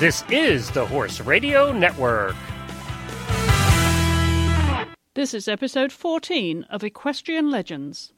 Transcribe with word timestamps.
This 0.00 0.24
is 0.30 0.70
the 0.70 0.86
Horse 0.86 1.20
Radio 1.20 1.72
Network. 1.72 2.34
This 5.12 5.34
is 5.34 5.46
episode 5.46 5.92
14 5.92 6.64
of 6.70 6.82
Equestrian 6.82 7.50
Legends. 7.50 8.14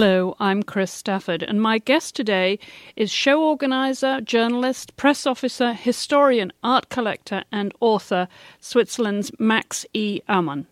Hello, 0.00 0.34
I'm 0.40 0.62
Chris 0.62 0.90
Stafford, 0.90 1.42
and 1.42 1.60
my 1.60 1.76
guest 1.76 2.16
today 2.16 2.58
is 2.96 3.10
show 3.10 3.44
organizer, 3.44 4.22
journalist, 4.22 4.96
press 4.96 5.26
officer, 5.26 5.74
historian, 5.74 6.54
art 6.64 6.88
collector, 6.88 7.44
and 7.52 7.74
author, 7.80 8.26
Switzerland's 8.60 9.30
Max 9.38 9.84
E. 9.92 10.22
Amann. 10.26 10.66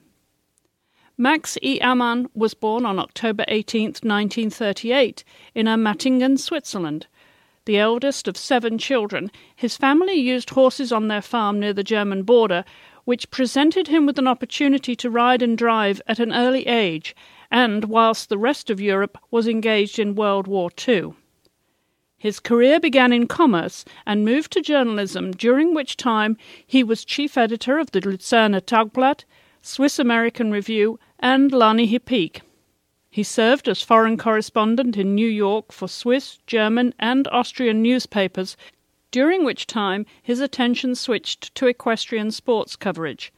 Max 1.18 1.58
E. 1.62 1.78
Amann 1.80 2.30
was 2.32 2.54
born 2.54 2.86
on 2.86 2.98
October 2.98 3.44
18, 3.48 3.96
1938, 4.00 5.24
in 5.54 5.66
Ermatingen, 5.66 6.38
Switzerland. 6.38 7.06
The 7.66 7.76
eldest 7.76 8.28
of 8.28 8.36
seven 8.38 8.78
children, 8.78 9.30
his 9.54 9.76
family 9.76 10.14
used 10.14 10.48
horses 10.48 10.90
on 10.90 11.08
their 11.08 11.20
farm 11.20 11.60
near 11.60 11.74
the 11.74 11.84
German 11.84 12.22
border, 12.22 12.64
which 13.04 13.30
presented 13.30 13.88
him 13.88 14.06
with 14.06 14.18
an 14.18 14.26
opportunity 14.26 14.96
to 14.96 15.10
ride 15.10 15.42
and 15.42 15.58
drive 15.58 16.00
at 16.06 16.18
an 16.18 16.32
early 16.32 16.66
age 16.66 17.14
and 17.50 17.84
whilst 17.86 18.28
the 18.28 18.38
rest 18.38 18.70
of 18.70 18.80
Europe 18.80 19.18
was 19.30 19.48
engaged 19.48 19.98
in 19.98 20.14
World 20.14 20.46
War 20.46 20.70
II. 20.86 21.14
His 22.18 22.40
career 22.40 22.80
began 22.80 23.12
in 23.12 23.28
commerce 23.28 23.84
and 24.04 24.24
moved 24.24 24.52
to 24.52 24.60
journalism, 24.60 25.30
during 25.30 25.72
which 25.72 25.96
time 25.96 26.36
he 26.66 26.82
was 26.82 27.04
chief 27.04 27.38
editor 27.38 27.78
of 27.78 27.92
the 27.92 28.00
Luzerner 28.00 28.60
Tagblatt, 28.60 29.24
Swiss 29.62 29.98
American 29.98 30.50
Review, 30.50 30.98
and 31.20 31.52
L'Année 31.52 31.88
Hippique. 31.88 32.42
He 33.08 33.22
served 33.22 33.68
as 33.68 33.82
foreign 33.82 34.18
correspondent 34.18 34.96
in 34.96 35.14
New 35.14 35.28
York 35.28 35.72
for 35.72 35.88
Swiss, 35.88 36.38
German, 36.46 36.92
and 36.98 37.26
Austrian 37.28 37.82
newspapers, 37.82 38.56
during 39.10 39.44
which 39.44 39.66
time 39.66 40.04
his 40.22 40.40
attention 40.40 40.94
switched 40.94 41.54
to 41.54 41.66
equestrian 41.66 42.30
sports 42.30 42.76
coverage. 42.76 43.32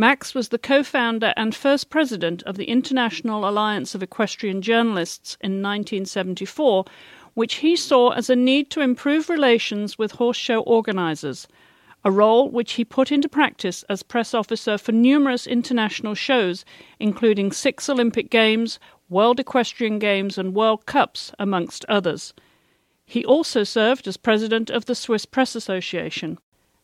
Max 0.00 0.32
was 0.32 0.50
the 0.50 0.58
co 0.58 0.84
founder 0.84 1.34
and 1.36 1.52
first 1.52 1.90
president 1.90 2.44
of 2.44 2.56
the 2.56 2.66
International 2.66 3.48
Alliance 3.48 3.96
of 3.96 4.02
Equestrian 4.02 4.62
Journalists 4.62 5.36
in 5.40 5.60
1974, 5.60 6.84
which 7.34 7.54
he 7.56 7.74
saw 7.74 8.10
as 8.10 8.30
a 8.30 8.36
need 8.36 8.70
to 8.70 8.80
improve 8.80 9.28
relations 9.28 9.98
with 9.98 10.12
horse 10.12 10.36
show 10.36 10.60
organizers, 10.60 11.48
a 12.04 12.12
role 12.12 12.48
which 12.48 12.74
he 12.74 12.84
put 12.84 13.10
into 13.10 13.28
practice 13.28 13.82
as 13.88 14.04
press 14.04 14.34
officer 14.34 14.78
for 14.78 14.92
numerous 14.92 15.48
international 15.48 16.14
shows, 16.14 16.64
including 17.00 17.50
six 17.50 17.88
Olympic 17.88 18.30
Games, 18.30 18.78
World 19.08 19.40
Equestrian 19.40 19.98
Games, 19.98 20.38
and 20.38 20.54
World 20.54 20.86
Cups, 20.86 21.32
amongst 21.40 21.84
others. 21.86 22.32
He 23.04 23.24
also 23.24 23.64
served 23.64 24.06
as 24.06 24.16
president 24.16 24.70
of 24.70 24.84
the 24.84 24.94
Swiss 24.94 25.26
Press 25.26 25.56
Association. 25.56 26.38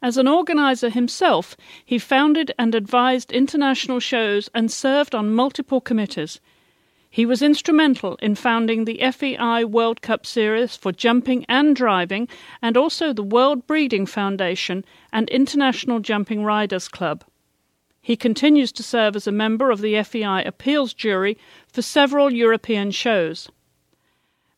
As 0.05 0.19
an 0.19 0.29
organizer 0.29 0.91
himself, 0.91 1.57
he 1.83 1.99
founded 1.99 2.53
and 2.59 2.75
advised 2.75 3.33
international 3.33 4.01
shows 4.01 4.51
and 4.53 4.71
served 4.71 5.15
on 5.15 5.33
multiple 5.33 5.81
committees. 5.81 6.41
He 7.09 7.25
was 7.25 7.41
instrumental 7.41 8.17
in 8.17 8.35
founding 8.35 8.85
the 8.85 9.01
FEI 9.11 9.65
World 9.65 10.03
Cup 10.03 10.27
Series 10.27 10.77
for 10.77 10.93
jumping 10.93 11.47
and 11.49 11.75
driving, 11.75 12.29
and 12.61 12.77
also 12.77 13.15
the 13.15 13.23
World 13.23 13.67
Breeding 13.67 14.05
Foundation 14.05 14.85
and 15.11 15.31
International 15.31 16.01
Jumping 16.01 16.45
Riders 16.45 16.87
Club. 16.87 17.25
He 18.03 18.15
continues 18.15 18.73
to 18.73 18.83
serve 18.83 19.17
as 19.17 19.27
a 19.27 19.33
member 19.33 19.71
of 19.71 19.81
the 19.81 20.03
FEI 20.03 20.45
appeals 20.45 20.93
jury 20.93 21.39
for 21.73 21.81
several 21.81 22.31
European 22.31 22.91
shows. 22.91 23.49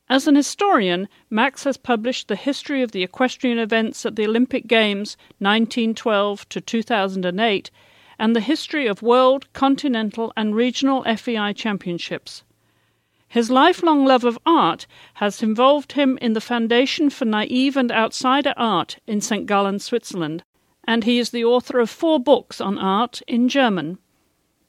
As 0.09 0.28
an 0.28 0.37
historian, 0.37 1.09
Max 1.31 1.65
has 1.65 1.77
published 1.77 2.28
the 2.28 2.37
history 2.37 2.81
of 2.81 2.93
the 2.93 3.03
equestrian 3.03 3.59
events 3.59 4.06
at 4.06 4.15
the 4.15 4.25
Olympic 4.25 4.69
Games 4.69 5.17
1912 5.41 6.49
to 6.49 6.61
2008 6.61 7.71
and 8.16 8.37
the 8.37 8.41
history 8.41 8.87
of 8.87 9.03
world, 9.03 9.53
continental, 9.53 10.33
and 10.37 10.55
regional 10.55 11.03
FEI 11.03 11.53
championships. 11.53 12.45
His 13.27 13.50
lifelong 13.50 14.05
love 14.05 14.22
of 14.22 14.39
art 14.47 14.87
has 15.15 15.43
involved 15.43 15.93
him 15.93 16.19
in 16.22 16.34
the 16.34 16.41
Foundation 16.41 17.11
for 17.11 17.25
Naive 17.25 17.77
and 17.77 17.91
Outsider 17.91 18.55
Art 18.56 18.99
in 19.09 19.21
St. 19.21 19.45
Gallen, 19.45 19.81
Switzerland, 19.81 20.45
and 20.84 21.03
he 21.03 21.19
is 21.19 21.31
the 21.31 21.45
author 21.45 21.81
of 21.81 21.91
four 21.91 22.21
books 22.21 22.61
on 22.61 22.78
art 22.78 23.22
in 23.27 23.49
German. 23.49 23.99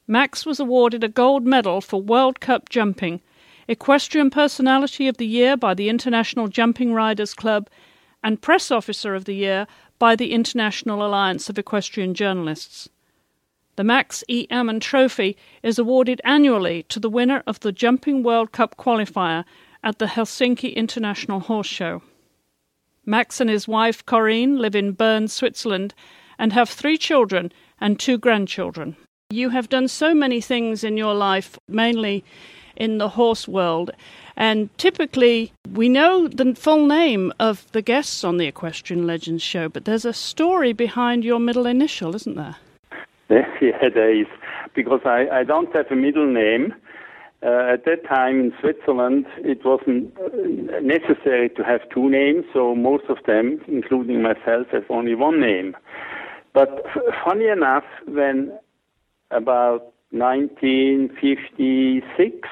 Max 0.07 0.47
was 0.47 0.59
awarded 0.59 1.03
a 1.03 1.07
gold 1.07 1.45
medal 1.45 1.79
for 1.79 2.01
World 2.01 2.39
Cup 2.39 2.69
jumping 2.69 3.21
Equestrian 3.69 4.29
Personality 4.29 5.07
of 5.07 5.17
the 5.17 5.27
Year 5.27 5.57
by 5.57 5.73
the 5.73 5.89
International 5.89 6.47
Jumping 6.47 6.93
Riders 6.93 7.33
Club, 7.33 7.69
and 8.23 8.41
Press 8.41 8.71
Officer 8.71 9.13
of 9.13 9.25
the 9.25 9.35
Year 9.35 9.67
by 9.99 10.15
the 10.15 10.31
International 10.31 11.05
Alliance 11.05 11.49
of 11.49 11.57
Equestrian 11.57 12.13
Journalists. 12.13 12.87
The 13.75 13.83
Max 13.83 14.23
E. 14.27 14.47
Amann 14.49 14.79
Trophy 14.79 15.37
is 15.63 15.77
awarded 15.77 16.21
annually 16.23 16.83
to 16.83 16.99
the 16.99 17.09
winner 17.09 17.43
of 17.45 17.59
the 17.59 17.71
Jumping 17.71 18.23
World 18.23 18.51
Cup 18.51 18.77
qualifier 18.77 19.43
at 19.83 19.99
the 19.99 20.07
Helsinki 20.07 20.73
International 20.73 21.41
Horse 21.41 21.67
Show. 21.67 22.01
Max 23.05 23.39
and 23.39 23.49
his 23.49 23.67
wife 23.67 24.05
Corinne 24.05 24.57
live 24.57 24.75
in 24.75 24.93
Bern, 24.93 25.27
Switzerland, 25.27 25.93
and 26.39 26.53
have 26.53 26.69
three 26.69 26.97
children 26.97 27.51
and 27.79 27.99
two 27.99 28.17
grandchildren. 28.17 28.95
You 29.29 29.49
have 29.49 29.69
done 29.69 29.87
so 29.89 30.13
many 30.15 30.39
things 30.39 30.83
in 30.83 30.95
your 30.97 31.13
life, 31.13 31.59
mainly 31.67 32.23
in 32.77 32.97
the 32.97 33.09
horse 33.09 33.47
world. 33.47 33.91
And 34.37 34.69
typically, 34.77 35.51
we 35.73 35.89
know 35.89 36.27
the 36.27 36.53
full 36.55 36.85
name 36.85 37.33
of 37.39 37.69
the 37.71 37.81
guests 37.81 38.23
on 38.23 38.37
the 38.37 38.47
Equestrian 38.47 39.05
Legends 39.05 39.43
show, 39.43 39.67
but 39.67 39.85
there's 39.85 40.05
a 40.05 40.13
story 40.13 40.73
behind 40.73 41.23
your 41.23 41.39
middle 41.39 41.65
initial, 41.65 42.15
isn't 42.15 42.35
there? 42.35 42.55
Yeah, 43.59 43.89
there 43.93 44.21
is. 44.21 44.27
Because 44.75 45.01
I, 45.03 45.27
I 45.31 45.43
don't 45.43 45.75
have 45.75 45.87
a 45.91 45.95
middle 45.95 46.31
name. 46.31 46.73
Uh, 47.43 47.73
at 47.73 47.85
that 47.85 48.05
time 48.07 48.39
in 48.39 48.53
Switzerland, 48.61 49.25
it 49.37 49.65
wasn't 49.65 50.15
uh, 50.17 50.79
necessary 50.81 51.49
to 51.49 51.63
have 51.63 51.81
two 51.93 52.09
names, 52.09 52.45
so 52.53 52.73
most 52.75 53.03
of 53.09 53.17
them, 53.25 53.59
including 53.67 54.21
myself, 54.21 54.67
have 54.71 54.85
only 54.89 55.15
one 55.15 55.39
name. 55.39 55.75
But 56.53 56.83
funny 57.25 57.47
enough, 57.47 57.83
when 58.07 58.51
about 59.31 59.93
1956, 60.11 62.49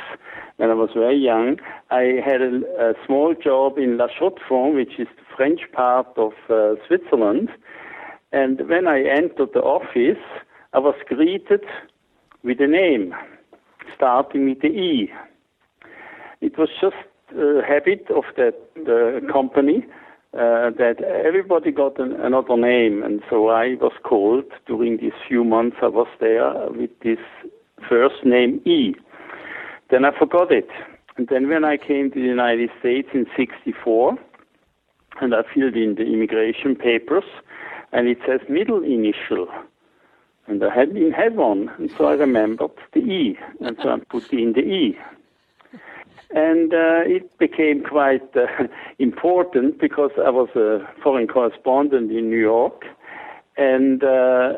when 0.58 0.70
I 0.70 0.74
was 0.74 0.90
very 0.94 1.18
young, 1.18 1.58
I 1.90 2.22
had 2.24 2.42
a, 2.42 2.62
a 2.80 2.94
small 3.06 3.34
job 3.34 3.78
in 3.78 3.98
La 3.98 4.08
Chaux-de-Fonds, 4.08 4.76
which 4.76 5.00
is 5.00 5.08
the 5.16 5.24
French 5.36 5.62
part 5.74 6.08
of 6.18 6.34
uh, 6.50 6.76
Switzerland. 6.88 7.50
And 8.32 8.68
when 8.68 8.88
I 8.88 9.04
entered 9.04 9.50
the 9.54 9.62
office, 9.62 10.24
I 10.74 10.80
was 10.80 10.96
greeted 11.08 11.64
with 12.44 12.60
a 12.60 12.68
name 12.68 13.14
starting 13.96 14.50
with 14.50 14.62
the 14.62 14.68
E. 14.68 15.12
It 16.42 16.58
was 16.58 16.70
just 16.82 16.96
a 17.38 17.62
habit 17.66 18.08
of 18.10 18.26
that 18.36 18.56
company 19.32 19.86
uh, 20.36 20.70
that 20.78 21.02
everybody 21.02 21.72
got 21.72 21.98
an, 22.00 22.14
another 22.14 22.58
name, 22.58 23.04
and 23.04 23.22
so 23.30 23.48
I 23.50 23.76
was 23.76 23.94
called 24.04 24.46
during 24.68 24.98
these 24.98 25.14
few 25.28 25.44
months 25.46 25.78
I 25.82 25.88
was 25.88 26.08
there 26.20 26.52
with 26.72 26.90
this 27.02 27.20
first 27.88 28.26
name 28.26 28.62
E. 28.66 28.96
Then 29.90 30.04
I 30.04 30.18
forgot 30.18 30.52
it, 30.52 30.68
and 31.18 31.28
then 31.30 31.48
when 31.48 31.64
I 31.64 31.78
came 31.78 32.12
to 32.12 32.20
the 32.20 32.28
United 32.28 32.70
States 32.80 33.08
in 33.14 33.26
'64, 33.38 34.18
and 35.22 35.34
I 35.34 35.44
filled 35.54 35.76
in 35.76 35.96
the 35.96 36.04
immigration 36.04 36.76
papers, 36.76 37.24
and 37.94 38.08
it 38.08 38.18
says 38.28 38.42
middle 38.50 38.84
initial. 38.84 39.48
And 40.48 40.64
I 40.64 40.76
hadn't 40.76 41.14
had 41.14 41.36
one, 41.38 41.72
and 41.80 41.90
so 41.98 42.06
I 42.06 42.14
remembered 42.14 42.72
the 42.94 43.00
E, 43.00 43.38
and 43.62 43.78
so 43.82 43.90
I 43.90 44.00
put 44.00 44.32
in 44.34 44.54
the 44.54 44.62
E 44.62 44.98
and 46.32 46.74
uh, 46.74 47.02
it 47.06 47.38
became 47.38 47.84
quite 47.84 48.36
uh, 48.36 48.46
important 49.00 49.80
because 49.80 50.12
I 50.18 50.30
was 50.30 50.50
a 50.56 50.80
foreign 51.02 51.28
correspondent 51.28 52.12
in 52.12 52.30
New 52.30 52.40
York, 52.40 52.84
and 53.58 54.04
uh, 54.04 54.54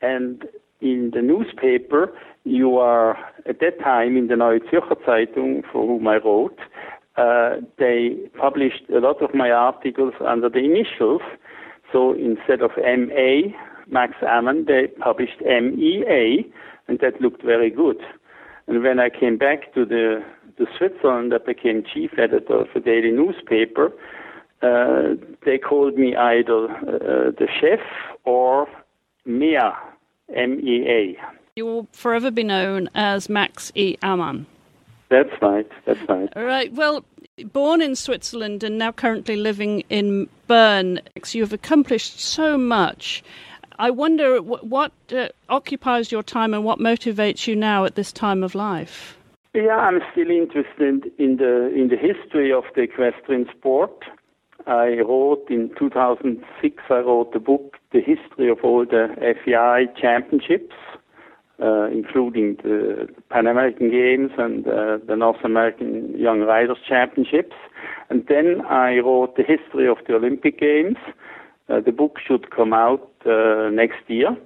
and 0.00 0.44
in 0.80 1.10
the 1.12 1.22
newspaper 1.22 2.12
you 2.44 2.78
are 2.78 3.16
at 3.46 3.60
that 3.60 3.78
time 3.80 4.16
in 4.16 4.28
the 4.28 4.36
Neue 4.36 4.60
Zürcher 4.70 4.96
Zeitung, 5.04 5.62
for 5.70 5.86
whom 5.86 6.06
I 6.08 6.16
wrote. 6.16 6.58
Uh, 7.16 7.56
they 7.78 8.16
published 8.40 8.88
a 8.94 9.00
lot 9.00 9.20
of 9.20 9.34
my 9.34 9.50
articles 9.50 10.14
under 10.24 10.48
the 10.48 10.60
initials. 10.60 11.20
So 11.92 12.12
instead 12.14 12.62
of 12.62 12.70
M.A. 12.82 13.54
Max 13.88 14.14
Amann, 14.22 14.66
they 14.66 14.86
published 15.00 15.42
M.E.A. 15.44 16.46
and 16.86 16.98
that 17.00 17.20
looked 17.20 17.42
very 17.42 17.70
good. 17.70 17.98
And 18.68 18.82
when 18.82 19.00
I 19.00 19.08
came 19.08 19.36
back 19.36 19.74
to 19.74 19.84
the 19.84 20.22
to 20.58 20.66
Switzerland, 20.76 21.32
I 21.34 21.38
became 21.38 21.82
chief 21.82 22.18
editor 22.18 22.60
of 22.60 22.68
a 22.74 22.80
daily 22.80 23.10
newspaper. 23.10 23.92
uh, 24.62 25.14
they 25.44 25.58
called 25.58 25.96
me 25.96 26.16
either 26.16 26.64
uh, 26.70 27.30
the 27.30 27.48
chef 27.60 27.80
or 28.24 28.68
Mea, 29.24 29.70
M-E-A. 30.34 31.16
You 31.56 31.64
will 31.66 31.86
forever 31.92 32.30
be 32.30 32.42
known 32.42 32.88
as 32.94 33.28
Max 33.28 33.72
E. 33.74 33.96
Amann. 34.02 34.46
That's 35.10 35.30
right. 35.40 35.68
That's 35.86 36.00
right. 36.08 36.28
All 36.36 36.44
right. 36.44 36.72
Well, 36.72 37.04
born 37.52 37.80
in 37.80 37.96
Switzerland 37.96 38.62
and 38.62 38.78
now 38.78 38.92
currently 38.92 39.36
living 39.36 39.84
in 39.88 40.28
Bern, 40.46 41.00
you've 41.32 41.52
accomplished 41.52 42.20
so 42.20 42.58
much. 42.58 43.22
I 43.78 43.90
wonder 43.90 44.42
what 44.42 44.92
uh, 45.12 45.28
occupies 45.48 46.10
your 46.10 46.24
time 46.24 46.52
and 46.52 46.64
what 46.64 46.80
motivates 46.80 47.46
you 47.46 47.54
now 47.54 47.84
at 47.84 47.94
this 47.94 48.12
time 48.12 48.42
of 48.42 48.54
life. 48.54 49.17
Yeah, 49.54 49.76
I'm 49.76 50.00
still 50.12 50.30
interested 50.30 51.10
in 51.18 51.36
the 51.36 51.72
in 51.74 51.88
the 51.88 51.96
history 51.96 52.52
of 52.52 52.64
the 52.74 52.82
equestrian 52.82 53.46
sport. 53.56 54.04
I 54.66 54.98
wrote 55.00 55.46
in 55.48 55.70
2006. 55.78 56.82
I 56.90 56.94
wrote 56.94 57.32
the 57.32 57.40
book, 57.40 57.76
The 57.92 58.00
History 58.00 58.50
of 58.50 58.58
All 58.62 58.84
the 58.84 59.08
FEI 59.18 59.86
Championships, 59.98 60.74
uh, 61.62 61.86
including 61.86 62.56
the 62.62 63.08
Pan 63.30 63.46
American 63.46 63.90
Games 63.90 64.32
and 64.36 64.66
uh, 64.66 64.98
the 65.06 65.16
North 65.16 65.42
American 65.42 66.18
Young 66.18 66.40
Riders 66.40 66.78
Championships. 66.86 67.56
And 68.10 68.26
then 68.28 68.60
I 68.68 68.98
wrote 68.98 69.36
the 69.36 69.44
history 69.44 69.88
of 69.88 69.96
the 70.06 70.16
Olympic 70.16 70.60
Games. 70.60 70.96
Uh, 71.70 71.80
the 71.80 71.92
book 71.92 72.18
should 72.24 72.50
come 72.50 72.74
out 72.74 73.10
uh, 73.24 73.70
next 73.70 74.02
year. 74.08 74.36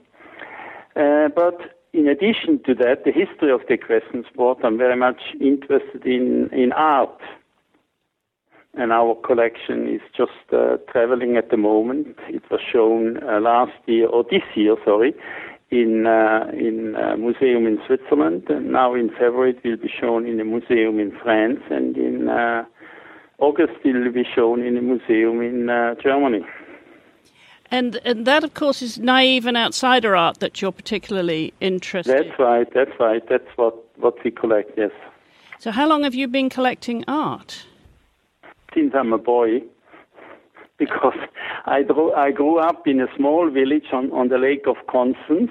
Uh, 0.94 1.28
but 1.34 1.81
in 1.92 2.08
addition 2.08 2.60
to 2.64 2.74
that, 2.76 3.04
the 3.04 3.12
history 3.12 3.52
of 3.52 3.60
the 3.68 3.74
equestrian 3.74 4.24
sport, 4.32 4.58
I'm 4.64 4.78
very 4.78 4.96
much 4.96 5.20
interested 5.40 6.04
in, 6.06 6.48
in 6.52 6.72
art. 6.72 7.20
And 8.74 8.90
our 8.90 9.14
collection 9.14 9.86
is 9.86 10.00
just 10.16 10.30
uh, 10.50 10.78
traveling 10.90 11.36
at 11.36 11.50
the 11.50 11.58
moment. 11.58 12.16
It 12.28 12.42
was 12.50 12.60
shown 12.72 13.22
uh, 13.22 13.38
last 13.40 13.76
year, 13.86 14.06
or 14.06 14.24
this 14.24 14.42
year, 14.54 14.76
sorry, 14.82 15.14
in 15.70 16.06
uh, 16.06 16.50
in 16.52 16.94
a 16.96 17.18
museum 17.18 17.66
in 17.66 17.78
Switzerland, 17.86 18.44
and 18.48 18.72
now 18.72 18.94
in 18.94 19.10
February 19.10 19.50
it 19.50 19.62
will 19.62 19.76
be 19.76 19.90
shown 20.00 20.26
in 20.26 20.40
a 20.40 20.44
museum 20.44 20.98
in 20.98 21.12
France, 21.22 21.60
and 21.70 21.98
in 21.98 22.30
August 23.38 23.72
it 23.84 23.94
will 23.94 24.12
be 24.12 24.24
shown 24.34 24.62
in 24.62 24.78
a 24.78 24.82
museum 24.82 25.42
in 25.42 25.66
Germany. 26.02 26.40
And, 27.72 27.98
and 28.04 28.26
that, 28.26 28.44
of 28.44 28.52
course, 28.52 28.82
is 28.82 28.98
naive 28.98 29.46
and 29.46 29.56
outsider 29.56 30.14
art 30.14 30.40
that 30.40 30.60
you're 30.60 30.72
particularly 30.72 31.54
interested. 31.58 32.14
That's 32.14 32.38
right. 32.38 32.68
That's 32.74 33.00
right. 33.00 33.26
That's 33.28 33.48
what 33.56 33.74
what 33.96 34.22
we 34.22 34.30
collect. 34.30 34.72
Yes. 34.76 34.90
So, 35.58 35.70
how 35.70 35.88
long 35.88 36.04
have 36.04 36.14
you 36.14 36.28
been 36.28 36.50
collecting 36.50 37.02
art? 37.08 37.64
Since 38.74 38.92
I'm 38.94 39.14
a 39.14 39.18
boy, 39.18 39.62
because 40.78 41.16
I 41.64 41.82
drew, 41.82 42.12
I 42.12 42.30
grew 42.30 42.58
up 42.58 42.86
in 42.86 43.00
a 43.00 43.06
small 43.16 43.50
village 43.50 43.86
on 43.90 44.12
on 44.12 44.28
the 44.28 44.36
Lake 44.38 44.66
of 44.66 44.76
Constance, 44.86 45.50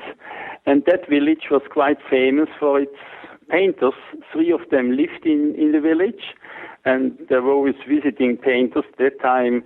and 0.67 0.83
that 0.85 1.09
village 1.09 1.45
was 1.50 1.63
quite 1.71 1.97
famous 2.07 2.50
for 2.59 2.81
its 2.81 2.95
painters. 3.50 3.95
Three 4.31 4.51
of 4.51 4.62
them 4.69 4.91
lived 4.91 5.25
in 5.25 5.56
in 5.57 5.71
the 5.71 5.81
village, 5.81 6.35
and 6.85 7.17
there 7.29 7.41
were 7.41 7.51
always 7.51 7.81
visiting 7.88 8.38
painters. 8.38 8.85
That 9.00 9.19
time 9.21 9.63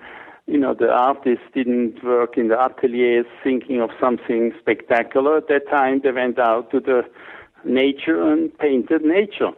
you 0.48 0.60
know, 0.60 0.74
the 0.74 0.90
artists 0.90 1.46
didn't 1.54 2.04
work 2.04 2.38
in 2.38 2.50
the 2.50 2.56
ateliers 2.56 3.26
thinking 3.44 3.82
of 3.82 3.90
something 4.00 4.54
spectacular. 4.60 5.38
At 5.38 5.48
that 5.48 5.68
time, 5.70 6.02
they 6.04 6.12
went 6.12 6.38
out 6.38 6.70
to 6.72 6.80
the 6.80 7.04
nature 7.64 8.22
and 8.32 8.56
painted 8.60 9.04
nature. 9.04 9.52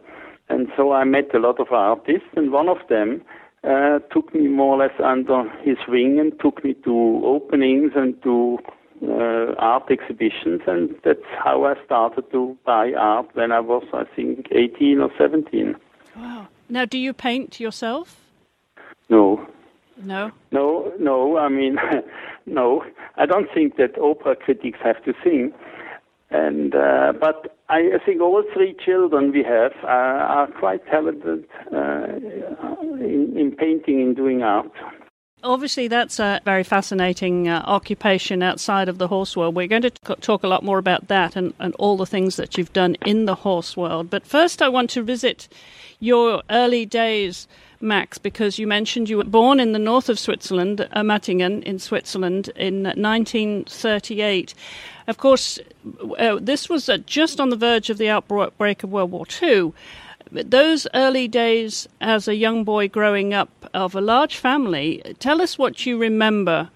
And 0.48 0.68
so 0.76 0.92
I 0.92 1.04
met 1.04 1.34
a 1.34 1.38
lot 1.38 1.60
of 1.60 1.72
artists, 1.72 2.28
and 2.36 2.50
one 2.52 2.70
of 2.70 2.78
them 2.88 3.22
uh, 3.64 3.98
took 4.10 4.34
me 4.34 4.48
more 4.48 4.76
or 4.76 4.78
less 4.78 4.98
under 5.04 5.50
his 5.62 5.76
wing 5.88 6.18
and 6.18 6.32
took 6.40 6.64
me 6.64 6.72
to 6.84 7.20
openings 7.24 7.92
and 7.94 8.20
to 8.22 8.58
uh, 9.02 9.54
art 9.58 9.90
exhibitions, 9.90 10.62
and 10.66 10.94
that's 11.04 11.20
how 11.38 11.64
I 11.64 11.74
started 11.84 12.30
to 12.32 12.56
buy 12.64 12.92
art 12.94 13.28
when 13.34 13.52
I 13.52 13.60
was, 13.60 13.84
I 13.92 14.04
think, 14.16 14.46
18 14.50 15.00
or 15.00 15.10
17. 15.18 15.76
Wow. 16.16 16.48
Now, 16.68 16.84
do 16.84 16.98
you 16.98 17.12
paint 17.12 17.60
yourself? 17.60 18.20
No. 19.08 19.46
No. 20.02 20.30
No, 20.52 20.92
no. 20.98 21.38
I 21.38 21.48
mean, 21.48 21.76
no. 22.46 22.84
I 23.16 23.26
don't 23.26 23.48
think 23.52 23.76
that 23.76 23.98
opera 23.98 24.36
critics 24.36 24.78
have 24.82 25.02
to 25.04 25.12
sing. 25.24 25.52
And 26.30 26.74
uh, 26.74 27.14
but 27.18 27.56
I, 27.70 27.98
think 28.04 28.20
all 28.20 28.42
three 28.52 28.76
children 28.84 29.32
we 29.32 29.42
have 29.42 29.72
uh, 29.82 29.86
are 29.86 30.46
quite 30.46 30.84
talented 30.86 31.46
uh, 31.74 32.04
in, 33.00 33.34
in, 33.34 33.54
painting 33.56 34.02
and 34.02 34.14
doing 34.14 34.42
art. 34.42 34.70
Obviously, 35.44 35.86
that's 35.86 36.18
a 36.18 36.40
very 36.44 36.64
fascinating 36.64 37.48
uh, 37.48 37.62
occupation 37.64 38.42
outside 38.42 38.88
of 38.88 38.98
the 38.98 39.06
horse 39.06 39.36
world. 39.36 39.54
We're 39.54 39.68
going 39.68 39.82
to 39.82 39.90
t- 39.90 40.14
talk 40.20 40.42
a 40.42 40.48
lot 40.48 40.64
more 40.64 40.78
about 40.78 41.06
that 41.08 41.36
and, 41.36 41.54
and 41.60 41.74
all 41.76 41.96
the 41.96 42.06
things 42.06 42.36
that 42.36 42.58
you've 42.58 42.72
done 42.72 42.96
in 43.06 43.24
the 43.26 43.36
horse 43.36 43.76
world. 43.76 44.10
But 44.10 44.26
first, 44.26 44.60
I 44.60 44.68
want 44.68 44.90
to 44.90 45.02
visit 45.02 45.48
your 46.00 46.42
early 46.50 46.84
days 46.84 47.46
Max, 47.80 48.18
because 48.18 48.58
you 48.58 48.66
mentioned 48.66 49.08
you 49.08 49.18
were 49.18 49.24
born 49.24 49.60
in 49.60 49.72
the 49.72 49.78
north 49.78 50.08
of 50.08 50.18
Switzerland, 50.18 50.80
uh, 50.80 51.02
Mattingen 51.02 51.62
in 51.62 51.78
Switzerland, 51.78 52.50
in 52.56 52.82
1938. 52.82 54.54
Of 55.06 55.16
course, 55.16 55.58
uh, 56.18 56.38
this 56.40 56.68
was 56.68 56.88
uh, 56.88 56.98
just 56.98 57.40
on 57.40 57.50
the 57.50 57.56
verge 57.56 57.88
of 57.88 57.98
the 57.98 58.08
outbreak 58.08 58.82
of 58.82 58.90
World 58.90 59.12
War 59.12 59.26
II. 59.40 59.72
Those 60.32 60.86
early 60.94 61.28
days 61.28 61.88
as 62.00 62.28
a 62.28 62.34
young 62.34 62.64
boy 62.64 62.88
growing 62.88 63.34
up 63.34 63.70
of 63.74 63.94
a 63.94 64.00
large 64.00 64.36
family, 64.36 65.02
tell 65.18 65.40
us 65.40 65.58
what 65.58 65.86
you 65.86 65.98
remember. 65.98 66.70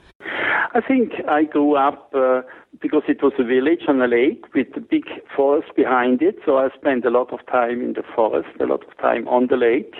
I 0.75 0.81
think 0.81 1.13
I 1.29 1.45
grew 1.45 1.77
up 1.77 2.11
uh, 2.15 2.43
because 2.81 3.03
it 3.09 3.23
was 3.23 3.35
a 3.39 3.45
village 3.45 3.83
on 3.89 4.01
a 4.01 4.09
lake 4.09 4.45
with 4.55 4.69
a 4.75 4.81
big 4.81 5.05
forest 5.37 5.69
behind 5.77 6.23
it, 6.23 6.37
so 6.47 6.57
I 6.57 6.71
spent 6.71 7.05
a 7.05 7.11
lot 7.11 7.33
of 7.33 7.41
time 7.47 7.83
in 7.83 7.93
the 7.93 8.03
forest, 8.15 8.49
a 8.59 8.65
lot 8.65 8.83
of 8.87 8.97
time 8.99 9.29
on 9.29 9.49
the 9.49 9.57
lake. 9.57 9.95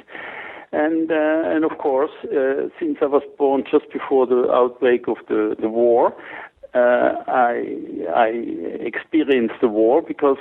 And 0.73 1.11
uh, 1.11 1.43
and 1.45 1.67
of 1.67 1.77
course, 1.77 2.13
uh, 2.25 2.69
since 2.81 2.97
I 3.03 3.07
was 3.07 3.23
born 3.37 3.65
just 3.71 3.93
before 3.93 4.27
the 4.27 4.51
outbreak 4.51 5.07
of 5.07 5.19
the 5.29 5.55
the 5.61 5.69
war, 5.69 6.15
uh, 6.75 7.13
I 7.27 7.77
I 8.15 8.29
experienced 8.81 9.57
the 9.61 9.69
war 9.69 10.03
because 10.03 10.39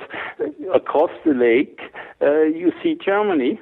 across 0.73 1.11
the 1.25 1.33
lake 1.33 1.79
uh, 2.21 2.43
you 2.43 2.71
see 2.81 2.97
Germany, 3.03 3.59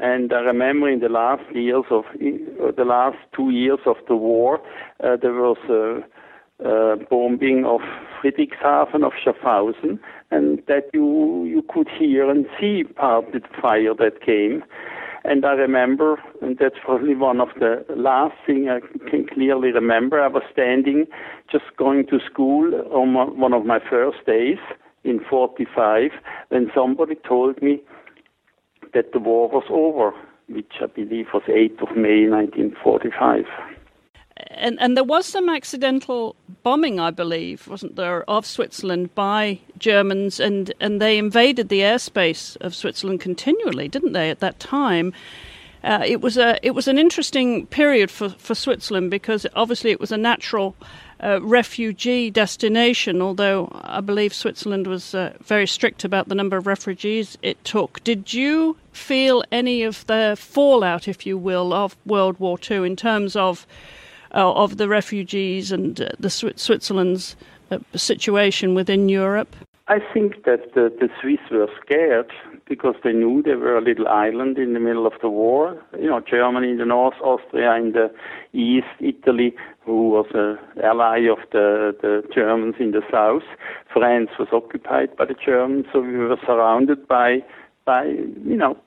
and 0.00 0.32
I 0.32 0.40
remember 0.40 0.88
in 0.88 1.00
the 1.00 1.08
last 1.08 1.44
years 1.54 1.84
of 1.90 2.04
uh, 2.06 2.72
the 2.76 2.84
last 2.84 3.18
two 3.36 3.50
years 3.50 3.80
of 3.86 3.96
the 4.08 4.16
war, 4.16 4.60
uh, 5.04 5.16
there 5.22 5.34
was 5.34 5.58
a, 5.68 6.68
a 6.68 6.96
bombing 6.96 7.64
of 7.64 7.80
Friedrichshafen 8.20 9.04
of 9.04 9.12
Schaffhausen, 9.24 10.00
and 10.30 10.62
that 10.66 10.90
you 10.92 11.44
you 11.44 11.62
could 11.68 11.88
hear 11.88 12.28
and 12.28 12.46
see 12.58 12.84
part 12.84 13.26
of 13.26 13.32
the 13.32 13.40
fire 13.60 13.94
that 13.94 14.20
came. 14.20 14.64
And 15.24 15.44
I 15.44 15.52
remember, 15.52 16.18
and 16.40 16.56
that's 16.58 16.76
probably 16.82 17.14
one 17.14 17.40
of 17.40 17.48
the 17.58 17.84
last 17.94 18.34
thing 18.46 18.68
I 18.68 18.80
can 19.10 19.26
clearly 19.26 19.70
remember. 19.70 20.20
I 20.20 20.28
was 20.28 20.42
standing, 20.50 21.06
just 21.50 21.64
going 21.76 22.06
to 22.06 22.18
school 22.30 22.72
on 22.90 23.38
one 23.38 23.52
of 23.52 23.66
my 23.66 23.78
first 23.78 24.24
days 24.26 24.58
in 25.04 25.20
45, 25.28 26.10
when 26.48 26.70
somebody 26.74 27.16
told 27.16 27.62
me 27.62 27.80
that 28.94 29.12
the 29.12 29.18
war 29.18 29.48
was 29.48 29.64
over, 29.70 30.12
which 30.48 30.72
I 30.82 30.86
believe 30.86 31.26
was 31.32 31.42
8th 31.48 31.90
of 31.90 31.96
May 31.96 32.28
1945 32.28 33.44
and 34.50 34.80
and 34.80 34.96
there 34.96 35.04
was 35.04 35.26
some 35.26 35.48
accidental 35.48 36.36
bombing, 36.62 36.98
I 37.00 37.10
believe, 37.10 37.68
wasn't 37.68 37.96
there, 37.96 38.28
of 38.28 38.44
Switzerland 38.44 39.14
by 39.14 39.60
Germans, 39.78 40.40
and 40.40 40.72
and 40.80 41.00
they 41.00 41.18
invaded 41.18 41.68
the 41.68 41.80
airspace 41.80 42.56
of 42.60 42.74
Switzerland 42.74 43.20
continually, 43.20 43.88
didn't 43.88 44.12
they? 44.12 44.30
At 44.30 44.40
that 44.40 44.58
time. 44.58 45.12
Uh, 45.82 46.02
it 46.04 46.20
was 46.20 46.36
a 46.36 46.58
it 46.62 46.72
was 46.72 46.88
an 46.88 46.98
interesting 46.98 47.66
period 47.66 48.10
for, 48.10 48.28
for 48.30 48.54
Switzerland 48.54 49.10
because 49.10 49.46
obviously 49.56 49.90
it 49.90 49.98
was 49.98 50.12
a 50.12 50.18
natural 50.18 50.76
uh, 51.22 51.40
refugee 51.42 52.30
destination. 52.30 53.22
Although 53.22 53.70
I 53.72 54.02
believe 54.02 54.34
Switzerland 54.34 54.86
was 54.86 55.14
uh, 55.14 55.32
very 55.40 55.66
strict 55.66 56.04
about 56.04 56.28
the 56.28 56.34
number 56.34 56.58
of 56.58 56.66
refugees 56.66 57.38
it 57.40 57.64
took. 57.64 58.04
Did 58.04 58.34
you 58.34 58.76
feel 58.92 59.42
any 59.50 59.82
of 59.82 60.06
the 60.06 60.36
fallout, 60.38 61.08
if 61.08 61.24
you 61.24 61.38
will, 61.38 61.72
of 61.72 61.96
World 62.04 62.38
War 62.38 62.58
II 62.70 62.86
in 62.86 62.96
terms 62.96 63.34
of 63.34 63.66
uh, 64.34 64.52
of 64.52 64.76
the 64.76 64.88
refugees 64.88 65.72
and 65.72 66.00
uh, 66.00 66.08
the 66.18 66.30
Switzerland's 66.30 67.36
uh, 67.70 67.78
situation 67.94 68.74
within 68.74 69.08
Europe? 69.08 69.54
I 69.88 69.98
think 70.14 70.44
that 70.44 70.74
the, 70.74 70.92
the 71.00 71.08
Swiss 71.20 71.40
were 71.50 71.68
scared 71.84 72.30
because 72.68 72.94
they 73.02 73.12
knew 73.12 73.42
they 73.42 73.56
were 73.56 73.76
a 73.76 73.80
little 73.80 74.06
island 74.06 74.56
in 74.56 74.72
the 74.72 74.78
middle 74.78 75.04
of 75.04 75.14
the 75.20 75.28
war. 75.28 75.76
You 75.98 76.08
know, 76.08 76.20
Germany 76.20 76.70
in 76.70 76.78
the 76.78 76.84
north, 76.84 77.16
Austria 77.20 77.74
in 77.74 77.90
the 77.90 78.08
east, 78.52 78.86
Italy, 79.00 79.52
who 79.84 80.10
was 80.10 80.26
an 80.32 80.58
ally 80.84 81.26
of 81.28 81.38
the, 81.50 81.96
the 82.00 82.22
Germans 82.32 82.76
in 82.78 82.92
the 82.92 83.02
south. 83.10 83.42
France 83.92 84.30
was 84.38 84.46
occupied 84.52 85.16
by 85.16 85.24
the 85.24 85.34
Germans, 85.34 85.86
so 85.92 86.00
we 86.00 86.16
were 86.16 86.38
surrounded 86.46 87.08
by, 87.08 87.38
by 87.84 88.04
you 88.04 88.56
know, 88.56 88.78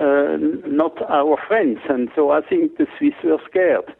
uh, 0.00 0.38
not 0.66 0.96
our 1.10 1.36
friends. 1.46 1.80
And 1.90 2.08
so 2.16 2.30
I 2.30 2.40
think 2.40 2.78
the 2.78 2.86
Swiss 2.96 3.12
were 3.22 3.36
scared. 3.46 3.94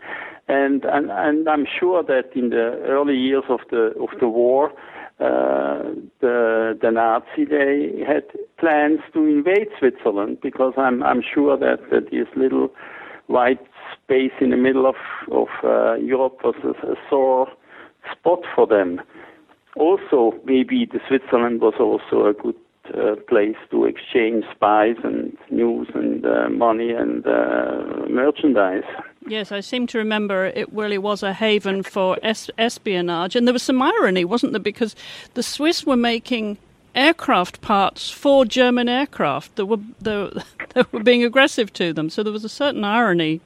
And, 0.49 0.85
and, 0.85 1.11
and 1.11 1.49
I'm 1.49 1.67
sure 1.79 2.03
that 2.03 2.31
in 2.35 2.51
the 2.51 2.83
early 2.87 3.17
years 3.17 3.45
of 3.49 3.61
the, 3.71 3.95
of 4.01 4.19
the 4.21 4.29
war, 4.29 4.73
uh, 5.21 5.83
the, 6.21 6.77
the 6.81 6.91
Nazi, 6.91 7.45
they 7.45 8.05
had 8.07 8.25
plans 8.59 9.01
to 9.13 9.25
invade 9.25 9.69
Switzerland 9.79 10.39
because 10.43 10.75
I'm, 10.77 11.03
I'm 11.03 11.23
sure 11.23 11.57
that, 11.57 11.79
that 11.91 12.11
this 12.11 12.27
little 12.37 12.71
white 13.29 13.65
space 13.93 14.33
in 14.41 14.51
the 14.51 14.57
middle 14.57 14.87
of, 14.87 14.97
of 15.31 15.49
uh, 15.63 15.95
Europe 15.95 16.41
was 16.43 16.57
a, 16.65 16.93
a 16.93 16.97
sore 17.09 17.47
spot 18.11 18.41
for 18.55 18.67
them. 18.67 19.01
Also, 19.77 20.35
maybe 20.45 20.87
the 20.91 21.01
Switzerland 21.09 21.61
was 21.61 21.75
also 21.79 22.27
a 22.27 22.35
good 22.35 22.57
uh, 22.95 23.15
place 23.29 23.57
to 23.71 23.85
exchange 23.85 24.45
spies 24.55 24.97
and 25.05 25.37
news 25.51 25.89
and 25.95 26.27
uh, 26.27 26.49
money 26.51 26.91
and 26.91 27.25
uh, 27.27 28.07
merchandise. 28.11 28.83
Yes, 29.27 29.53
I 29.53 29.61
seem 29.61 29.87
to 29.89 29.99
remember 29.99 30.47
it 30.47 30.73
really 30.73 30.99
was 30.99 31.23
a 31.23 31.33
haven 31.33 31.83
for 31.83 32.19
es- 32.23 32.51
espionage, 32.59 33.37
and 33.37 33.47
there 33.47 33.53
was 33.53 33.63
some 33.63 33.81
irony, 33.81 34.25
wasn't 34.25 34.53
there? 34.53 34.61
Because 34.61 34.97
the 35.35 35.43
Swiss 35.43 35.87
were 35.87 35.97
making 35.97 36.59
aircraft 36.95 37.61
parts 37.61 38.11
for 38.11 38.45
German 38.45 38.89
aircraft 38.89 39.57
that 39.57 39.67
were 39.67 39.79
that 40.01 40.93
were 40.93 41.03
being 41.03 41.25
aggressive 41.25 41.73
to 41.75 41.93
them. 41.93 42.11
So 42.11 42.23
there 42.23 42.33
was 42.33 42.45
a 42.45 42.49
certain 42.49 42.85
irony, 42.85 43.41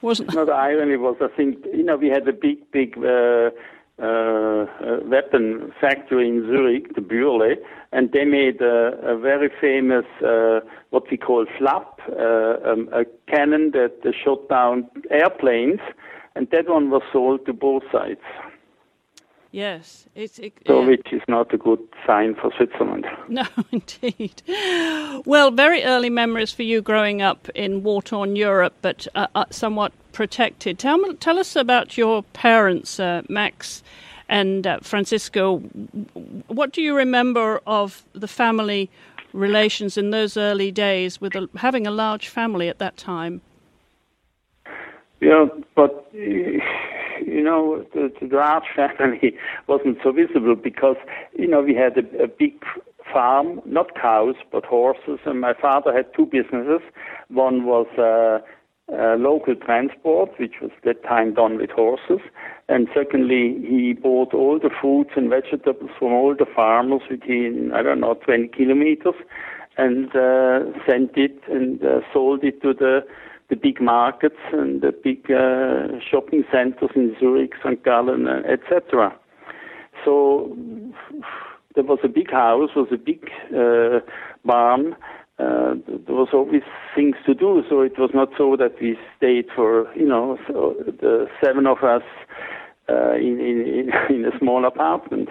wasn't 0.00 0.32
there? 0.32 0.40
No, 0.40 0.46
the 0.46 0.52
irony 0.52 0.96
was, 0.96 1.16
I 1.20 1.28
think, 1.28 1.64
you 1.66 1.82
know, 1.82 1.96
we 1.96 2.08
had 2.08 2.26
a 2.26 2.32
big, 2.32 2.58
big. 2.70 2.96
Uh, 2.98 3.50
uh, 3.98 4.66
weapon 5.04 5.72
factory 5.80 6.28
in 6.28 6.46
Zurich, 6.46 6.94
the 6.94 7.00
Bührle, 7.00 7.56
and 7.92 8.10
they 8.12 8.24
made 8.24 8.60
a, 8.60 8.98
a 9.02 9.18
very 9.18 9.50
famous, 9.60 10.06
uh, 10.26 10.60
what 10.90 11.04
we 11.10 11.16
call 11.16 11.46
Flak, 11.58 11.86
uh, 12.08 12.70
um, 12.70 12.88
a 12.92 13.04
cannon 13.30 13.72
that 13.72 14.00
shot 14.24 14.48
down 14.48 14.88
airplanes, 15.10 15.80
and 16.34 16.48
that 16.50 16.68
one 16.68 16.90
was 16.90 17.02
sold 17.12 17.44
to 17.46 17.52
both 17.52 17.82
sides. 17.92 18.20
Yes, 19.52 20.06
it's 20.14 20.38
it, 20.38 20.54
so 20.66 20.80
yeah. 20.80 20.88
which 20.88 21.12
is 21.12 21.20
not 21.28 21.52
a 21.52 21.58
good 21.58 21.78
sign 22.06 22.34
for 22.34 22.50
Switzerland. 22.56 23.06
No, 23.28 23.44
indeed. 23.70 24.42
Well, 25.26 25.50
very 25.50 25.84
early 25.84 26.08
memories 26.08 26.52
for 26.52 26.62
you 26.62 26.80
growing 26.80 27.20
up 27.20 27.50
in 27.54 27.82
war-torn 27.82 28.34
Europe, 28.34 28.74
but 28.80 29.06
uh, 29.14 29.26
uh, 29.34 29.44
somewhat 29.50 29.92
protected. 30.12 30.78
Tell 30.78 30.96
me, 30.96 31.14
tell 31.14 31.38
us 31.38 31.54
about 31.54 31.98
your 31.98 32.22
parents, 32.32 32.98
uh, 32.98 33.22
Max 33.28 33.82
and 34.26 34.66
uh, 34.66 34.78
Francisco. 34.80 35.58
What 36.46 36.72
do 36.72 36.80
you 36.80 36.96
remember 36.96 37.60
of 37.66 38.02
the 38.14 38.28
family 38.28 38.90
relations 39.34 39.98
in 39.98 40.10
those 40.10 40.38
early 40.38 40.70
days, 40.70 41.20
with 41.20 41.34
a, 41.34 41.48
having 41.56 41.86
a 41.86 41.90
large 41.90 42.28
family 42.28 42.68
at 42.70 42.78
that 42.78 42.96
time? 42.96 43.42
Yeah, 45.20 45.46
but 45.74 46.10
you 47.26 47.42
know, 47.42 47.84
the, 47.94 48.12
the 48.20 48.34
large 48.34 48.64
family 48.76 49.34
wasn't 49.66 49.98
so 50.02 50.12
visible 50.12 50.56
because, 50.56 50.96
you 51.34 51.48
know, 51.48 51.62
we 51.62 51.74
had 51.74 51.96
a, 51.96 52.24
a 52.24 52.28
big 52.28 52.64
farm, 53.12 53.60
not 53.66 53.94
cows, 54.00 54.36
but 54.50 54.64
horses, 54.64 55.18
and 55.24 55.40
my 55.40 55.54
father 55.54 55.92
had 55.94 56.06
two 56.14 56.26
businesses. 56.26 56.80
One 57.28 57.64
was 57.64 57.86
uh, 57.98 58.38
uh, 58.92 59.16
local 59.16 59.54
transport, 59.54 60.30
which 60.38 60.54
was 60.60 60.70
at 60.78 60.84
that 60.84 61.02
time 61.02 61.34
done 61.34 61.58
with 61.58 61.70
horses, 61.70 62.20
and 62.68 62.88
secondly, 62.94 63.56
he 63.68 63.92
bought 63.92 64.34
all 64.34 64.58
the 64.58 64.70
fruits 64.80 65.10
and 65.16 65.28
vegetables 65.30 65.90
from 65.98 66.12
all 66.12 66.34
the 66.38 66.46
farmers 66.46 67.02
within, 67.10 67.72
I 67.74 67.82
don't 67.82 68.00
know, 68.00 68.14
20 68.14 68.48
kilometers, 68.48 69.14
and 69.76 70.08
uh, 70.14 70.60
sent 70.86 71.16
it 71.16 71.40
and 71.48 71.82
uh, 71.82 72.00
sold 72.12 72.44
it 72.44 72.60
to 72.62 72.74
the 72.74 73.00
the 73.52 73.56
big 73.56 73.82
markets 73.82 74.40
and 74.50 74.80
the 74.80 74.92
big 75.04 75.30
uh, 75.30 76.00
shopping 76.10 76.42
centers 76.50 76.88
in 76.96 77.14
Zurich, 77.20 77.52
St. 77.62 77.84
Gallen, 77.84 78.26
uh, 78.26 78.40
etc. 78.50 79.14
So 80.06 80.56
there 81.74 81.84
was 81.84 81.98
a 82.02 82.08
big 82.08 82.30
house, 82.30 82.70
was 82.74 82.88
a 82.90 82.96
big 82.96 83.28
uh, 83.54 84.00
barn. 84.42 84.96
Uh, 85.38 85.74
there 85.86 86.16
was 86.16 86.28
always 86.32 86.62
things 86.96 87.16
to 87.26 87.34
do, 87.34 87.62
so 87.68 87.82
it 87.82 87.98
was 87.98 88.10
not 88.14 88.30
so 88.38 88.56
that 88.56 88.80
we 88.80 88.96
stayed 89.18 89.46
for 89.54 89.92
you 89.94 90.06
know 90.08 90.38
so 90.46 90.74
the 90.86 91.26
seven 91.44 91.66
of 91.66 91.82
us 91.82 92.02
uh, 92.88 93.12
in, 93.16 93.38
in 93.38 93.90
in 94.08 94.24
a 94.32 94.38
small 94.38 94.64
apartment. 94.64 95.28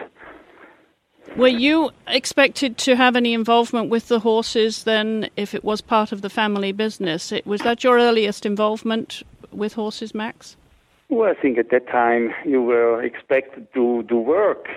Were 1.37 1.47
you 1.47 1.91
expected 2.07 2.77
to 2.79 2.95
have 2.95 3.15
any 3.15 3.33
involvement 3.33 3.89
with 3.89 4.09
the 4.09 4.19
horses 4.19 4.83
then, 4.83 5.29
if 5.37 5.53
it 5.55 5.63
was 5.63 5.81
part 5.81 6.11
of 6.11 6.21
the 6.21 6.29
family 6.29 6.71
business? 6.71 7.31
It, 7.31 7.45
was 7.47 7.61
that 7.61 7.83
your 7.83 7.97
earliest 7.97 8.45
involvement 8.45 9.23
with 9.51 9.73
horses, 9.73 10.13
Max? 10.13 10.57
Well, 11.09 11.29
I 11.29 11.41
think 11.41 11.57
at 11.57 11.69
that 11.71 11.87
time 11.87 12.33
you 12.45 12.61
were 12.61 13.01
expected 13.01 13.67
to 13.73 14.03
do 14.03 14.17
work, 14.17 14.67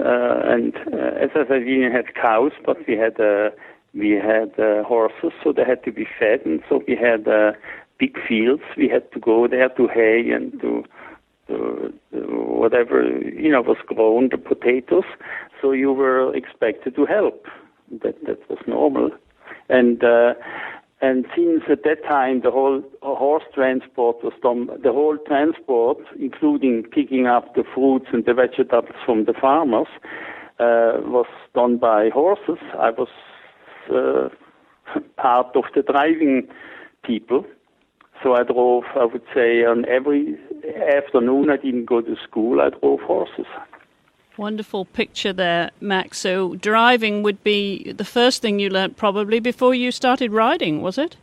uh, 0.00 0.40
and 0.44 0.76
uh, 0.92 1.24
as 1.24 1.30
I 1.34 1.46
said, 1.46 1.64
we 1.64 1.76
didn't 1.76 1.92
have 1.92 2.06
cows, 2.14 2.52
but 2.64 2.76
we 2.86 2.96
had 2.96 3.20
uh, 3.20 3.50
we 3.94 4.10
had 4.10 4.58
uh, 4.58 4.84
horses, 4.84 5.32
so 5.42 5.52
they 5.52 5.64
had 5.64 5.82
to 5.84 5.92
be 5.92 6.06
fed, 6.18 6.44
and 6.44 6.62
so 6.68 6.82
we 6.86 6.96
had 6.96 7.26
uh, 7.26 7.52
big 7.98 8.16
fields. 8.26 8.62
We 8.76 8.88
had 8.88 9.10
to 9.12 9.20
go 9.20 9.48
there 9.48 9.68
to 9.68 9.88
hay 9.88 10.30
and 10.30 10.60
to 10.60 10.84
whatever 11.48 13.02
you 13.02 13.50
know 13.50 13.62
was 13.62 13.78
grown, 13.86 14.28
the 14.30 14.38
potatoes. 14.38 15.04
So 15.60 15.72
you 15.72 15.92
were 15.92 16.34
expected 16.34 16.94
to 16.96 17.06
help. 17.06 17.46
That 18.02 18.16
that 18.26 18.48
was 18.50 18.58
normal, 18.66 19.10
and 19.68 20.02
uh, 20.04 20.34
and 21.00 21.24
since 21.34 21.62
at 21.70 21.84
that 21.84 22.02
time 22.06 22.42
the 22.42 22.50
whole 22.50 22.82
horse 23.02 23.44
transport 23.54 24.22
was 24.22 24.34
done, 24.42 24.68
the 24.82 24.92
whole 24.92 25.16
transport, 25.26 25.98
including 26.18 26.82
picking 26.82 27.26
up 27.26 27.54
the 27.54 27.64
fruits 27.74 28.06
and 28.12 28.24
the 28.24 28.34
vegetables 28.34 28.96
from 29.06 29.24
the 29.24 29.32
farmers, 29.32 29.88
uh, 30.58 30.98
was 31.04 31.26
done 31.54 31.78
by 31.78 32.10
horses. 32.10 32.58
I 32.78 32.90
was 32.90 33.08
uh, 33.90 34.28
part 35.16 35.54
of 35.54 35.64
the 35.74 35.82
driving 35.82 36.48
people. 37.04 37.44
So 38.22 38.34
I 38.34 38.42
drove, 38.42 38.82
I 38.96 39.04
would 39.04 39.22
say, 39.32 39.64
on 39.64 39.84
every 39.88 40.36
afternoon 40.96 41.50
I 41.50 41.56
didn't 41.56 41.86
go 41.86 42.00
to 42.00 42.16
school, 42.22 42.60
I 42.60 42.70
drove 42.70 43.00
horses. 43.00 43.46
Wonderful 44.36 44.84
picture 44.84 45.32
there, 45.32 45.70
Max. 45.80 46.18
So 46.18 46.54
driving 46.54 47.22
would 47.24 47.42
be 47.42 47.92
the 47.92 48.04
first 48.04 48.40
thing 48.40 48.60
you 48.60 48.70
learnt 48.70 48.96
probably 48.96 49.40
before 49.40 49.74
you 49.74 49.90
started 49.90 50.30
riding, 50.32 50.80
was 50.80 50.96
it? 50.96 51.16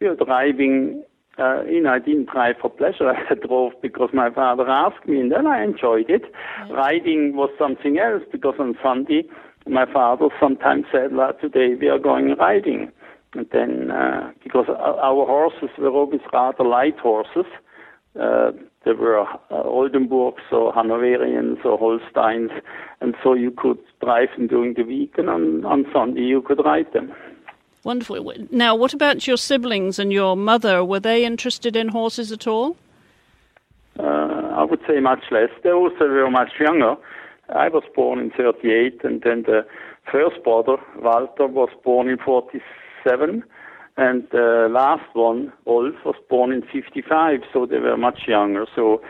Yeah, 0.00 0.14
driving, 0.22 1.02
uh, 1.38 1.62
you 1.64 1.80
know, 1.80 1.94
I 1.94 1.98
didn't 1.98 2.28
drive 2.30 2.56
for 2.60 2.68
pleasure. 2.68 3.08
I 3.30 3.34
drove 3.34 3.72
because 3.80 4.10
my 4.12 4.30
father 4.30 4.68
asked 4.68 5.06
me, 5.06 5.20
and 5.20 5.32
then 5.32 5.46
I 5.46 5.62
enjoyed 5.64 6.10
it. 6.10 6.24
Yeah. 6.66 6.74
Riding 6.74 7.34
was 7.34 7.50
something 7.58 7.98
else 7.98 8.22
because 8.30 8.56
on 8.58 8.76
Sunday, 8.82 9.24
my 9.66 9.90
father 9.90 10.28
sometimes 10.38 10.84
said, 10.92 11.12
like, 11.12 11.40
today 11.40 11.74
we 11.80 11.88
are 11.88 11.98
going 11.98 12.36
riding. 12.36 12.92
And 13.32 13.46
then, 13.52 13.90
uh, 13.90 14.32
because 14.42 14.66
our 14.68 15.26
horses 15.26 15.70
were 15.78 15.90
always 15.90 16.20
rather 16.32 16.64
light 16.64 16.98
horses, 16.98 17.46
uh, 18.18 18.52
there 18.84 18.96
were 18.96 19.20
uh, 19.20 19.36
Oldenburgs 19.50 20.50
or 20.50 20.72
Hanoverians 20.72 21.64
or 21.64 21.78
Holsteins, 21.78 22.50
and 23.00 23.14
so 23.22 23.34
you 23.34 23.50
could 23.50 23.78
drive 24.02 24.30
them 24.36 24.46
during 24.48 24.74
the 24.74 24.82
week, 24.82 25.14
and 25.18 25.28
on, 25.28 25.64
on 25.64 25.86
Sunday 25.92 26.22
you 26.22 26.42
could 26.42 26.64
ride 26.64 26.92
them. 26.92 27.12
Wonderful. 27.84 28.34
Now, 28.50 28.74
what 28.74 28.92
about 28.92 29.26
your 29.26 29.36
siblings 29.36 29.98
and 29.98 30.12
your 30.12 30.36
mother? 30.36 30.84
Were 30.84 31.00
they 31.00 31.24
interested 31.24 31.76
in 31.76 31.88
horses 31.88 32.30
at 32.32 32.46
all? 32.46 32.76
Uh, 33.98 34.02
I 34.02 34.64
would 34.64 34.80
say 34.86 35.00
much 35.00 35.24
less. 35.30 35.50
They 35.62 35.70
also 35.70 36.06
were 36.08 36.30
much 36.30 36.52
younger. 36.58 36.96
I 37.48 37.68
was 37.68 37.84
born 37.94 38.18
in 38.18 38.30
38, 38.30 39.02
and 39.04 39.22
then 39.22 39.42
the 39.42 39.66
first 40.10 40.42
brother, 40.44 40.76
Walter, 40.98 41.46
was 41.46 41.70
born 41.84 42.08
in 42.08 42.18
47 42.18 43.42
and 44.00 44.26
the 44.32 44.68
last 44.70 45.14
one, 45.14 45.52
Wolf, 45.66 45.94
was 46.06 46.14
born 46.30 46.52
in 46.52 46.62
55, 46.62 47.40
so 47.52 47.66
they 47.66 47.78
were 47.78 47.98
much 47.98 48.20
younger. 48.26 48.64
So 48.74 49.02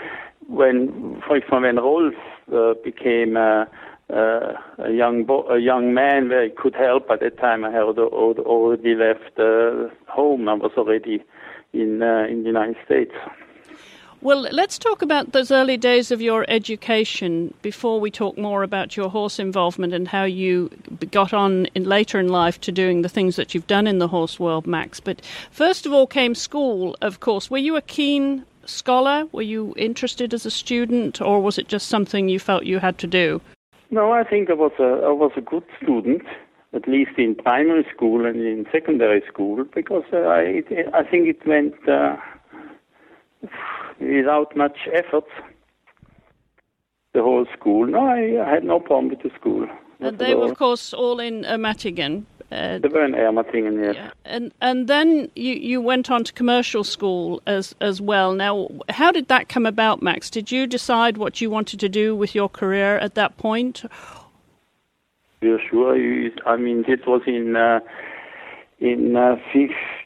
when, 0.49 1.23
for 1.27 1.37
example, 1.37 1.61
when 1.63 1.77
Rolf 1.77 2.15
uh, 2.53 2.75
became 2.83 3.37
a, 3.37 3.69
uh, 4.13 4.53
a 4.79 4.91
young 4.91 5.25
bo- 5.25 5.49
a 5.49 5.59
young 5.61 5.95
man 5.95 6.29
where 6.29 6.45
he 6.45 6.51
could 6.51 6.75
help, 6.75 7.07
by 7.07 7.17
that 7.19 7.39
time 7.39 7.65
I 7.65 7.71
had 7.71 7.83
already 7.83 8.97
left 8.97 9.39
uh, 9.39 9.95
home. 10.09 10.49
I 10.49 10.55
was 10.55 10.73
already 10.77 11.23
in 11.73 12.03
uh, 12.03 12.27
in 12.29 12.43
the 12.43 12.49
United 12.49 12.77
States. 12.85 13.13
Well, 14.23 14.43
let's 14.43 14.79
talk 14.79 15.00
about 15.00 15.33
those 15.33 15.50
early 15.50 15.79
days 15.79 16.11
of 16.11 16.21
your 16.21 16.45
education 16.47 17.55
before 17.62 18.00
we 18.00 18.11
talk 18.11 18.37
more 18.37 18.62
about 18.62 18.95
your 18.95 19.09
horse 19.09 19.39
involvement 19.39 19.95
and 19.95 20.07
how 20.07 20.25
you 20.25 20.69
got 21.11 21.33
on 21.33 21.67
in 21.75 21.85
later 21.85 22.21
in 22.21 22.29
life 22.29 22.61
to 22.62 22.73
doing 22.73 23.00
the 23.00 23.09
things 23.09 23.37
that 23.37 23.55
you've 23.55 23.67
done 23.67 23.87
in 23.87 23.99
the 23.99 24.09
horse 24.09 24.39
world, 24.39 24.67
Max. 24.67 25.00
But 25.00 25.23
first 25.50 25.87
of 25.87 25.95
all 25.95 26.07
came 26.07 26.35
school, 26.35 26.99
of 27.00 27.21
course. 27.21 27.50
Were 27.50 27.57
you 27.57 27.77
a 27.77 27.83
keen 27.83 28.45
scholar? 28.67 29.27
Were 29.33 29.41
you 29.41 29.73
interested 29.79 30.35
as 30.35 30.45
a 30.45 30.50
student, 30.50 31.23
or 31.23 31.41
was 31.41 31.57
it 31.57 31.69
just 31.69 31.89
something 31.89 32.29
you 32.29 32.39
felt 32.39 32.65
you 32.65 32.79
had 32.79 32.99
to 32.99 33.07
do? 33.07 33.41
No, 33.91 34.12
I 34.12 34.23
think 34.23 34.50
I 34.50 34.55
was 34.55 34.73
a 34.79 35.07
I 35.07 35.12
was 35.12 35.33
a 35.37 35.41
good 35.41 35.65
student, 35.83 36.27
at 36.75 36.87
least 36.87 37.12
in 37.17 37.37
primary 37.37 37.87
school 37.95 38.27
and 38.27 38.37
in 38.37 38.67
secondary 38.71 39.23
school, 39.27 39.65
because 39.75 40.05
uh, 40.12 40.19
I 40.19 40.62
I 40.93 41.05
think 41.05 41.27
it 41.27 41.47
went. 41.47 41.75
Uh, 41.89 42.17
without 44.00 44.57
much 44.57 44.76
effort. 44.92 45.25
The 47.12 47.23
whole 47.23 47.47
school. 47.59 47.87
No, 47.87 48.07
I, 48.07 48.45
I 48.45 48.49
had 48.49 48.64
no 48.64 48.78
problem 48.78 49.09
with 49.09 49.23
the 49.23 49.30
school. 49.38 49.66
And 49.99 50.19
they 50.19 50.35
were, 50.35 50.47
of 50.47 50.57
course, 50.57 50.95
all 50.95 51.21
in 51.21 51.42
Ermatingen. 51.42 52.25
Uh, 52.52 52.78
they 52.78 52.88
were 52.88 53.04
in 53.04 53.12
Ermatingen, 53.12 53.85
yes. 53.85 53.95
Yeah. 53.95 54.11
And 54.25 54.52
and 54.61 54.88
then 54.88 55.30
you, 55.37 55.54
you 55.54 55.80
went 55.80 56.11
on 56.11 56.25
to 56.25 56.33
commercial 56.33 56.83
school 56.83 57.42
as 57.47 57.75
as 57.80 58.00
well. 58.00 58.33
Now, 58.33 58.69
how 58.88 59.12
did 59.12 59.28
that 59.28 59.49
come 59.49 59.66
about, 59.66 60.02
Max? 60.02 60.30
Did 60.30 60.50
you 60.50 60.66
decide 60.66 61.16
what 61.16 61.40
you 61.40 61.50
wanted 61.50 61.78
to 61.80 61.88
do 61.88 62.16
with 62.16 62.35
your 62.35 62.49
career 62.49 62.99
at 62.99 63.14
that 63.14 63.37
point? 63.37 63.85
Yeah, 65.42 65.59
sure. 65.69 65.97
I 66.45 66.57
mean, 66.57 66.85
it 66.88 67.07
was 67.07 67.23
in 67.26 67.57
uh, 67.57 67.80
in 68.81 69.15
uh, 69.15 69.37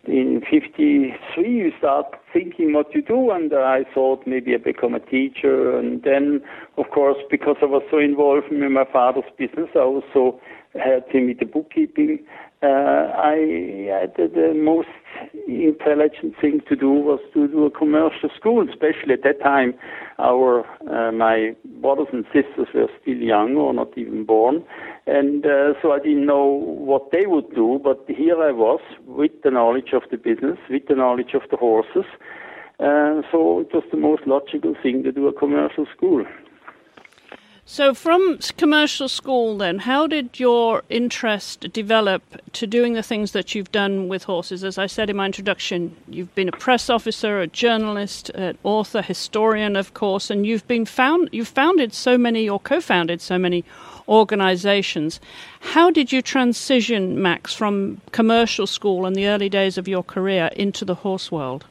in 0.07 0.43
53 0.50 1.16
you 1.49 1.73
start 1.78 2.07
thinking 2.33 2.73
what 2.73 2.93
you 2.95 3.02
do 3.02 3.31
and 3.31 3.52
uh, 3.52 3.59
I 3.59 3.85
thought 3.95 4.26
maybe 4.26 4.54
I 4.54 4.59
become 4.59 4.95
a 4.95 5.00
teacher. 5.00 5.78
And 5.78 6.02
then 6.02 6.43
of 6.76 6.87
course 6.90 7.16
because 7.31 7.57
I 7.62 7.66
was 7.66 7.83
so 7.90 7.99
involved 7.99 8.50
in 8.50 8.73
my 8.73 8.85
father's 8.93 9.25
business 9.38 9.69
I 9.75 9.81
also 9.81 10.40
helped 10.75 11.12
him 11.12 11.28
with 11.28 11.38
the 11.38 11.47
bookkeeping 11.47 12.26
uh, 12.64 13.12
I, 13.14 14.09
the, 14.16 14.30
the 14.35 14.54
most 14.54 14.88
intelligent 15.47 16.35
thing 16.40 16.61
to 16.68 16.75
do 16.75 16.90
was 16.90 17.21
to 17.35 17.47
do 17.49 17.66
a 17.66 17.71
commercial 17.71 18.30
school 18.37 18.66
especially 18.68 19.12
at 19.12 19.23
that 19.23 19.40
time 19.42 19.75
our 20.18 20.64
uh, 20.90 21.12
my 21.12 21.54
brothers 21.80 22.09
and 22.12 22.25
sisters 22.33 22.68
were 22.75 22.88
still 23.02 23.16
young 23.16 23.56
or 23.56 23.73
not 23.75 23.97
even 23.97 24.25
born 24.25 24.64
and 25.06 25.44
uh, 25.44 25.75
so 25.83 25.92
I 25.92 25.99
didn't 25.99 26.25
know 26.25 26.44
what 26.47 27.11
they 27.12 27.26
would 27.26 27.54
do, 27.54 27.78
but 27.83 28.04
here 28.09 28.42
I 28.42 28.52
was 28.52 28.80
with 29.06 29.33
the 29.42 29.50
knowledge 29.50 29.92
of 29.92 30.02
the 30.11 30.16
business, 30.16 30.59
with 30.71 30.87
the 30.88 30.94
knowledge 30.94 31.35
of 31.35 31.42
the 31.50 31.59
horses. 31.59 32.06
Uh, 32.80 33.21
so 33.30 33.61
it 33.61 33.73
was 33.73 33.85
the 33.90 33.99
most 33.99 34.26
logical 34.26 34.75
thing 34.83 35.02
to 35.02 35.12
do 35.12 35.28
a 35.28 35.33
commercial 35.33 35.87
school. 35.94 36.25
So, 37.66 37.94
from 37.94 38.38
commercial 38.59 39.09
school, 39.09 39.56
then, 39.56 39.78
how 39.80 40.06
did 40.06 40.38
your 40.38 40.83
interest 40.90 41.73
develop 41.73 42.23
to 42.52 42.66
doing 42.66 42.92
the 42.92 43.02
things 43.02 43.33
that 43.33 43.54
you've 43.54 43.73
done 43.73 44.06
with 44.09 44.25
horses? 44.25 44.62
As 44.62 44.76
I 44.76 44.87
said 44.87 45.09
in 45.09 45.16
my 45.16 45.25
introduction, 45.25 45.97
you've 46.06 46.35
been 46.35 46.50
a 46.50 46.52
press 46.52 46.90
officer, 46.90 47.40
a 47.40 47.47
journalist, 47.47 48.28
an 48.30 48.59
author, 48.64 49.00
historian, 49.00 49.76
of 49.76 49.94
course, 49.94 50.30
and 50.30 50.47
you've 50.47 50.68
been 50.68 50.85
found 50.85 51.30
you've 51.33 51.49
founded 51.49 51.94
so 51.94 52.18
many 52.18 52.47
or 52.47 52.61
co-founded 52.61 53.23
so 53.23 53.38
many 53.38 53.64
organizations. 54.09 55.18
How 55.61 55.90
did 55.90 56.12
you 56.12 56.21
transition, 56.21 57.21
Max, 57.23 57.54
from 57.54 58.02
commercial 58.12 58.66
school 58.66 59.06
in 59.06 59.14
the 59.14 59.26
early 59.26 59.49
days 59.49 59.78
of 59.78 59.88
your 59.88 60.02
career 60.02 60.50
into 60.54 60.85
the 60.85 60.97
horse 60.97 61.33
world? 61.33 61.64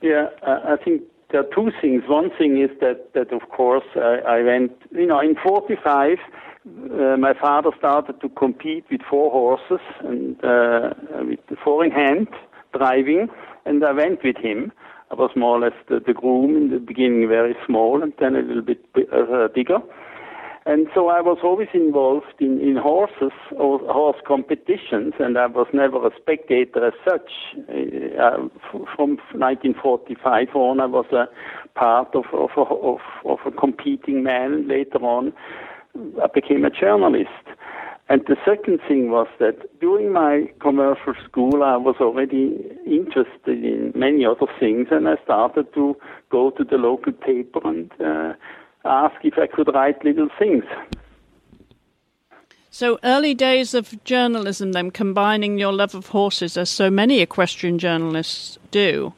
Yeah, 0.00 0.28
I 0.44 0.76
think 0.76 1.02
there 1.30 1.40
are 1.40 1.54
two 1.54 1.70
things. 1.80 2.02
One 2.06 2.30
thing 2.36 2.60
is 2.60 2.70
that, 2.80 3.14
that 3.14 3.32
of 3.32 3.48
course, 3.50 3.84
I, 3.96 4.18
I 4.26 4.42
went, 4.42 4.72
you 4.92 5.06
know, 5.06 5.20
in 5.20 5.36
45, 5.36 6.18
uh, 6.66 7.16
my 7.16 7.34
father 7.34 7.70
started 7.78 8.20
to 8.20 8.28
compete 8.30 8.84
with 8.90 9.00
four 9.08 9.30
horses 9.30 9.84
and 10.00 10.36
uh, 10.44 10.90
with 11.22 11.40
the 11.48 11.56
four 11.62 11.84
in 11.84 11.90
hand 11.90 12.28
driving, 12.76 13.28
and 13.64 13.84
I 13.84 13.92
went 13.92 14.22
with 14.22 14.36
him. 14.36 14.72
I 15.10 15.14
was 15.14 15.30
more 15.34 15.56
or 15.56 15.60
less 15.60 15.78
the, 15.88 16.00
the 16.00 16.12
groom 16.12 16.56
in 16.56 16.70
the 16.70 16.78
beginning, 16.78 17.26
very 17.28 17.56
small, 17.66 18.02
and 18.02 18.12
then 18.20 18.36
a 18.36 18.42
little 18.42 18.62
bit 18.62 18.84
uh, 19.12 19.48
bigger. 19.54 19.78
And 20.66 20.88
so 20.94 21.08
I 21.08 21.22
was 21.22 21.38
always 21.42 21.68
involved 21.72 22.34
in, 22.38 22.60
in 22.60 22.76
horses 22.76 23.32
or 23.56 23.78
horse 23.78 24.20
competitions, 24.26 25.14
and 25.18 25.38
I 25.38 25.46
was 25.46 25.66
never 25.72 26.06
a 26.06 26.10
spectator 26.20 26.86
as 26.86 26.92
such. 27.02 27.30
Uh, 27.58 28.48
from 28.94 29.16
1945 29.32 30.48
on, 30.54 30.80
I 30.80 30.86
was 30.86 31.06
a 31.12 31.28
part 31.78 32.14
of, 32.14 32.24
of, 32.32 32.50
of, 32.56 32.98
of 33.24 33.38
a 33.46 33.50
competing 33.50 34.22
man. 34.22 34.68
Later 34.68 34.98
on, 34.98 35.32
I 36.22 36.26
became 36.32 36.64
a 36.66 36.70
journalist. 36.70 37.30
And 38.10 38.22
the 38.26 38.36
second 38.44 38.80
thing 38.88 39.10
was 39.10 39.28
that 39.38 39.80
during 39.80 40.12
my 40.12 40.50
commercial 40.60 41.14
school, 41.24 41.62
I 41.62 41.76
was 41.76 41.94
already 42.00 42.58
interested 42.84 43.64
in 43.64 43.92
many 43.94 44.26
other 44.26 44.50
things, 44.58 44.88
and 44.90 45.08
I 45.08 45.14
started 45.24 45.72
to 45.74 45.96
go 46.28 46.50
to 46.50 46.64
the 46.64 46.76
local 46.76 47.12
paper 47.12 47.60
and 47.64 47.90
uh, 48.04 48.34
ask 48.84 49.14
if 49.24 49.38
I 49.38 49.46
could 49.46 49.68
write 49.74 50.04
little 50.04 50.28
things. 50.38 50.64
So, 52.72 52.98
early 53.02 53.34
days 53.34 53.74
of 53.74 54.02
journalism, 54.04 54.72
then 54.72 54.90
combining 54.90 55.58
your 55.58 55.72
love 55.72 55.94
of 55.94 56.08
horses, 56.08 56.56
as 56.56 56.70
so 56.70 56.88
many 56.88 57.20
equestrian 57.20 57.78
journalists 57.78 58.58
do. 58.70 59.12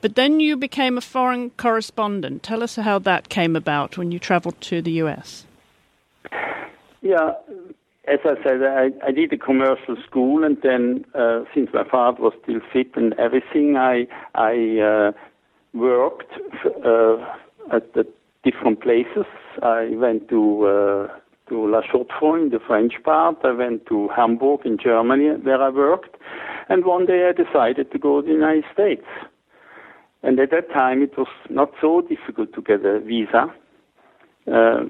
But 0.00 0.14
then 0.14 0.40
you 0.40 0.56
became 0.56 0.96
a 0.96 1.02
foreign 1.02 1.50
correspondent. 1.50 2.42
Tell 2.42 2.62
us 2.62 2.76
how 2.76 2.98
that 3.00 3.28
came 3.28 3.56
about 3.56 3.98
when 3.98 4.10
you 4.10 4.18
traveled 4.18 4.60
to 4.62 4.80
the 4.80 4.92
US. 5.02 5.44
Yeah, 7.02 7.32
as 8.06 8.20
I 8.24 8.42
said, 8.42 8.62
I, 8.62 8.90
I 9.06 9.10
did 9.10 9.32
a 9.32 9.36
commercial 9.36 9.96
school, 10.06 10.44
and 10.44 10.56
then 10.62 11.04
uh, 11.14 11.44
since 11.54 11.70
my 11.74 11.84
father 11.84 12.22
was 12.22 12.32
still 12.42 12.60
fit 12.72 12.96
and 12.96 13.12
everything, 13.14 13.76
I 13.76 14.06
I 14.34 14.78
uh, 14.80 15.12
worked 15.74 16.32
uh, 16.84 17.16
at 17.70 17.92
the 17.92 18.06
different 18.44 18.80
places. 18.80 19.26
I 19.62 19.90
went 19.94 20.28
to 20.28 20.66
uh, 20.66 21.18
to 21.48 21.66
La 21.66 21.80
Chaux-de-Fonds 21.82 22.52
the 22.52 22.60
French 22.60 22.94
part. 23.02 23.36
I 23.42 23.52
went 23.52 23.86
to 23.86 24.08
Hamburg 24.14 24.60
in 24.64 24.78
Germany, 24.78 25.30
where 25.42 25.62
I 25.62 25.70
worked. 25.70 26.16
And 26.68 26.84
one 26.84 27.06
day 27.06 27.28
I 27.28 27.32
decided 27.32 27.90
to 27.92 27.98
go 27.98 28.20
to 28.20 28.26
the 28.26 28.32
United 28.32 28.64
States. 28.72 29.06
And 30.22 30.38
at 30.40 30.50
that 30.50 30.70
time, 30.70 31.02
it 31.02 31.16
was 31.16 31.28
not 31.48 31.72
so 31.80 32.02
difficult 32.02 32.52
to 32.54 32.62
get 32.62 32.84
a 32.84 33.00
visa. 33.00 33.52
Uh, 34.50 34.84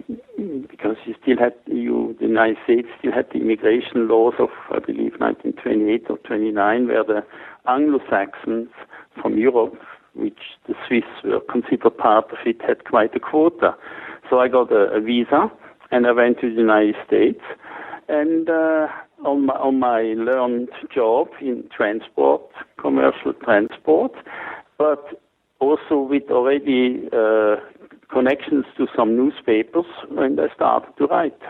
because 0.71 0.97
you 1.05 1.15
still 1.21 1.37
had 1.37 1.53
you, 1.67 2.17
the 2.21 2.27
United 2.27 2.57
States 2.63 2.89
still 2.99 3.11
had 3.11 3.27
the 3.33 3.41
immigration 3.41 4.07
laws 4.07 4.35
of, 4.39 4.51
I 4.71 4.79
believe, 4.79 5.19
1928 5.19 6.07
or 6.11 6.19
29, 6.19 6.87
where 6.87 7.03
the 7.03 7.25
Anglo-Saxons 7.67 8.69
from 9.21 9.37
Europe 9.37 9.75
which 10.19 10.39
the 10.67 10.75
Swiss 10.87 11.05
were 11.25 11.41
considered 11.41 11.97
part 11.97 12.31
of 12.33 12.39
it, 12.45 12.61
had 12.61 12.85
quite 12.85 13.15
a 13.15 13.21
quota. 13.21 13.75
So 14.29 14.41
I 14.41 14.49
got 14.49 14.73
a, 14.73 14.97
a 14.97 15.01
visa 15.01 15.51
and 15.91 16.07
I 16.07 16.13
went 16.13 16.41
to 16.41 16.51
the 16.51 16.61
United 16.61 16.97
States. 17.07 17.41
And 18.09 18.49
uh, 18.49 18.89
on, 19.25 19.47
my, 19.47 19.55
on 19.55 19.79
my 19.79 20.01
learned 20.17 20.71
job 20.95 21.29
in 21.41 21.65
transport, 21.75 22.43
commercial 22.79 23.33
transport, 23.45 24.13
but 24.79 25.21
also 25.61 25.97
with 25.99 26.25
already 26.31 27.09
uh, 27.13 27.57
connections 28.11 28.65
to 28.77 28.87
some 28.97 29.17
newspapers 29.17 29.87
when 30.11 30.39
I 30.39 30.53
started 30.55 30.93
to 30.99 31.07
write. 31.07 31.41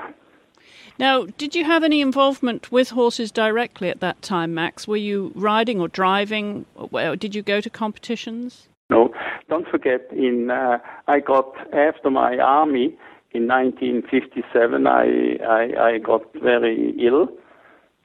Now, 0.99 1.27
did 1.37 1.55
you 1.55 1.65
have 1.65 1.85
any 1.85 2.01
involvement 2.01 2.73
with 2.73 2.91
horses 2.91 3.31
directly 3.31 3.89
at 3.89 4.01
that 4.01 4.21
time, 4.21 4.53
Max? 4.55 4.89
Were 4.89 4.97
you 4.97 5.33
riding 5.35 5.81
or 5.81 5.89
driving? 5.89 6.67
Or 6.75 7.15
Did 7.15 7.35
you 7.35 7.43
go 7.43 7.61
to 7.61 7.71
competitions? 7.71 8.69
No. 8.91 9.13
Don't 9.49 9.69
forget, 9.69 10.07
in 10.13 10.51
uh, 10.51 10.79
I 11.07 11.21
got 11.21 11.55
after 11.73 12.11
my 12.11 12.37
army 12.39 12.97
in 13.33 13.47
1957. 13.47 14.87
I, 14.87 15.37
I 15.43 15.63
I 15.89 15.99
got 15.99 16.23
very 16.35 16.95
ill. 17.01 17.29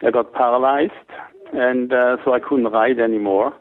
I 0.06 0.12
got 0.12 0.34
paralyzed, 0.34 1.10
and 1.54 1.92
uh, 1.92 2.18
so 2.24 2.34
I 2.34 2.40
couldn't 2.40 2.72
ride 2.72 3.00
anymore. 3.00 3.54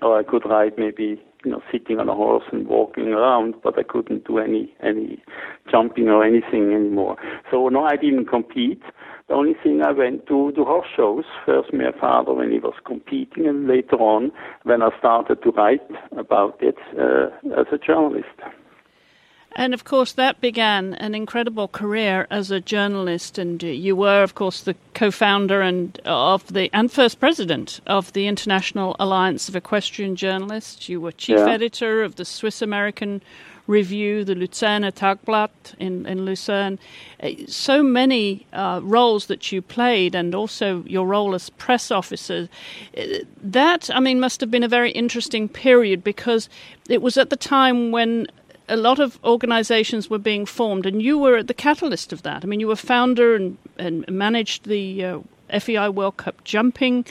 Or 0.00 0.18
I 0.18 0.22
could 0.22 0.44
ride 0.46 0.74
maybe 0.78 1.20
you 1.44 1.50
know, 1.50 1.62
sitting 1.70 1.98
on 1.98 2.08
a 2.08 2.14
horse 2.14 2.44
and 2.52 2.66
walking 2.66 3.08
around, 3.08 3.54
but 3.62 3.78
I 3.78 3.82
couldn't 3.82 4.26
do 4.26 4.38
any 4.38 4.74
any 4.82 5.22
jumping 5.70 6.08
or 6.08 6.24
anything 6.24 6.72
anymore. 6.72 7.16
So 7.50 7.68
no, 7.68 7.84
I 7.84 7.96
didn't 7.96 8.26
compete. 8.26 8.82
The 9.28 9.34
only 9.34 9.54
thing 9.62 9.82
I 9.82 9.92
went 9.92 10.26
to 10.28 10.52
the 10.56 10.64
horse 10.64 10.88
shows. 10.96 11.24
First, 11.44 11.72
my 11.72 11.92
father 12.00 12.32
when 12.32 12.50
he 12.50 12.58
was 12.58 12.74
competing, 12.84 13.46
and 13.46 13.68
later 13.68 13.96
on 13.96 14.32
when 14.64 14.82
I 14.82 14.88
started 14.98 15.42
to 15.42 15.50
write 15.50 15.82
about 16.16 16.58
it 16.60 16.76
uh, 16.98 17.26
as 17.60 17.66
a 17.72 17.78
journalist. 17.78 18.26
And 19.58 19.74
of 19.74 19.82
course, 19.82 20.12
that 20.12 20.40
began 20.40 20.94
an 20.94 21.16
incredible 21.16 21.66
career 21.66 22.28
as 22.30 22.52
a 22.52 22.60
journalist. 22.60 23.38
And 23.38 23.60
you 23.60 23.96
were, 23.96 24.22
of 24.22 24.36
course, 24.36 24.62
the 24.62 24.76
co-founder 24.94 25.60
and 25.60 25.98
of 26.04 26.46
the 26.52 26.70
and 26.72 26.92
first 26.92 27.18
president 27.18 27.80
of 27.84 28.12
the 28.12 28.28
International 28.28 28.94
Alliance 29.00 29.48
of 29.48 29.56
Equestrian 29.56 30.14
Journalists. 30.14 30.88
You 30.88 31.00
were 31.00 31.10
chief 31.10 31.38
yeah. 31.38 31.50
editor 31.50 32.04
of 32.04 32.14
the 32.14 32.24
Swiss 32.24 32.62
American 32.62 33.20
Review, 33.66 34.24
the 34.24 34.36
Luzerner 34.36 34.92
Tagblatt 34.92 35.74
in, 35.80 36.06
in 36.06 36.24
Lucerne. 36.24 36.78
Uh, 37.20 37.30
so 37.48 37.82
many 37.82 38.46
uh, 38.52 38.80
roles 38.84 39.26
that 39.26 39.50
you 39.50 39.60
played, 39.60 40.14
and 40.14 40.36
also 40.36 40.84
your 40.86 41.06
role 41.06 41.34
as 41.34 41.50
press 41.50 41.90
officer. 41.90 42.48
Uh, 42.96 43.02
that, 43.42 43.90
I 43.92 43.98
mean, 43.98 44.20
must 44.20 44.40
have 44.40 44.52
been 44.52 44.62
a 44.62 44.68
very 44.68 44.92
interesting 44.92 45.48
period 45.48 46.04
because 46.04 46.48
it 46.88 47.02
was 47.02 47.18
at 47.18 47.28
the 47.28 47.36
time 47.36 47.90
when 47.90 48.28
a 48.68 48.76
lot 48.76 48.98
of 48.98 49.18
organizations 49.24 50.10
were 50.10 50.18
being 50.18 50.46
formed, 50.46 50.86
and 50.86 51.02
you 51.02 51.18
were 51.18 51.36
at 51.36 51.46
the 51.46 51.54
catalyst 51.54 52.12
of 52.12 52.22
that. 52.22 52.44
I 52.44 52.46
mean, 52.46 52.60
you 52.60 52.68
were 52.68 52.76
founder 52.76 53.34
and, 53.34 53.56
and 53.78 54.08
managed 54.08 54.66
the 54.66 55.04
uh, 55.04 55.18
FEI 55.58 55.88
World 55.88 56.16
Cup 56.18 56.44
jumping 56.44 57.06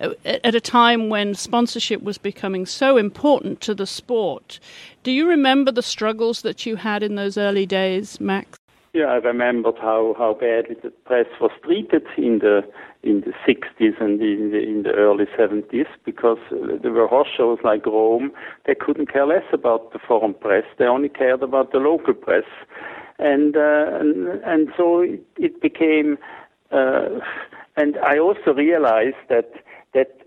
uh, 0.00 0.10
at 0.24 0.54
a 0.54 0.60
time 0.60 1.08
when 1.08 1.34
sponsorship 1.34 2.02
was 2.02 2.18
becoming 2.18 2.66
so 2.66 2.96
important 2.96 3.60
to 3.62 3.74
the 3.74 3.86
sport. 3.86 4.60
Do 5.02 5.10
you 5.10 5.28
remember 5.28 5.72
the 5.72 5.82
struggles 5.82 6.42
that 6.42 6.66
you 6.66 6.76
had 6.76 7.02
in 7.02 7.16
those 7.16 7.36
early 7.36 7.66
days, 7.66 8.20
Max? 8.20 8.58
Yeah, 8.92 9.06
I 9.06 9.16
remembered 9.16 9.76
how, 9.78 10.14
how 10.18 10.34
badly 10.34 10.76
the 10.82 10.90
press 10.90 11.26
was 11.40 11.52
treated 11.62 12.06
in 12.16 12.40
the 12.40 12.62
in 13.02 13.22
the 13.22 13.32
60s 13.48 14.00
and 14.00 14.20
in 14.20 14.50
the, 14.50 14.58
in 14.58 14.82
the 14.82 14.90
early 14.90 15.24
70s 15.38 15.86
because 16.04 16.38
uh, 16.52 16.76
there 16.82 16.92
were 16.92 17.06
horse 17.06 17.28
shows 17.34 17.58
like 17.64 17.86
Rome. 17.86 18.30
They 18.66 18.74
couldn't 18.74 19.10
care 19.12 19.26
less 19.26 19.44
about 19.52 19.92
the 19.92 19.98
foreign 19.98 20.34
press. 20.34 20.64
They 20.78 20.84
only 20.84 21.08
cared 21.08 21.42
about 21.42 21.72
the 21.72 21.78
local 21.78 22.14
press, 22.14 22.44
and 23.18 23.56
uh, 23.56 23.98
and, 24.00 24.42
and 24.44 24.68
so 24.76 25.00
it, 25.00 25.22
it 25.38 25.60
became. 25.62 26.18
Uh, 26.70 27.20
and 27.76 27.96
I 28.04 28.18
also 28.18 28.52
realized 28.54 29.16
that 29.28 29.52
that 29.94 30.20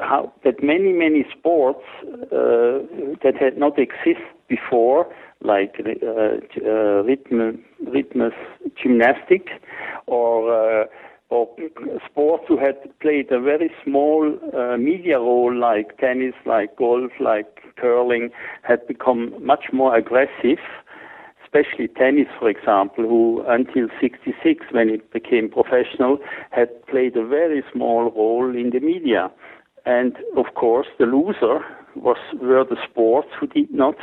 how 0.00 0.32
that 0.44 0.62
many 0.62 0.92
many 0.92 1.26
sports 1.36 1.84
uh, 2.04 2.78
that 3.22 3.34
had 3.38 3.58
not 3.58 3.78
existed 3.78 4.22
before, 4.48 5.12
like 5.42 5.80
uh, 5.84 6.10
uh, 6.64 7.02
rhythm, 7.02 7.64
rhythmus 7.86 8.34
gymnastics 8.80 9.52
or 10.06 10.82
uh, 10.82 10.84
or 11.30 11.48
sports 12.08 12.44
who 12.48 12.56
had 12.58 12.76
played 13.00 13.30
a 13.32 13.40
very 13.40 13.70
small 13.82 14.38
uh, 14.56 14.76
media 14.76 15.18
role, 15.18 15.54
like 15.54 15.98
tennis, 15.98 16.34
like 16.46 16.76
golf, 16.76 17.10
like 17.20 17.60
curling, 17.76 18.30
had 18.62 18.86
become 18.86 19.34
much 19.44 19.66
more 19.72 19.96
aggressive. 19.96 20.58
Especially 21.44 21.86
tennis, 21.86 22.26
for 22.38 22.48
example, 22.48 23.04
who 23.04 23.44
until 23.46 23.86
'66, 24.00 24.66
when 24.72 24.88
it 24.88 25.12
became 25.12 25.48
professional, 25.48 26.18
had 26.50 26.68
played 26.86 27.16
a 27.16 27.24
very 27.24 27.62
small 27.72 28.10
role 28.10 28.50
in 28.56 28.70
the 28.70 28.80
media. 28.80 29.30
And 29.86 30.16
of 30.36 30.54
course, 30.54 30.88
the 30.98 31.06
loser 31.06 31.64
was 31.94 32.16
were 32.40 32.64
the 32.64 32.76
sports 32.90 33.28
who 33.38 33.46
did 33.46 33.72
not 33.72 33.96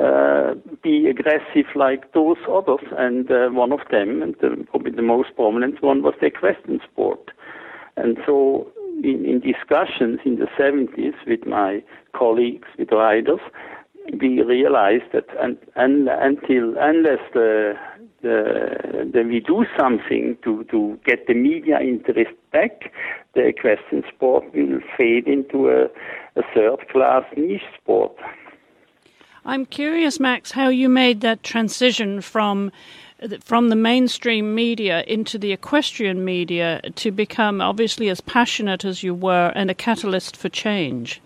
uh, 0.00 0.54
be 0.82 1.06
aggressive 1.08 1.66
like 1.74 2.12
those 2.12 2.38
others. 2.50 2.86
And 2.96 3.30
uh, 3.30 3.48
one 3.50 3.72
of 3.72 3.80
them, 3.90 4.22
and 4.22 4.34
the, 4.40 4.64
probably 4.70 4.92
the 4.92 5.02
most 5.02 5.34
prominent 5.36 5.82
one, 5.82 6.02
was 6.02 6.14
the 6.20 6.26
equestrian 6.26 6.80
sport. 6.90 7.30
And 7.96 8.16
so, 8.26 8.68
in, 9.02 9.24
in 9.24 9.40
discussions 9.40 10.20
in 10.24 10.36
the 10.36 10.46
70s 10.58 11.14
with 11.26 11.46
my 11.46 11.82
colleagues, 12.14 12.68
with 12.78 12.92
riders, 12.92 13.40
we 14.20 14.42
realized 14.42 15.12
that 15.12 15.26
and, 15.40 15.56
and, 15.76 16.08
until 16.08 16.74
unless 16.78 17.20
the, 17.32 17.74
the, 18.22 19.10
the, 19.12 19.22
we 19.22 19.40
do 19.40 19.64
something 19.78 20.36
to, 20.42 20.64
to 20.64 20.98
get 21.04 21.26
the 21.26 21.34
media 21.34 21.78
interest 21.80 22.32
back, 22.52 22.92
the 23.34 23.46
equestrian 23.46 24.04
sport 24.14 24.44
will 24.54 24.80
fade 24.96 25.26
into 25.26 25.68
a, 25.68 25.84
a 26.38 26.42
third 26.54 26.88
class 26.90 27.24
niche 27.36 27.62
sport. 27.80 28.12
I'm 29.44 29.66
curious, 29.66 30.20
Max, 30.20 30.52
how 30.52 30.68
you 30.68 30.88
made 30.88 31.20
that 31.22 31.42
transition 31.42 32.20
from 32.20 32.72
from 33.42 33.68
the 33.68 33.76
mainstream 33.76 34.54
media 34.54 35.02
into 35.06 35.36
the 35.36 35.52
equestrian 35.52 36.24
media 36.24 36.80
to 36.94 37.10
become 37.10 37.60
obviously 37.60 38.08
as 38.08 38.20
passionate 38.22 38.82
as 38.82 39.02
you 39.02 39.14
were 39.14 39.52
and 39.54 39.70
a 39.70 39.74
catalyst 39.74 40.36
for 40.36 40.48
change. 40.48 41.20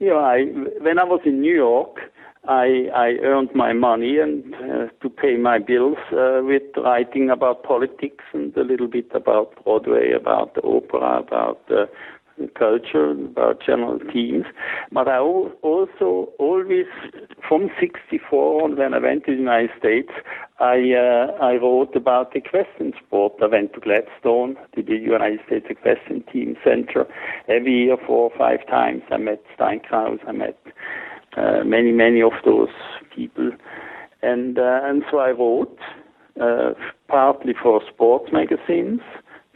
Yeah, 0.00 0.14
I, 0.14 0.42
when 0.80 0.98
I 0.98 1.04
was 1.04 1.20
in 1.24 1.40
New 1.40 1.54
York, 1.54 2.00
I, 2.48 2.88
I 2.94 3.08
earned 3.22 3.54
my 3.54 3.72
money 3.72 4.18
and 4.18 4.54
uh, 4.54 4.88
to 5.00 5.08
pay 5.08 5.36
my 5.36 5.58
bills 5.58 5.96
uh, 6.12 6.42
with 6.44 6.62
writing 6.76 7.30
about 7.30 7.62
politics 7.62 8.24
and 8.32 8.56
a 8.56 8.62
little 8.62 8.88
bit 8.88 9.10
about 9.14 9.62
Broadway, 9.64 10.12
about 10.12 10.54
the 10.54 10.62
opera, 10.62 11.20
about 11.20 11.60
uh, 11.70 11.86
culture, 12.58 13.10
about 13.10 13.62
general 13.64 13.98
themes. 14.12 14.44
But 14.92 15.08
I 15.08 15.18
also 15.18 16.28
always, 16.38 16.86
from 17.46 17.70
64 17.80 18.62
on 18.62 18.76
when 18.76 18.94
I 18.94 18.98
went 18.98 19.24
to 19.24 19.32
the 19.32 19.38
United 19.38 19.70
States, 19.78 20.10
I, 20.58 20.92
uh, 20.92 21.32
I 21.42 21.56
wrote 21.56 21.94
about 21.94 22.32
the 22.32 22.38
equestrian 22.38 22.92
sport. 23.04 23.34
I 23.42 23.46
went 23.46 23.74
to 23.74 23.80
Gladstone, 23.80 24.56
to 24.74 24.82
the 24.82 24.96
United 24.96 25.40
States 25.46 25.66
Equestrian 25.68 26.22
Team 26.32 26.56
Center 26.64 27.06
every 27.48 27.84
year 27.84 27.96
four 28.06 28.30
or 28.30 28.38
five 28.38 28.66
times. 28.66 29.02
I 29.10 29.18
met 29.18 29.42
Steinkraus, 29.58 30.18
I 30.26 30.32
met 30.32 30.58
uh, 31.36 31.64
many, 31.64 31.92
many 31.92 32.22
of 32.22 32.32
those 32.44 32.70
people. 33.14 33.50
And, 34.22 34.58
uh, 34.58 34.80
and 34.84 35.04
so 35.10 35.18
I 35.18 35.30
wrote, 35.30 35.78
uh, 36.40 36.72
partly 37.08 37.54
for 37.54 37.80
sports 37.88 38.30
magazines, 38.32 39.00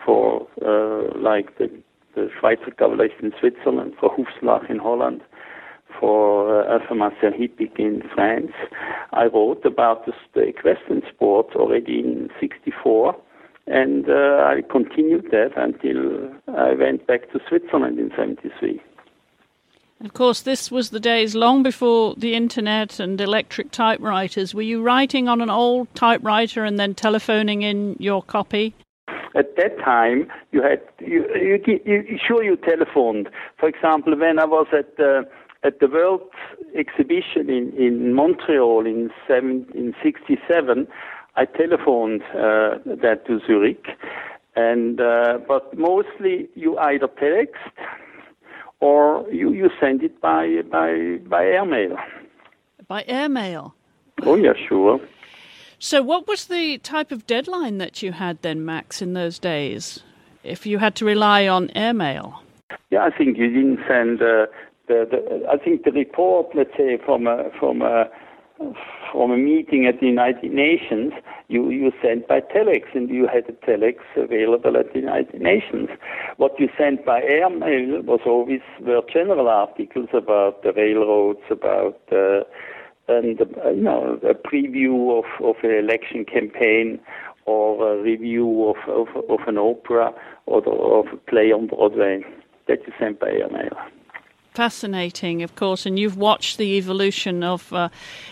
for 0.05 0.47
uh, 0.65 1.19
like 1.19 1.59
the 1.59 1.69
the 1.69 1.90
Schweizer 2.17 2.75
Kavallerie 2.77 3.23
in 3.23 3.33
Switzerland, 3.39 3.95
for 3.99 4.11
Hoefslag 4.11 4.69
in 4.71 4.79
Holland, 4.79 5.21
for 5.99 6.65
uh, 6.65 6.79
Hippique 6.89 7.79
in 7.79 8.03
France. 8.15 8.53
I 9.13 9.27
wrote 9.27 9.65
about 9.65 10.07
the, 10.07 10.13
the 10.35 10.43
equestrian 10.43 11.03
sport 11.13 11.55
already 11.55 12.01
in 12.01 12.31
64 12.41 13.17
and 13.71 14.09
uh, 14.09 14.45
I 14.45 14.63
continued 14.69 15.31
that 15.31 15.53
until 15.57 16.29
I 16.49 16.75
went 16.75 17.07
back 17.07 17.31
to 17.33 17.41
Switzerland 17.49 17.99
in 17.99 18.11
73. 18.17 18.83
Of 20.03 20.15
course, 20.15 20.41
this 20.41 20.71
was 20.71 20.91
the 20.91 20.99
days 20.99 21.35
long 21.35 21.63
before 21.63 22.15
the 22.17 22.35
internet 22.35 22.99
and 22.99 23.21
electric 23.21 23.71
typewriters. 23.71 24.55
Were 24.55 24.63
you 24.63 24.83
writing 24.83 25.29
on 25.29 25.41
an 25.41 25.51
old 25.51 25.95
typewriter 25.95 26.65
and 26.65 26.81
then 26.81 26.95
telephoning 26.95 27.63
in 27.63 27.97
your 27.99 28.23
copy? 28.23 28.75
At 29.37 29.57
that 29.57 29.79
time, 29.79 30.29
you 30.51 30.63
had 30.63 30.81
you, 30.99 31.25
you, 31.37 31.83
you 31.87 32.19
sure 32.27 32.43
you 32.43 32.57
telephoned. 32.57 33.29
For 33.59 33.69
example, 33.69 34.19
when 34.19 34.39
I 34.39 34.45
was 34.45 34.67
at 34.73 34.97
the 34.97 35.29
at 35.63 35.79
the 35.79 35.89
World 35.89 36.23
Exhibition 36.75 37.49
in, 37.49 37.73
in 37.77 38.15
Montreal 38.15 38.87
in 38.87 39.11
seven, 39.29 39.67
in 39.75 39.95
'67, 40.03 40.89
I 41.37 41.45
telephoned 41.45 42.23
uh, 42.33 42.79
that 42.85 43.25
to 43.27 43.41
Zurich, 43.47 43.87
and 44.57 45.01
uh, 45.01 45.39
but 45.47 45.77
mostly 45.79 46.49
you 46.55 46.77
either 46.79 47.07
text 47.07 47.55
or 48.81 49.27
you, 49.31 49.53
you 49.53 49.71
send 49.81 50.03
it 50.03 50.21
by 50.21 50.63
by 50.71 51.19
by 51.29 51.45
airmail. 51.45 51.97
By 52.89 53.05
airmail. 53.07 53.75
Oh 54.23 54.35
yeah, 54.35 54.55
sure. 54.69 55.01
So, 55.83 56.03
what 56.03 56.29
was 56.29 56.45
the 56.45 56.77
type 56.77 57.11
of 57.11 57.27
deadline 57.27 57.79
that 57.79 58.03
you 58.03 58.13
had 58.13 58.43
then, 58.43 58.67
Max, 58.67 59.01
in 59.01 59.15
those 59.15 59.39
days, 59.39 60.01
if 60.45 60.67
you 60.67 60.77
had 60.77 60.95
to 60.97 61.07
rely 61.07 61.49
on 61.49 61.71
airmail? 61.75 62.43
Yeah, 62.91 63.03
I 63.03 63.17
think 63.17 63.39
you 63.39 63.49
didn't 63.49 63.81
send 63.89 64.21
uh, 64.21 64.45
the, 64.89 65.09
the. 65.11 65.47
I 65.51 65.57
think 65.57 65.85
the 65.85 65.93
report, 65.93 66.55
let's 66.55 66.77
say, 66.77 66.99
from 67.03 67.27
a 67.27 67.49
from 67.59 67.81
a 67.81 68.11
from 69.11 69.31
a 69.31 69.39
meeting 69.39 69.87
at 69.87 70.01
the 70.01 70.07
United 70.07 70.53
Nations, 70.53 71.15
you, 71.49 71.71
you 71.71 71.93
sent 72.03 72.29
by 72.29 72.41
telex, 72.41 72.95
and 72.95 73.09
you 73.09 73.27
had 73.27 73.49
a 73.49 73.53
telex 73.67 73.97
available 74.17 74.77
at 74.77 74.93
the 74.93 75.01
United 75.01 75.41
Nations. 75.41 75.89
What 76.37 76.61
you 76.61 76.69
sent 76.77 77.07
by 77.07 77.23
airmail 77.23 78.03
was 78.03 78.21
always 78.27 78.61
were 78.83 79.01
general 79.11 79.49
articles 79.49 80.11
about 80.13 80.63
the 80.63 80.75
railroads, 80.75 81.41
about 81.51 82.01
uh, 82.13 82.45
and 83.11 83.41
uh, 83.41 83.71
you 83.71 83.83
know 83.83 84.19
a 84.23 84.35
preview 84.35 85.19
of, 85.19 85.25
of 85.45 85.57
an 85.63 85.73
election 85.73 86.25
campaign 86.25 87.01
or 87.47 87.95
a 87.95 88.03
review 88.03 88.69
of, 88.69 88.77
of, 88.89 89.09
of 89.29 89.41
an 89.49 89.59
opera 89.59 90.13
or 90.47 90.61
the, 90.61 90.71
of 90.71 91.07
a 91.13 91.17
play 91.17 91.53
on 91.53 91.67
Broadway 91.67 92.23
that 92.69 92.87
you 92.87 92.93
sent 92.99 93.19
by. 93.19 93.33
Fascinating, 94.55 95.43
of 95.43 95.55
course, 95.57 95.87
and 95.87 95.99
you've 95.99 96.17
watched 96.17 96.59
the 96.59 96.77
evolution 96.77 97.43
of 97.43 97.73
uh, 97.73 97.89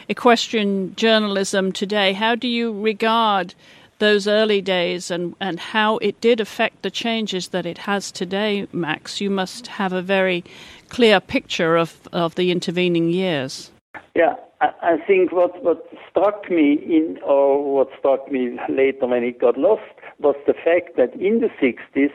equestrian 0.08 0.94
journalism 0.94 1.72
today. 1.72 2.12
How 2.12 2.34
do 2.34 2.48
you 2.48 2.72
regard 2.72 3.54
those 3.98 4.28
early 4.28 4.60
days 4.60 5.10
and, 5.10 5.34
and 5.40 5.58
how 5.58 5.98
it 5.98 6.20
did 6.20 6.40
affect 6.40 6.82
the 6.82 6.90
changes 6.90 7.48
that 7.48 7.66
it 7.66 7.78
has 7.78 8.12
today, 8.12 8.68
Max? 8.72 9.20
You 9.20 9.30
must 9.30 9.68
have 9.68 9.92
a 9.92 10.02
very 10.02 10.44
clear 10.88 11.20
picture 11.20 11.76
of, 11.76 12.08
of 12.12 12.34
the 12.34 12.50
intervening 12.50 13.10
years. 13.10 13.70
Yeah, 14.14 14.34
I 14.60 14.96
think 15.06 15.30
what, 15.30 15.62
what 15.62 15.86
struck 16.10 16.50
me 16.50 16.72
in, 16.72 17.18
or 17.24 17.76
what 17.76 17.88
struck 17.98 18.30
me 18.30 18.58
later 18.68 19.06
when 19.06 19.22
it 19.22 19.40
got 19.40 19.56
lost, 19.56 19.82
was 20.18 20.34
the 20.46 20.54
fact 20.54 20.96
that 20.96 21.14
in 21.14 21.40
the 21.40 21.50
60s 21.62 22.10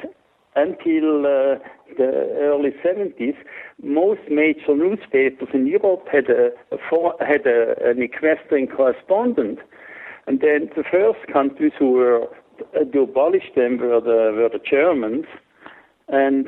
until 0.56 1.25
uh, 1.25 1.58
the 1.97 2.29
early 2.41 2.71
70s, 2.84 3.36
most 3.82 4.21
major 4.29 4.75
newspapers 4.75 5.49
in 5.53 5.67
Europe 5.67 6.08
had 6.12 6.29
a, 6.29 6.51
had 7.25 7.47
a, 7.47 7.75
an 7.89 8.01
equestrian 8.01 8.67
correspondent, 8.67 9.60
and 10.27 10.41
then 10.41 10.69
the 10.75 10.84
first 10.84 11.25
countries 11.32 11.71
who 11.79 11.91
were 11.91 12.27
uh, 12.75 12.84
to 12.91 13.01
abolish 13.01 13.51
them 13.56 13.77
were 13.77 14.01
the 14.01 14.32
were 14.36 14.49
the 14.51 14.60
Germans, 14.69 15.25
and 16.10 16.47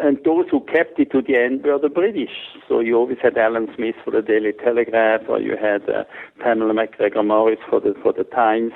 and 0.00 0.18
those 0.24 0.46
who 0.50 0.60
kept 0.60 0.98
it 0.98 1.10
to 1.12 1.22
the 1.22 1.36
end 1.36 1.64
were 1.64 1.78
the 1.78 1.88
British. 1.88 2.30
So 2.68 2.80
you 2.80 2.96
always 2.96 3.18
had 3.22 3.38
Alan 3.38 3.68
Smith 3.76 3.94
for 4.04 4.10
the 4.10 4.22
Daily 4.22 4.52
Telegraph, 4.52 5.22
or 5.28 5.40
you 5.40 5.56
had 5.56 5.88
uh, 5.88 6.04
Pamela 6.40 6.74
McGregor 6.74 7.24
Morris 7.24 7.58
for 7.68 7.80
the 7.80 7.94
for 8.02 8.12
the 8.12 8.24
Times. 8.24 8.72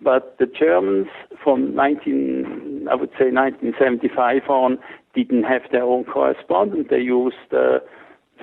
But 0.00 0.36
the 0.38 0.46
Germans 0.46 1.08
from 1.42 1.74
19, 1.74 2.86
I 2.90 2.94
would 2.94 3.10
say 3.18 3.30
1975 3.32 4.42
on, 4.48 4.78
didn't 5.14 5.44
have 5.44 5.62
their 5.72 5.84
own 5.84 6.04
correspondent. 6.04 6.90
They 6.90 7.00
used 7.00 7.52
uh, 7.52 7.78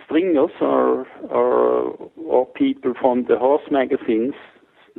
stringers 0.06 0.52
or, 0.60 1.08
or 1.30 2.12
or 2.18 2.46
people 2.48 2.94
from 3.00 3.26
the 3.30 3.38
horse 3.38 3.70
magazines 3.72 4.34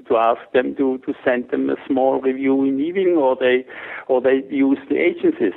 to 0.09 0.17
ask 0.17 0.41
them 0.53 0.75
to, 0.77 0.99
to 1.07 1.15
send 1.25 1.51
them 1.51 1.71
a 1.71 1.77
small 1.87 2.21
review 2.21 2.65
in 2.65 2.81
evening, 2.81 3.17
or 3.19 3.37
they 3.39 3.67
or 4.09 4.21
they 4.21 4.43
used 4.49 4.89
the 4.89 4.97
agencies. 4.97 5.53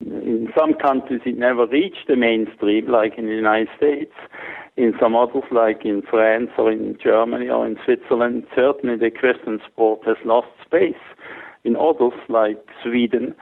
In 0.00 0.48
some 0.56 0.74
countries, 0.74 1.22
it 1.24 1.38
never 1.38 1.66
reached 1.66 2.06
the 2.08 2.16
mainstream, 2.16 2.86
like 2.88 3.14
in 3.16 3.26
the 3.26 3.34
United 3.34 3.68
States. 3.76 4.12
In 4.76 4.92
some 5.00 5.16
others, 5.16 5.44
like 5.50 5.84
in 5.84 6.02
France 6.02 6.50
or 6.58 6.70
in 6.70 6.98
Germany 7.02 7.48
or 7.48 7.66
in 7.66 7.78
Switzerland, 7.84 8.46
certainly 8.54 8.96
the 8.96 9.06
equestrian 9.06 9.60
sport 9.66 10.00
has 10.04 10.16
lost 10.24 10.48
space. 10.64 10.94
In 11.64 11.76
others, 11.76 12.12
like 12.28 12.62
Sweden, 12.82 13.34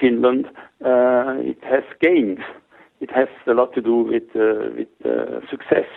Finland, 0.00 0.46
uh, 0.84 1.38
it 1.38 1.62
has 1.62 1.84
gained. 2.00 2.40
It 3.00 3.10
has 3.12 3.28
a 3.46 3.52
lot 3.52 3.72
to 3.74 3.80
do 3.80 3.98
with 3.98 4.24
uh, 4.34 4.74
with 4.76 4.88
uh, 5.04 5.40
success. 5.48 5.88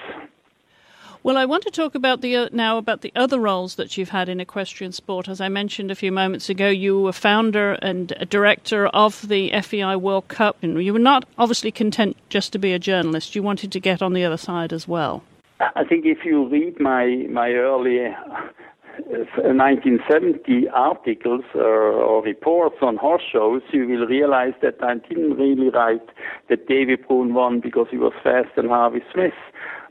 Well, 1.26 1.38
I 1.38 1.46
want 1.46 1.64
to 1.64 1.72
talk 1.72 1.96
about 1.96 2.22
the 2.22 2.36
uh, 2.36 2.50
now 2.52 2.78
about 2.78 3.02
the 3.02 3.12
other 3.16 3.40
roles 3.40 3.78
that 3.78 3.98
you've 3.98 4.10
had 4.10 4.30
in 4.30 4.40
equestrian 4.40 4.92
sport. 4.92 5.28
As 5.28 5.42
I 5.42 5.50
mentioned 5.50 5.90
a 5.90 5.96
few 5.96 6.12
moments 6.12 6.52
ago, 6.52 6.70
you 6.70 7.02
were 7.02 7.14
founder 7.14 7.80
and 7.82 8.10
director 8.30 8.86
of 8.90 9.28
the 9.28 9.52
FEI 9.60 9.96
World 9.96 10.28
Cup, 10.28 10.56
and 10.62 10.84
you 10.84 10.94
were 10.94 11.00
not 11.00 11.26
obviously 11.40 11.72
content 11.72 12.16
just 12.30 12.54
to 12.54 12.60
be 12.60 12.74
a 12.74 12.78
journalist. 12.78 13.34
You 13.34 13.42
wanted 13.42 13.72
to 13.72 13.80
get 13.80 14.04
on 14.04 14.14
the 14.14 14.24
other 14.24 14.38
side 14.38 14.72
as 14.72 14.88
well. 14.88 15.24
I 15.60 15.84
think 15.84 16.06
if 16.06 16.24
you 16.24 16.48
read 16.48 16.80
my 16.80 17.26
my 17.28 17.54
early 17.54 18.14
1970 19.08 20.70
uh, 20.70 20.72
articles 20.74 21.44
or, 21.56 21.92
or, 21.92 22.24
reports 22.24 22.78
on 22.84 22.98
horse 22.98 23.24
shows, 23.32 23.64
you 23.74 23.88
will 23.88 24.06
realize 24.06 24.54
that 24.62 24.76
I 24.84 24.94
didn't 25.10 25.38
really 25.38 25.70
write 25.70 26.08
that 26.50 26.68
Davy 26.68 26.98
Broome 26.98 27.34
won 27.34 27.62
because 27.62 27.88
he 27.90 27.98
was 27.98 28.14
faster 28.24 28.52
than 28.56 28.70
Harvey 28.70 29.02
Smith 29.12 29.34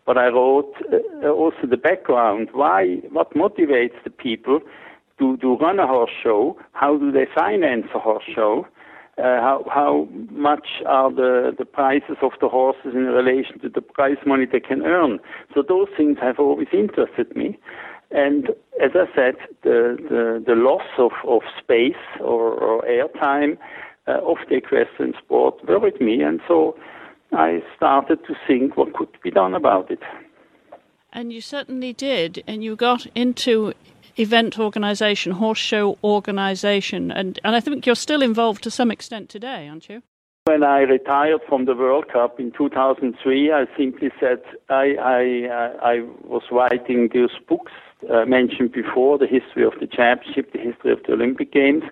but 0.07 0.19
I 0.19 0.29
wrote 0.29 0.75
uh, 0.93 1.29
also 1.29 1.67
the 1.69 1.77
background. 1.77 2.49
Why? 2.53 3.01
What 3.11 3.35
motivates 3.35 4.03
the 4.05 4.11
people 4.11 4.61
to, 5.19 5.37
to 5.39 5.57
run 5.57 5.79
a 5.79 5.87
horse 5.87 6.11
show? 6.23 6.59
How 6.73 6.97
do 6.97 7.11
they 7.11 7.27
finance 7.35 7.87
a 7.95 7.99
horse 7.99 8.25
show? 8.35 8.67
Uh, 9.17 9.41
how 9.41 9.65
how 9.73 10.09
much 10.33 10.67
are 10.87 11.13
the, 11.13 11.55
the 11.57 11.65
prices 11.65 12.17
of 12.21 12.33
the 12.41 12.49
horses 12.49 12.95
in 12.95 13.07
relation 13.07 13.61
to 13.61 13.69
the 13.69 13.81
prize 13.81 14.17
money 14.27 14.45
they 14.45 14.59
can 14.59 14.83
earn? 14.83 15.21
So 15.55 15.63
those 15.63 15.87
things 15.97 16.19
have 16.21 16.41
always 16.41 16.67
interested 16.73 17.35
me. 17.37 17.57
And 18.11 18.49
as 18.83 18.91
I 18.95 19.07
said, 19.15 19.35
the 19.63 19.97
the, 20.11 20.43
the 20.45 20.55
loss 20.57 20.89
of, 20.99 21.13
of 21.29 21.43
space 21.63 22.05
or, 22.21 22.55
or 22.55 22.83
airtime 22.83 23.57
uh, 24.09 24.19
of 24.21 24.39
the 24.49 24.57
equestrian 24.57 25.15
sport 25.17 25.65
worried 25.67 26.01
me, 26.01 26.21
and 26.21 26.41
so 26.49 26.77
I 27.35 27.63
started 27.77 28.25
to 28.27 28.35
think 28.47 28.77
what 28.77 28.95
could 28.95 29.09
be 29.23 29.31
done 29.31 29.55
about 29.55 29.91
it. 29.91 30.01
And 31.13 31.33
you 31.33 31.41
certainly 31.41 31.93
did, 31.93 32.43
and 32.47 32.65
you 32.65 32.75
got 32.77 33.07
into 33.15 33.73
event 34.17 34.59
organisation, 34.59 35.33
horse 35.33 35.59
show 35.59 35.99
organisation, 36.03 37.11
and, 37.11 37.39
and 37.45 37.55
I 37.55 37.61
think 37.61 37.87
you're 37.87 37.95
still 37.95 38.23
involved 38.23 38.63
to 38.65 38.71
some 38.71 38.91
extent 38.91 39.29
today, 39.29 39.69
aren't 39.69 39.89
you? 39.89 40.03
When 40.47 40.63
I 40.63 40.81
retired 40.81 41.41
from 41.49 41.65
the 41.65 41.75
World 41.75 42.09
Cup 42.13 42.39
in 42.39 42.53
2003, 42.53 43.51
I 43.51 43.65
simply 43.79 44.11
said 44.21 44.43
I, 44.69 44.95
I, 45.01 45.49
uh, 45.49 45.79
I 45.83 46.01
was 46.23 46.43
writing 46.51 47.09
those 47.15 47.31
books 47.49 47.73
uh, 48.13 48.27
mentioned 48.27 48.73
before, 48.73 49.17
the 49.17 49.27
history 49.27 49.65
of 49.65 49.73
the 49.81 49.87
championship, 49.87 50.53
the 50.53 50.59
history 50.59 50.93
of 50.93 50.99
the 51.07 51.15
Olympic 51.15 51.53
Games, 51.53 51.85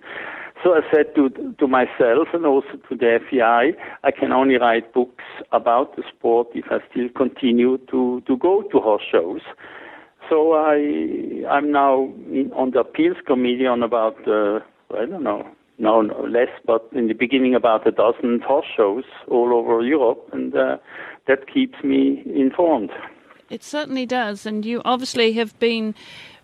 so 0.61 0.73
I 0.73 0.81
said 0.93 1.15
to, 1.15 1.29
to 1.57 1.67
myself 1.67 2.27
and 2.33 2.45
also 2.45 2.77
to 2.89 2.95
the 2.95 3.19
FEI, 3.29 3.75
I 4.03 4.11
can 4.11 4.31
only 4.31 4.57
write 4.57 4.93
books 4.93 5.23
about 5.51 5.95
the 5.95 6.03
sport 6.15 6.47
if 6.53 6.65
I 6.69 6.79
still 6.91 7.09
continue 7.15 7.77
to, 7.89 8.21
to 8.27 8.37
go 8.37 8.63
to 8.63 8.79
horse 8.79 9.03
shows. 9.09 9.41
So 10.29 10.53
I, 10.53 11.43
I'm 11.49 11.71
now 11.71 12.13
on 12.55 12.71
the 12.71 12.79
appeals 12.79 13.17
committee 13.25 13.67
on 13.67 13.83
about, 13.83 14.15
uh, 14.27 14.59
I 14.95 15.05
don't 15.05 15.23
know, 15.23 15.47
no, 15.79 16.01
no, 16.01 16.21
less, 16.21 16.49
but 16.65 16.87
in 16.93 17.07
the 17.07 17.13
beginning 17.13 17.55
about 17.55 17.87
a 17.87 17.91
dozen 17.91 18.39
horse 18.41 18.67
shows 18.75 19.03
all 19.27 19.53
over 19.53 19.81
Europe, 19.81 20.29
and 20.31 20.55
uh, 20.55 20.77
that 21.27 21.51
keeps 21.51 21.83
me 21.83 22.23
informed. 22.25 22.91
It 23.49 23.63
certainly 23.63 24.05
does, 24.05 24.45
and 24.45 24.65
you 24.65 24.81
obviously 24.85 25.33
have 25.33 25.57
been 25.59 25.95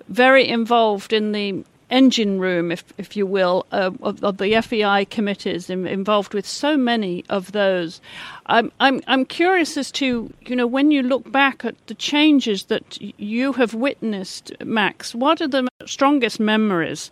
very 0.07 0.47
involved 0.47 1.13
in 1.13 1.31
the 1.31 1.63
engine 1.89 2.39
room, 2.39 2.71
if 2.71 2.83
if 2.97 3.15
you 3.17 3.25
will, 3.25 3.65
uh, 3.71 3.91
of, 4.01 4.23
of, 4.23 4.37
the 4.37 4.61
FEI 4.61 5.05
committees 5.05 5.69
in, 5.69 5.87
involved 5.87 6.33
with 6.33 6.45
so 6.45 6.77
many 6.77 7.23
of 7.29 7.51
those. 7.51 8.01
I'm 8.45 8.71
I'm 8.79 9.01
I'm 9.07 9.25
curious 9.25 9.77
as 9.77 9.91
to 9.93 10.31
you 10.45 10.55
know 10.55 10.67
when 10.67 10.91
you 10.91 11.03
look 11.03 11.31
back 11.31 11.65
at 11.65 11.75
the 11.87 11.95
changes 11.95 12.65
that 12.65 12.97
you 13.01 13.53
have 13.53 13.73
witnessed, 13.73 14.51
Max. 14.63 15.15
What 15.15 15.41
are 15.41 15.47
the 15.47 15.67
strongest 15.85 16.39
memories 16.39 17.11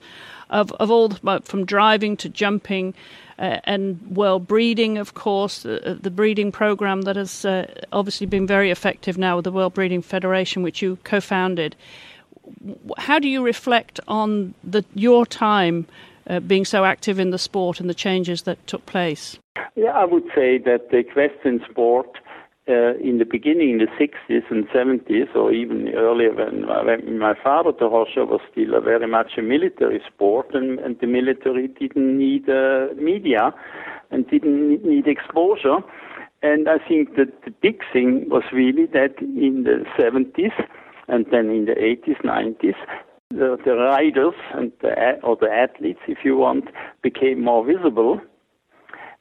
of 0.49 0.71
of 0.73 0.91
all 0.91 1.09
the, 1.09 1.41
from 1.43 1.65
driving 1.65 2.17
to 2.17 2.29
jumping? 2.29 2.93
Uh, 3.39 3.59
and 3.65 3.99
well 4.09 4.39
breeding, 4.39 4.97
of 4.97 5.13
course, 5.13 5.63
uh, 5.63 5.95
the 6.01 6.09
breeding 6.09 6.51
program 6.51 7.03
that 7.03 7.15
has 7.15 7.45
uh, 7.45 7.71
obviously 7.91 8.25
been 8.25 8.47
very 8.47 8.71
effective 8.71 9.15
now 9.15 9.35
with 9.35 9.45
the 9.45 9.51
World 9.51 9.75
Breeding 9.75 10.01
Federation, 10.01 10.63
which 10.63 10.81
you 10.81 10.97
co-founded 11.03 11.75
how 12.97 13.19
do 13.19 13.27
you 13.27 13.43
reflect 13.43 13.99
on 14.07 14.53
the, 14.63 14.83
your 14.93 15.25
time 15.25 15.85
uh, 16.29 16.39
being 16.39 16.65
so 16.65 16.85
active 16.85 17.19
in 17.19 17.29
the 17.31 17.37
sport 17.37 17.79
and 17.79 17.89
the 17.89 17.93
changes 17.93 18.43
that 18.43 18.65
took 18.67 18.85
place? 18.85 19.37
Yeah, 19.75 19.91
I 19.91 20.05
would 20.05 20.25
say 20.35 20.57
that 20.59 20.89
the 20.91 20.97
equestrian 20.97 21.61
sport 21.69 22.17
uh, 22.69 22.95
in 22.97 23.17
the 23.17 23.25
beginning, 23.25 23.69
in 23.71 23.77
the 23.77 23.87
60s 23.97 24.43
and 24.51 24.67
70s, 24.69 25.33
or 25.35 25.53
even 25.53 25.89
earlier 25.95 26.33
when, 26.33 27.17
my 27.17 27.33
father, 27.41 27.71
the 27.71 27.87
horse 27.87 28.09
show, 28.13 28.25
was 28.25 28.41
still 28.51 28.75
a 28.75 28.81
very 28.81 29.07
much 29.07 29.37
a 29.37 29.41
military 29.41 30.01
sport, 30.05 30.53
and, 30.53 30.79
and 30.79 30.99
the 30.99 31.07
military 31.07 31.67
didn't 31.67 32.17
need 32.17 32.49
uh, 32.49 32.87
media 32.95 33.53
and 34.11 34.27
didn't 34.29 34.83
need 34.83 35.07
exposure. 35.07 35.77
And 36.41 36.67
I 36.67 36.77
think 36.77 37.15
that 37.15 37.43
the 37.45 37.51
big 37.51 37.81
thing 37.93 38.29
was 38.29 38.43
really 38.51 38.85
that 38.87 39.15
in 39.21 39.63
the 39.63 39.85
70s, 39.97 40.51
and 41.07 41.25
then 41.31 41.49
in 41.49 41.65
the 41.65 41.73
80s, 41.73 42.21
90s, 42.23 42.75
the, 43.29 43.57
the 43.63 43.75
riders 43.75 44.33
and 44.53 44.71
the, 44.81 45.19
or 45.23 45.35
the 45.35 45.49
athletes, 45.51 45.99
if 46.07 46.19
you 46.23 46.37
want, 46.37 46.65
became 47.01 47.43
more 47.43 47.65
visible, 47.65 48.21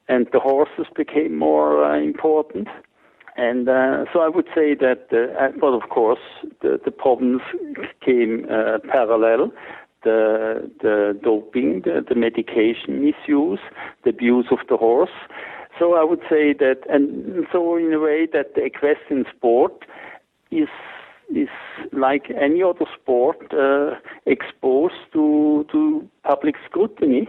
and 0.07 0.27
the 0.31 0.39
horses 0.39 0.85
became 0.95 1.37
more 1.37 1.83
uh, 1.83 1.99
important. 1.99 2.67
And 3.35 3.69
uh, 3.69 4.05
so 4.11 4.21
I 4.21 4.29
would 4.29 4.47
say 4.55 4.73
that, 4.75 5.07
uh, 5.11 5.57
but 5.59 5.73
of 5.73 5.89
course, 5.89 6.19
the, 6.61 6.79
the 6.83 6.91
problems 6.91 7.41
came 8.03 8.45
uh, 8.49 8.79
parallel. 8.89 9.51
The, 10.03 10.71
the 10.81 11.19
doping, 11.21 11.81
the, 11.83 12.05
the 12.07 12.15
medication 12.15 13.03
misuse, 13.03 13.59
the 14.03 14.11
abuse 14.11 14.45
of 14.51 14.59
the 14.69 14.77
horse. 14.77 15.11
So 15.77 15.95
I 15.95 16.03
would 16.03 16.21
say 16.29 16.53
that, 16.53 16.81
and 16.89 17.45
so 17.51 17.75
in 17.75 17.91
a 17.93 17.99
way 17.99 18.27
that 18.31 18.55
the 18.55 18.63
equestrian 18.63 19.25
sport 19.35 19.85
is 20.49 20.69
is 21.35 21.49
like 21.91 22.29
any 22.29 22.63
other 22.63 22.85
sport 22.99 23.37
uh, 23.53 23.95
exposed 24.25 24.95
to 25.13 25.65
to 25.71 26.07
public 26.23 26.55
scrutiny. 26.65 27.27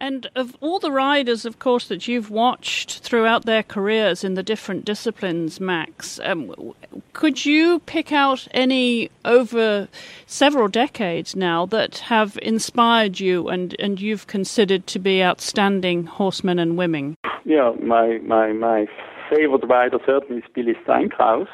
And 0.00 0.26
of 0.34 0.56
all 0.60 0.80
the 0.80 0.90
riders, 0.90 1.46
of 1.46 1.60
course, 1.60 1.88
that 1.88 2.08
you've 2.08 2.28
watched 2.28 2.98
throughout 2.98 3.46
their 3.46 3.62
careers 3.62 4.24
in 4.24 4.34
the 4.34 4.42
different 4.42 4.84
disciplines, 4.84 5.60
Max, 5.60 6.20
um, 6.24 6.74
could 7.12 7.46
you 7.46 7.78
pick 7.86 8.12
out 8.12 8.46
any 8.50 9.10
over 9.24 9.88
several 10.26 10.68
decades 10.68 11.36
now 11.36 11.64
that 11.66 11.98
have 11.98 12.38
inspired 12.42 13.20
you 13.20 13.48
and, 13.48 13.76
and 13.78 14.00
you've 14.00 14.26
considered 14.26 14.86
to 14.88 14.98
be 14.98 15.22
outstanding 15.22 16.04
horsemen 16.04 16.58
and 16.58 16.76
women? 16.76 17.16
Yeah, 17.44 17.72
my, 17.80 18.18
my, 18.18 18.52
my 18.52 18.86
favorite 19.30 19.66
rider 19.66 19.98
certainly 20.04 20.42
is 20.42 20.48
Billy 20.54 20.74
Steinkraus. 20.86 21.48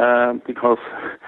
Uh, 0.00 0.32
because 0.46 0.78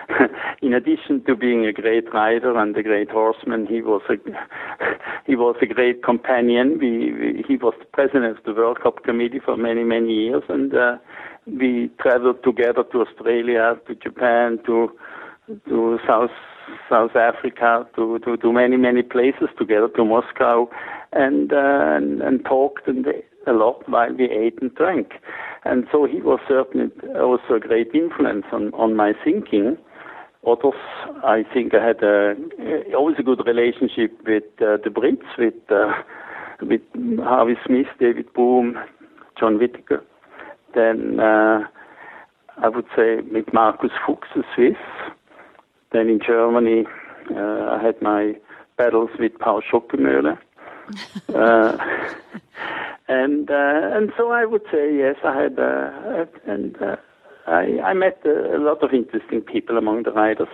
in 0.62 0.72
addition 0.72 1.22
to 1.26 1.36
being 1.36 1.66
a 1.66 1.72
great 1.74 2.10
rider 2.14 2.56
and 2.56 2.74
a 2.74 2.82
great 2.82 3.10
horseman, 3.10 3.66
he 3.66 3.82
was 3.82 4.00
a 4.08 4.14
he 5.26 5.36
was 5.36 5.56
a 5.60 5.66
great 5.66 6.02
companion. 6.02 6.78
We, 6.80 7.12
we, 7.12 7.44
he 7.46 7.56
was 7.56 7.74
the 7.78 7.84
president 7.84 8.38
of 8.38 8.44
the 8.44 8.54
World 8.54 8.80
Cup 8.82 9.04
Committee 9.04 9.40
for 9.44 9.58
many 9.58 9.84
many 9.84 10.14
years, 10.14 10.44
and 10.48 10.74
uh, 10.74 10.96
we 11.46 11.90
traveled 12.00 12.42
together 12.44 12.82
to 12.92 13.02
Australia, 13.02 13.76
to 13.86 13.94
Japan, 13.94 14.58
to 14.64 14.90
to 15.68 15.98
South 16.06 16.30
South 16.88 17.14
Africa, 17.14 17.86
to 17.96 18.20
to, 18.20 18.38
to 18.38 18.52
many 18.54 18.78
many 18.78 19.02
places 19.02 19.48
together, 19.58 19.88
to 19.96 20.04
Moscow, 20.04 20.70
and 21.12 21.52
uh, 21.52 21.96
and, 21.96 22.22
and 22.22 22.42
talked 22.46 22.88
and 22.88 23.06
a 23.46 23.52
lot 23.52 23.88
while 23.88 24.12
we 24.14 24.30
ate 24.30 24.60
and 24.60 24.74
drank. 24.74 25.14
And 25.64 25.86
so 25.92 26.06
he 26.06 26.20
was 26.20 26.40
certainly 26.48 26.90
also 27.14 27.54
a 27.54 27.60
great 27.60 27.94
influence 27.94 28.46
on, 28.52 28.72
on 28.74 28.96
my 28.96 29.12
thinking. 29.24 29.76
Others, 30.46 30.74
I 31.22 31.44
think 31.54 31.72
I 31.74 31.86
had 31.86 32.02
a, 32.02 32.34
always 32.94 33.16
a 33.18 33.22
good 33.22 33.46
relationship 33.46 34.12
with 34.26 34.42
uh, 34.60 34.78
the 34.82 34.90
Brits, 34.90 35.38
with, 35.38 35.54
uh, 35.70 35.92
with 36.60 36.80
Harvey 37.20 37.54
Smith, 37.64 37.86
David 38.00 38.32
Broome, 38.32 38.76
John 39.38 39.58
Whittaker. 39.58 40.02
Then 40.74 41.20
uh, 41.20 41.60
I 42.58 42.68
would 42.68 42.86
say 42.96 43.20
with 43.20 43.52
Markus 43.52 43.92
Fuchs, 44.04 44.28
the 44.34 44.42
Swiss. 44.54 44.76
Then 45.92 46.08
in 46.08 46.20
Germany, 46.26 46.86
uh, 47.30 47.76
I 47.78 47.80
had 47.82 48.00
my 48.02 48.34
battles 48.76 49.10
with 49.18 49.38
Paul 49.38 49.62
Schockemöhle. 49.62 50.38
and 53.08 53.50
uh, 53.50 53.90
and 53.92 54.12
so 54.16 54.30
I 54.30 54.44
would 54.44 54.62
say 54.70 54.96
yes, 54.96 55.16
I 55.24 55.42
had 55.42 55.58
uh, 55.58 56.24
and 56.46 56.80
uh, 56.80 56.96
I, 57.46 57.80
I 57.84 57.92
met 57.94 58.20
a 58.24 58.58
lot 58.58 58.82
of 58.82 58.92
interesting 58.92 59.40
people 59.40 59.76
among 59.76 60.04
the 60.04 60.12
riders. 60.12 60.48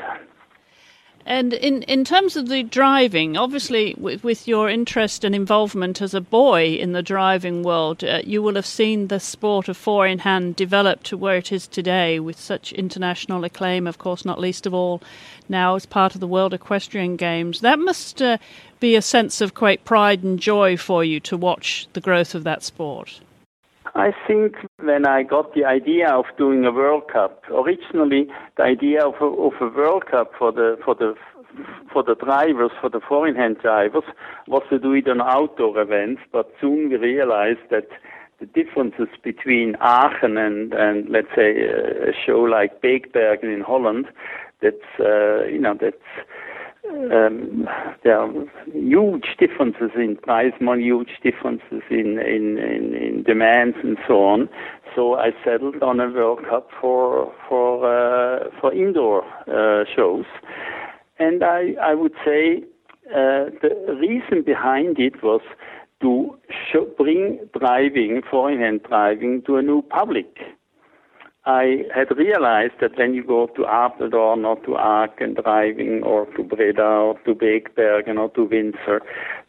And 1.26 1.52
in, 1.52 1.82
in 1.82 2.06
terms 2.06 2.36
of 2.36 2.48
the 2.48 2.62
driving, 2.62 3.36
obviously, 3.36 3.94
with, 3.98 4.24
with 4.24 4.48
your 4.48 4.70
interest 4.70 5.24
and 5.24 5.34
involvement 5.34 6.00
as 6.00 6.14
a 6.14 6.22
boy 6.22 6.68
in 6.76 6.92
the 6.92 7.02
driving 7.02 7.62
world, 7.62 8.02
uh, 8.02 8.22
you 8.24 8.40
will 8.40 8.54
have 8.54 8.64
seen 8.64 9.08
the 9.08 9.20
sport 9.20 9.68
of 9.68 9.76
four 9.76 10.06
in 10.06 10.20
hand 10.20 10.56
develop 10.56 11.02
to 11.02 11.18
where 11.18 11.36
it 11.36 11.52
is 11.52 11.66
today 11.66 12.18
with 12.18 12.40
such 12.40 12.72
international 12.72 13.44
acclaim, 13.44 13.86
of 13.86 13.98
course, 13.98 14.24
not 14.24 14.40
least 14.40 14.64
of 14.64 14.72
all 14.72 15.02
now 15.50 15.74
as 15.74 15.84
part 15.84 16.14
of 16.14 16.22
the 16.22 16.26
World 16.26 16.54
Equestrian 16.54 17.16
Games. 17.16 17.60
That 17.60 17.78
must 17.78 18.22
uh, 18.22 18.38
be 18.80 18.96
a 18.96 19.02
sense 19.02 19.40
of 19.40 19.54
great 19.54 19.84
pride 19.84 20.22
and 20.22 20.38
joy 20.38 20.76
for 20.76 21.04
you 21.04 21.20
to 21.20 21.36
watch 21.36 21.88
the 21.92 22.00
growth 22.00 22.34
of 22.34 22.44
that 22.44 22.62
sport. 22.62 23.20
I 23.94 24.12
think 24.26 24.56
when 24.80 25.06
I 25.06 25.22
got 25.22 25.54
the 25.54 25.64
idea 25.64 26.10
of 26.10 26.26
doing 26.36 26.64
a 26.64 26.72
World 26.72 27.08
Cup, 27.12 27.42
originally 27.50 28.28
the 28.56 28.62
idea 28.62 29.04
of 29.04 29.14
a, 29.20 29.24
of 29.24 29.54
a 29.60 29.68
World 29.68 30.06
Cup 30.06 30.32
for 30.38 30.52
the 30.52 30.78
for 30.84 30.94
the 30.94 31.14
for 31.92 32.02
the 32.02 32.14
drivers, 32.14 32.70
for 32.80 32.90
the 32.90 33.00
four-in-hand 33.00 33.58
drivers, 33.60 34.04
was 34.46 34.62
to 34.70 34.78
do 34.78 34.92
it 34.92 35.08
on 35.08 35.20
outdoor 35.20 35.80
events. 35.80 36.20
But 36.30 36.52
soon 36.60 36.90
we 36.90 36.96
realized 36.96 37.70
that 37.70 37.88
the 38.38 38.46
differences 38.46 39.08
between 39.24 39.74
Aachen 39.80 40.36
and, 40.36 40.72
and 40.72 41.08
let's 41.08 41.34
say 41.34 41.60
a 41.60 42.12
show 42.24 42.40
like 42.40 42.80
Beekbergen 42.80 43.52
in 43.52 43.62
Holland, 43.62 44.06
that's 44.62 44.76
uh, 45.00 45.44
you 45.44 45.58
know 45.58 45.76
that's 45.80 45.96
um, 47.12 47.68
there 48.02 48.18
are 48.18 48.30
huge 48.72 49.36
differences 49.38 49.90
in 49.96 50.16
price 50.16 50.52
money, 50.60 50.84
huge 50.84 51.10
differences 51.22 51.82
in, 51.90 52.18
in, 52.18 52.58
in, 52.58 52.94
in, 52.94 53.22
demands 53.22 53.76
and 53.82 53.98
so 54.06 54.24
on. 54.24 54.48
So 54.94 55.14
I 55.14 55.30
settled 55.44 55.82
on 55.82 56.00
a 56.00 56.08
World 56.10 56.40
Cup 56.48 56.68
for 56.80 57.32
for 57.48 57.84
uh, 57.86 58.50
for 58.60 58.72
indoor 58.72 59.24
uh, 59.46 59.84
shows, 59.94 60.24
and 61.18 61.44
I 61.44 61.74
I 61.80 61.94
would 61.94 62.14
say 62.24 62.64
uh, 63.10 63.50
the 63.62 63.96
reason 64.00 64.42
behind 64.42 64.98
it 64.98 65.22
was 65.22 65.42
to 66.00 66.38
show, 66.70 66.86
bring 66.96 67.40
driving, 67.58 68.22
four-in-hand 68.30 68.82
driving, 68.88 69.42
to 69.42 69.56
a 69.56 69.62
new 69.62 69.82
public. 69.82 70.38
I 71.48 71.84
had 71.94 72.14
realized 72.14 72.74
that 72.82 72.98
when 72.98 73.14
you 73.14 73.24
go 73.24 73.46
to 73.46 73.62
Apeldoorn 73.62 74.44
or 74.44 74.56
to 74.66 74.76
Aachen 74.76 75.32
driving 75.32 76.02
or 76.02 76.26
to 76.36 76.42
Breda 76.42 76.82
or 76.82 77.18
to 77.20 77.34
Beekbergen 77.34 78.18
or 78.18 78.28
to 78.32 78.44
Windsor, 78.44 79.00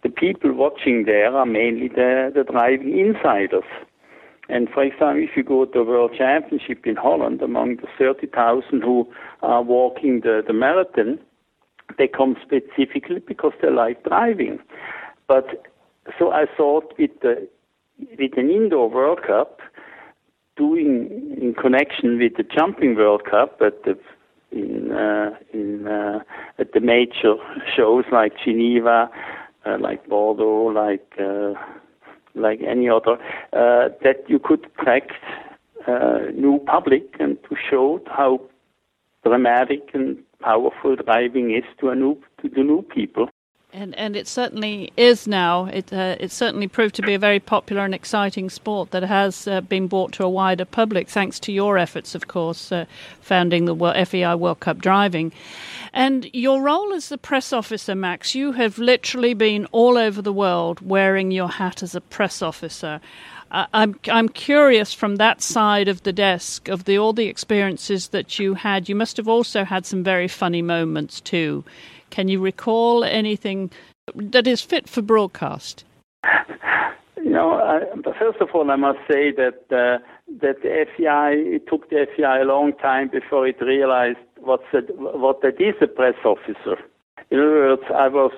the 0.01 0.09
people 0.09 0.53
watching 0.53 1.03
there 1.03 1.35
are 1.35 1.45
mainly 1.45 1.89
the, 1.89 2.31
the 2.33 2.45
driving 2.49 2.97
insiders. 2.97 3.65
And 4.47 4.69
for 4.69 4.81
example, 4.81 5.25
if 5.29 5.35
you 5.35 5.43
go 5.43 5.65
to 5.65 5.79
a 5.79 5.83
World 5.83 6.11
Championship 6.17 6.87
in 6.87 6.95
Holland, 6.95 7.41
among 7.41 7.75
the 7.75 7.87
30,000 7.97 8.81
who 8.81 9.05
are 9.41 9.61
walking 9.61 10.21
the, 10.21 10.41
the 10.47 10.53
marathon, 10.53 11.19
they 11.97 12.07
come 12.07 12.37
specifically 12.41 13.19
because 13.19 13.51
they 13.61 13.71
like 13.71 14.05
driving. 14.05 14.59
But 15.27 15.69
so 16.17 16.31
I 16.31 16.45
thought 16.55 16.93
with 16.97 17.11
the 17.21 17.45
with 18.17 18.37
an 18.37 18.49
indoor 18.49 18.89
World 18.89 19.19
Cup, 19.27 19.59
doing 20.59 21.18
in 21.49 21.55
connection 21.55 22.19
with 22.19 22.33
the 22.37 22.43
Jumping 22.43 22.95
World 22.95 23.23
Cup 23.25 23.59
at 23.61 23.83
the 23.83 23.97
in 24.51 24.91
uh, 24.91 25.31
in 25.53 25.87
uh, 25.87 26.19
at 26.59 26.73
the 26.73 26.79
major 26.79 27.35
shows 27.75 28.05
like 28.11 28.33
Geneva, 28.43 29.09
uh, 29.65 29.77
like 29.79 30.07
Bordeaux, 30.07 30.71
like 30.83 31.11
uh, 31.19 31.53
like 32.35 32.59
any 32.61 32.89
other, 32.89 33.13
uh, 33.53 33.89
that 34.03 34.23
you 34.27 34.39
could 34.39 34.65
attract 34.65 35.11
uh, 35.87 36.19
new 36.33 36.59
public 36.65 37.15
and 37.19 37.37
to 37.43 37.55
show 37.69 38.01
how 38.07 38.39
dramatic 39.23 39.89
and 39.93 40.17
powerful 40.41 40.95
driving 40.95 41.51
is 41.55 41.63
to 41.79 41.89
a 41.89 41.95
new 41.95 42.15
to 42.41 42.49
the 42.49 42.63
new 42.63 42.81
people. 42.83 43.28
And 43.71 43.93
and 43.95 44.15
it 44.15 44.27
certainly 44.27 44.91
is 44.97 45.27
now. 45.27 45.65
It 45.65 45.93
uh, 45.93 46.15
it 46.19 46.31
certainly 46.31 46.67
proved 46.67 46.95
to 46.95 47.03
be 47.03 47.13
a 47.13 47.19
very 47.19 47.39
popular 47.39 47.85
and 47.85 47.93
exciting 47.93 48.49
sport 48.49 48.89
that 48.91 49.03
has 49.03 49.47
uh, 49.47 49.61
been 49.61 49.85
brought 49.85 50.11
to 50.13 50.23
a 50.23 50.29
wider 50.29 50.65
public, 50.65 51.07
thanks 51.07 51.39
to 51.41 51.51
your 51.51 51.77
efforts, 51.77 52.15
of 52.15 52.27
course, 52.27 52.71
uh, 52.71 52.85
founding 53.21 53.65
the 53.65 54.05
FEI 54.07 54.33
World 54.33 54.59
Cup 54.59 54.79
Driving. 54.79 55.31
And 55.93 56.29
your 56.33 56.63
role 56.63 56.93
as 56.93 57.09
the 57.09 57.17
press 57.19 57.53
officer, 57.53 57.93
Max, 57.93 58.33
you 58.33 58.53
have 58.53 58.79
literally 58.79 59.35
been 59.35 59.67
all 59.71 59.99
over 59.99 60.19
the 60.19 60.33
world 60.33 60.81
wearing 60.81 61.29
your 61.29 61.49
hat 61.49 61.83
as 61.83 61.93
a 61.93 62.01
press 62.01 62.41
officer. 62.41 62.99
I'm 63.51 63.99
I'm 64.07 64.29
curious 64.29 64.93
from 64.93 65.15
that 65.15 65.41
side 65.41 65.87
of 65.87 66.03
the 66.03 66.13
desk 66.13 66.67
of 66.69 66.85
the 66.85 66.97
all 66.97 67.13
the 67.13 67.27
experiences 67.27 68.09
that 68.09 68.39
you 68.39 68.55
had. 68.55 68.89
You 68.89 68.95
must 68.95 69.17
have 69.17 69.27
also 69.27 69.63
had 69.63 69.85
some 69.85 70.03
very 70.03 70.27
funny 70.27 70.61
moments 70.61 71.21
too. 71.21 71.63
Can 72.09 72.27
you 72.27 72.39
recall 72.39 73.03
anything 73.03 73.71
that 74.15 74.47
is 74.47 74.61
fit 74.61 74.89
for 74.89 75.01
broadcast? 75.01 75.83
You 77.17 77.31
know, 77.31 77.53
I, 77.53 77.81
first 78.17 78.39
of 78.39 78.49
all, 78.53 78.71
I 78.71 78.75
must 78.75 78.99
say 79.07 79.31
that 79.31 79.59
uh, 79.71 80.03
that 80.41 80.61
the 80.61 80.85
FEI 80.95 81.55
it 81.55 81.67
took 81.67 81.89
the 81.89 82.07
FEI 82.15 82.41
a 82.41 82.45
long 82.45 82.73
time 82.73 83.09
before 83.09 83.47
it 83.47 83.61
realized 83.61 84.17
what's 84.37 84.63
a, 84.73 84.81
what 84.93 85.41
that 85.41 85.59
is 85.59 85.75
a 85.81 85.87
press 85.87 86.15
officer. 86.23 86.77
In 87.29 87.39
other 87.39 87.51
words, 87.51 87.83
I 87.93 88.07
was 88.07 88.31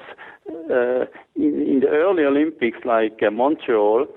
uh, 0.49 1.05
in, 1.35 1.61
in, 1.61 1.79
the 1.81 1.87
early 1.87 2.23
Olympics, 2.23 2.79
like 2.83 3.21
uh, 3.25 3.31
Montreal. 3.31 4.07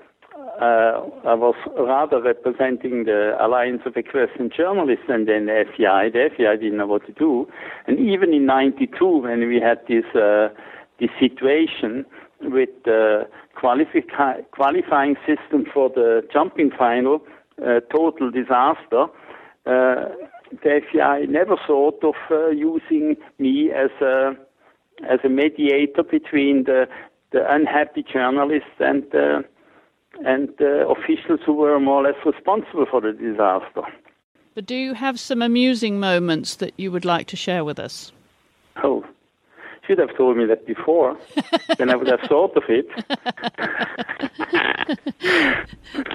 Uh, 0.61 1.09
I 1.25 1.33
was 1.33 1.55
rather 1.77 2.21
representing 2.21 3.03
the 3.03 3.35
Alliance 3.39 3.81
of 3.85 3.97
Equestrian 3.97 4.49
Journalists 4.55 5.05
and 5.09 5.27
then 5.27 5.47
the 5.47 5.65
FEI. 5.75 6.09
The 6.09 6.29
FEI 6.37 6.55
didn't 6.55 6.77
know 6.77 6.87
what 6.87 7.05
to 7.07 7.11
do. 7.11 7.47
And 7.87 7.99
even 7.99 8.33
in 8.33 8.45
92, 8.45 9.05
when 9.05 9.47
we 9.47 9.59
had 9.59 9.79
this, 9.87 10.05
uh, 10.15 10.49
this 10.99 11.09
situation 11.19 12.05
with 12.41 12.69
the 12.85 13.27
qualifi- 13.61 14.49
qualifying 14.51 15.17
system 15.27 15.65
for 15.73 15.89
the 15.89 16.25
jumping 16.31 16.71
final, 16.71 17.19
uh, 17.61 17.81
total 17.93 18.31
disaster, 18.31 19.07
uh, 19.65 20.07
the 20.63 20.81
FEI 20.91 21.25
never 21.27 21.57
thought 21.67 22.01
of 22.03 22.15
uh, 22.31 22.47
using 22.49 23.17
me 23.39 23.71
as 23.71 23.91
a, 23.99 24.31
as 25.09 25.19
a 25.25 25.29
mediator 25.29 26.03
between 26.03 26.63
the, 26.63 26.87
the 27.31 27.41
unhappy 27.53 28.03
journalists 28.03 28.79
and 28.79 29.03
the 29.11 29.43
and 30.23 30.49
uh, 30.61 30.87
officials 30.87 31.39
who 31.45 31.53
were 31.53 31.79
more 31.79 32.01
or 32.01 32.03
less 32.03 32.25
responsible 32.25 32.85
for 32.89 33.01
the 33.01 33.11
disaster. 33.13 33.81
But 34.53 34.65
do 34.65 34.75
you 34.75 34.93
have 34.93 35.19
some 35.19 35.41
amusing 35.41 35.99
moments 35.99 36.55
that 36.55 36.73
you 36.77 36.91
would 36.91 37.05
like 37.05 37.27
to 37.27 37.35
share 37.35 37.65
with 37.65 37.77
us? 37.77 38.11
Oh, 38.83 39.03
you 39.03 39.87
should 39.87 39.99
have 39.99 40.15
told 40.15 40.37
me 40.37 40.45
that 40.45 40.65
before. 40.65 41.17
then 41.77 41.89
I 41.89 41.95
would 41.95 42.07
have 42.07 42.21
thought 42.21 42.55
of 42.55 42.63
it. 42.69 42.87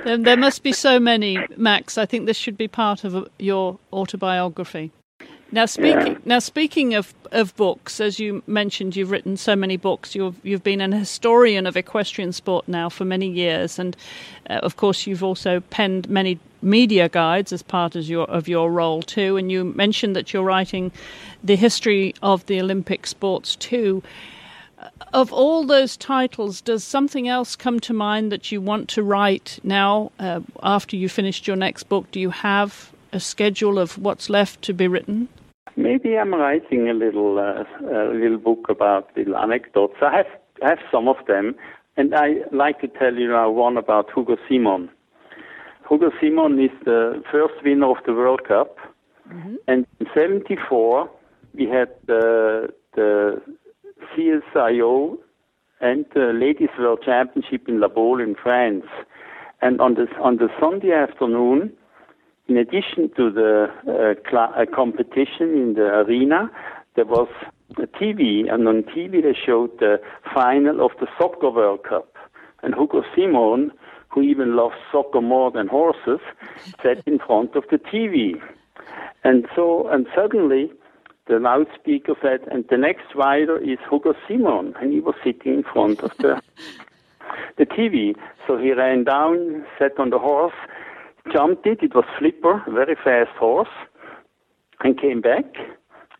there 0.24 0.36
must 0.36 0.62
be 0.62 0.72
so 0.72 0.98
many, 0.98 1.38
Max. 1.56 1.98
I 1.98 2.06
think 2.06 2.26
this 2.26 2.36
should 2.36 2.56
be 2.56 2.68
part 2.68 3.04
of 3.04 3.28
your 3.38 3.78
autobiography. 3.92 4.90
Now 5.52 5.66
speaking 5.66 6.12
yeah. 6.12 6.18
now 6.24 6.38
speaking 6.38 6.94
of, 6.94 7.12
of 7.32 7.56
books, 7.56 8.00
as 8.00 8.20
you 8.20 8.42
mentioned, 8.46 8.94
you've 8.94 9.10
written 9.10 9.36
so 9.36 9.56
many 9.56 9.76
books. 9.76 10.14
You've 10.14 10.36
you've 10.44 10.62
been 10.62 10.80
an 10.80 10.92
historian 10.92 11.66
of 11.66 11.76
equestrian 11.76 12.32
sport 12.32 12.68
now 12.68 12.88
for 12.88 13.04
many 13.04 13.28
years, 13.28 13.78
and 13.78 13.96
uh, 14.48 14.60
of 14.62 14.76
course 14.76 15.06
you've 15.06 15.24
also 15.24 15.60
penned 15.70 16.08
many 16.08 16.38
media 16.62 17.08
guides 17.08 17.52
as 17.52 17.62
part 17.62 17.96
of 17.96 18.04
your 18.04 18.30
of 18.30 18.46
your 18.46 18.70
role 18.70 19.02
too. 19.02 19.36
And 19.36 19.50
you 19.50 19.64
mentioned 19.64 20.14
that 20.14 20.32
you're 20.32 20.44
writing 20.44 20.92
the 21.42 21.56
history 21.56 22.14
of 22.22 22.46
the 22.46 22.60
Olympic 22.60 23.06
sports 23.06 23.56
too. 23.56 24.04
Of 25.12 25.32
all 25.32 25.66
those 25.66 25.96
titles, 25.96 26.60
does 26.60 26.84
something 26.84 27.28
else 27.28 27.56
come 27.56 27.80
to 27.80 27.92
mind 27.92 28.30
that 28.32 28.50
you 28.52 28.62
want 28.62 28.88
to 28.90 29.02
write 29.02 29.58
now 29.62 30.12
uh, 30.18 30.40
after 30.62 30.96
you 30.96 31.08
finished 31.08 31.46
your 31.46 31.56
next 31.56 31.84
book? 31.84 32.10
Do 32.12 32.20
you 32.20 32.30
have 32.30 32.92
a 33.12 33.20
schedule 33.20 33.78
of 33.78 33.98
what's 33.98 34.30
left 34.30 34.62
to 34.62 34.72
be 34.72 34.86
written? 34.86 35.28
Maybe 35.82 36.16
I'm 36.16 36.34
writing 36.34 36.88
a 36.88 36.94
little 36.94 37.38
uh, 37.38 37.64
a 37.84 38.12
little 38.12 38.38
book 38.38 38.66
about 38.68 39.10
little 39.16 39.36
anecdotes. 39.36 39.96
I 40.02 40.16
have 40.18 40.26
I 40.62 40.68
have 40.70 40.78
some 40.92 41.08
of 41.08 41.16
them, 41.26 41.54
And 41.96 42.14
I 42.14 42.36
like 42.52 42.80
to 42.80 42.88
tell 42.88 43.14
you 43.14 43.28
now 43.28 43.50
one 43.50 43.76
about 43.76 44.10
Hugo 44.14 44.36
Simon. 44.48 44.88
Hugo 45.88 46.10
Simon 46.20 46.58
is 46.58 46.70
the 46.84 47.22
first 47.30 47.54
winner 47.64 47.90
of 47.90 47.98
the 48.06 48.14
World 48.14 48.42
Cup. 48.46 48.76
Mm-hmm. 49.30 49.56
And 49.68 49.86
in 49.98 50.06
74, 50.14 51.10
we 51.54 51.64
had 51.68 51.88
the, 52.06 52.68
the 52.94 53.42
CSIO 54.16 55.18
and 55.80 56.06
the 56.14 56.32
Ladies 56.34 56.70
World 56.78 57.00
Championship 57.04 57.68
in 57.68 57.80
La 57.80 57.88
Baule 57.88 58.20
in 58.20 58.34
France. 58.34 58.86
And 59.62 59.80
on 59.80 59.94
the, 59.94 60.06
on 60.22 60.36
the 60.36 60.48
Sunday 60.58 60.92
afternoon, 60.92 61.72
in 62.48 62.56
addition 62.56 63.10
to 63.16 63.30
the 63.30 63.68
uh, 63.86 64.36
uh, 64.36 64.66
competition 64.74 65.54
in 65.54 65.74
the 65.74 65.86
arena, 66.06 66.50
there 66.96 67.04
was 67.04 67.28
a 67.78 67.86
TV, 67.86 68.52
and 68.52 68.66
on 68.66 68.82
TV 68.82 69.22
they 69.22 69.34
showed 69.34 69.78
the 69.78 70.00
final 70.34 70.84
of 70.84 70.92
the 71.00 71.06
Soccer 71.18 71.50
World 71.50 71.84
Cup. 71.84 72.16
And 72.62 72.74
Hugo 72.74 73.02
Simon, 73.14 73.72
who 74.08 74.22
even 74.22 74.56
loves 74.56 74.74
soccer 74.92 75.20
more 75.20 75.50
than 75.50 75.68
horses, 75.68 76.20
sat 76.82 77.06
in 77.06 77.18
front 77.18 77.54
of 77.54 77.64
the 77.70 77.78
TV. 77.78 78.40
And 79.24 79.46
so, 79.54 79.88
and 79.88 80.06
suddenly, 80.14 80.70
the 81.26 81.38
loudspeaker 81.38 82.14
said, 82.20 82.40
and 82.50 82.64
the 82.68 82.76
next 82.76 83.14
rider 83.14 83.56
is 83.58 83.78
Hugo 83.88 84.14
Simon, 84.26 84.74
and 84.80 84.92
he 84.92 85.00
was 85.00 85.14
sitting 85.22 85.54
in 85.54 85.62
front 85.62 86.00
of 86.00 86.16
the 86.18 86.42
the 87.56 87.66
TV. 87.66 88.16
So 88.46 88.56
he 88.56 88.72
ran 88.72 89.04
down, 89.04 89.64
sat 89.78 89.98
on 89.98 90.10
the 90.10 90.18
horse, 90.18 90.54
jumped 91.32 91.66
it. 91.66 91.82
It 91.82 91.94
was 91.94 92.04
Flipper, 92.18 92.62
very 92.68 92.96
fast 93.02 93.36
horse, 93.38 93.68
and 94.80 95.00
came 95.00 95.20
back. 95.20 95.44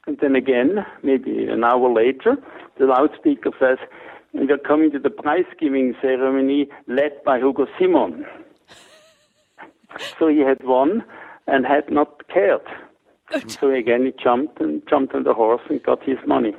And 0.07 0.19
then 0.21 0.35
again, 0.35 0.85
maybe 1.03 1.47
an 1.47 1.65
hour 1.65 1.93
later, 1.93 2.37
the 2.79 2.87
loudspeaker 2.87 3.51
says, 3.59 3.79
and 4.33 4.49
we're 4.49 4.59
coming 4.59 4.91
to 4.93 4.99
the 4.99 5.11
prize 5.11 5.45
giving 5.59 5.95
ceremony 6.01 6.69
led 6.87 7.13
by 7.25 7.39
Hugo 7.39 7.67
Simon. 7.79 8.25
so 10.19 10.29
he 10.29 10.41
had 10.41 10.63
won 10.65 11.05
and 11.47 11.67
had 11.67 11.91
not 11.91 12.29
cared. 12.29 12.67
so 13.47 13.71
again, 13.71 14.07
he 14.07 14.13
jumped 14.23 14.61
and 14.61 14.83
jumped 14.89 15.15
on 15.15 15.25
the 15.25 15.35
horse 15.35 15.63
and 15.69 15.83
got 15.83 16.03
his 16.05 16.19
money. 16.27 16.55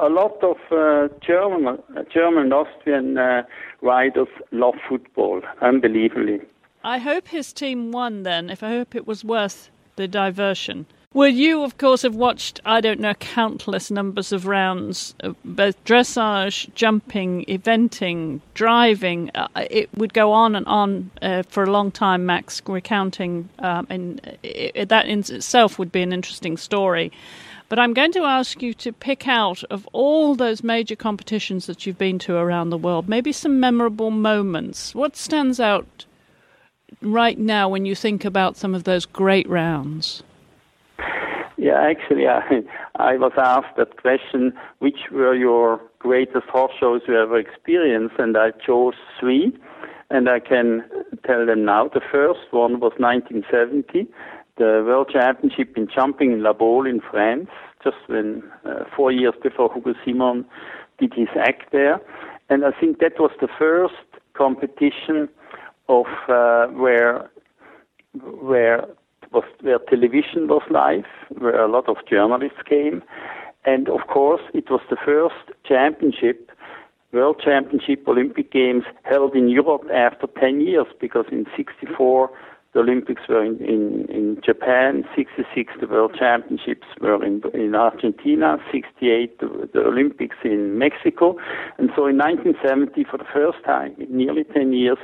A 0.00 0.08
lot 0.08 0.42
of 0.42 0.56
uh, 0.70 1.08
German, 1.20 1.78
German 2.12 2.44
and 2.44 2.52
Austrian 2.52 3.18
uh, 3.18 3.42
riders 3.82 4.28
love 4.52 4.74
football, 4.88 5.42
unbelievably. 5.62 6.40
I 6.82 6.98
hope 6.98 7.28
his 7.28 7.52
team 7.52 7.92
won 7.92 8.22
then, 8.22 8.48
if 8.50 8.62
I 8.62 8.70
hope 8.70 8.94
it 8.94 9.06
was 9.06 9.24
worth 9.24 9.70
the 9.96 10.08
diversion. 10.08 10.86
Well, 11.12 11.28
you, 11.28 11.64
of 11.64 11.76
course, 11.76 12.02
have 12.02 12.14
watched, 12.14 12.60
I 12.64 12.80
don't 12.80 13.00
know, 13.00 13.14
countless 13.14 13.90
numbers 13.90 14.30
of 14.30 14.46
rounds, 14.46 15.12
both 15.44 15.84
dressage, 15.84 16.72
jumping, 16.76 17.44
eventing, 17.46 18.40
driving. 18.54 19.32
Uh, 19.34 19.48
it 19.68 19.90
would 19.96 20.14
go 20.14 20.30
on 20.30 20.54
and 20.54 20.64
on 20.66 21.10
uh, 21.20 21.42
for 21.48 21.64
a 21.64 21.70
long 21.70 21.90
time, 21.90 22.26
Max, 22.26 22.62
recounting, 22.64 23.48
um, 23.58 23.88
and 23.90 24.38
it, 24.44 24.88
that 24.88 25.06
in 25.06 25.18
itself 25.18 25.80
would 25.80 25.90
be 25.90 26.02
an 26.02 26.12
interesting 26.12 26.56
story. 26.56 27.10
But 27.68 27.80
I'm 27.80 27.92
going 27.92 28.12
to 28.12 28.22
ask 28.22 28.62
you 28.62 28.72
to 28.74 28.92
pick 28.92 29.26
out 29.26 29.64
of 29.64 29.88
all 29.92 30.36
those 30.36 30.62
major 30.62 30.94
competitions 30.94 31.66
that 31.66 31.86
you've 31.86 31.98
been 31.98 32.20
to 32.20 32.36
around 32.36 32.70
the 32.70 32.78
world, 32.78 33.08
maybe 33.08 33.32
some 33.32 33.58
memorable 33.58 34.12
moments. 34.12 34.94
What 34.94 35.16
stands 35.16 35.58
out 35.58 36.04
right 37.02 37.38
now 37.38 37.68
when 37.68 37.84
you 37.86 37.94
think 37.94 38.24
about 38.24 38.56
some 38.56 38.74
of 38.74 38.84
those 38.84 39.06
great 39.06 39.48
rounds? 39.48 40.22
Yeah, 41.56 41.78
actually, 41.78 42.26
I, 42.26 42.62
I 42.96 43.16
was 43.16 43.32
asked 43.36 43.76
that 43.76 44.00
question, 44.00 44.52
which 44.78 45.10
were 45.12 45.34
your 45.34 45.80
greatest 45.98 46.46
horse 46.46 46.72
shows 46.80 47.02
you 47.06 47.20
ever 47.20 47.38
experienced? 47.38 48.14
And 48.18 48.36
I 48.36 48.52
chose 48.52 48.94
three, 49.18 49.52
and 50.08 50.28
I 50.28 50.40
can 50.40 50.84
tell 51.26 51.44
them 51.44 51.66
now. 51.66 51.88
The 51.88 52.00
first 52.00 52.50
one 52.50 52.80
was 52.80 52.92
1970, 52.96 54.08
the 54.56 54.82
World 54.86 55.10
Championship 55.12 55.76
in 55.76 55.86
jumping 55.94 56.32
in 56.32 56.42
La 56.42 56.54
Baule 56.54 56.86
in 56.86 57.00
France, 57.00 57.50
just 57.84 57.96
when 58.06 58.42
uh, 58.64 58.84
four 58.96 59.12
years 59.12 59.34
before 59.42 59.72
Hugo 59.72 59.94
Simon 60.04 60.46
did 60.98 61.12
his 61.14 61.28
act 61.38 61.72
there. 61.72 62.00
And 62.48 62.64
I 62.64 62.70
think 62.78 62.98
that 63.00 63.18
was 63.18 63.30
the 63.40 63.48
first 63.58 63.94
competition 64.34 65.28
of 65.90 66.06
uh, 66.28 66.66
where 66.82 67.28
where 68.50 68.86
was 69.32 69.44
where 69.60 69.78
television 69.88 70.48
was 70.48 70.62
live, 70.70 71.10
where 71.38 71.60
a 71.62 71.70
lot 71.70 71.88
of 71.88 71.96
journalists 72.08 72.62
came, 72.68 73.02
and 73.64 73.88
of 73.88 74.06
course 74.08 74.42
it 74.54 74.70
was 74.70 74.80
the 74.88 74.96
first 75.04 75.42
championship, 75.64 76.50
World 77.12 77.40
Championship, 77.44 78.06
Olympic 78.06 78.52
Games 78.52 78.84
held 79.02 79.34
in 79.34 79.48
Europe 79.48 79.84
after 79.92 80.26
10 80.40 80.60
years, 80.60 80.86
because 81.00 81.26
in 81.30 81.46
'64 81.56 82.30
the 82.72 82.80
Olympics 82.80 83.22
were 83.28 83.44
in, 83.44 83.56
in, 83.58 84.06
in 84.08 84.40
Japan, 84.44 85.04
66 85.16 85.74
the 85.80 85.88
World 85.88 86.14
Championships 86.16 86.86
were 87.00 87.24
in, 87.24 87.42
in 87.52 87.74
Argentina, 87.74 88.58
68 88.70 89.40
the, 89.40 89.68
the 89.72 89.80
Olympics 89.80 90.36
in 90.44 90.78
Mexico. 90.78 91.36
And 91.78 91.90
so 91.96 92.06
in 92.06 92.16
1970, 92.16 93.04
for 93.10 93.18
the 93.18 93.26
first 93.32 93.58
time 93.64 93.96
in 93.98 94.16
nearly 94.16 94.44
10 94.44 94.72
years, 94.72 94.98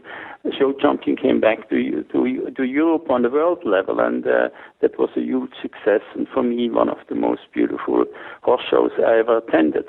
show 0.57 0.75
jumping 0.81 1.17
came 1.17 1.41
back 1.41 1.69
to, 1.71 2.05
to, 2.13 2.51
to 2.57 2.63
Europe 2.63 3.11
on 3.11 3.23
the 3.23 3.31
world 3.31 3.65
level. 3.65 3.99
And 3.99 4.25
uh, 4.25 4.49
that 4.81 4.97
was 4.97 5.11
a 5.17 5.21
huge 5.21 5.53
success. 5.61 6.03
And 6.15 6.29
for 6.33 6.45
me, 6.45 6.71
one 6.71 6.89
of 6.89 6.99
the 7.09 7.17
most 7.17 7.43
beautiful 7.53 8.05
horse 8.43 8.63
shows 8.71 8.93
I 8.99 9.19
ever 9.19 9.39
attended. 9.39 9.87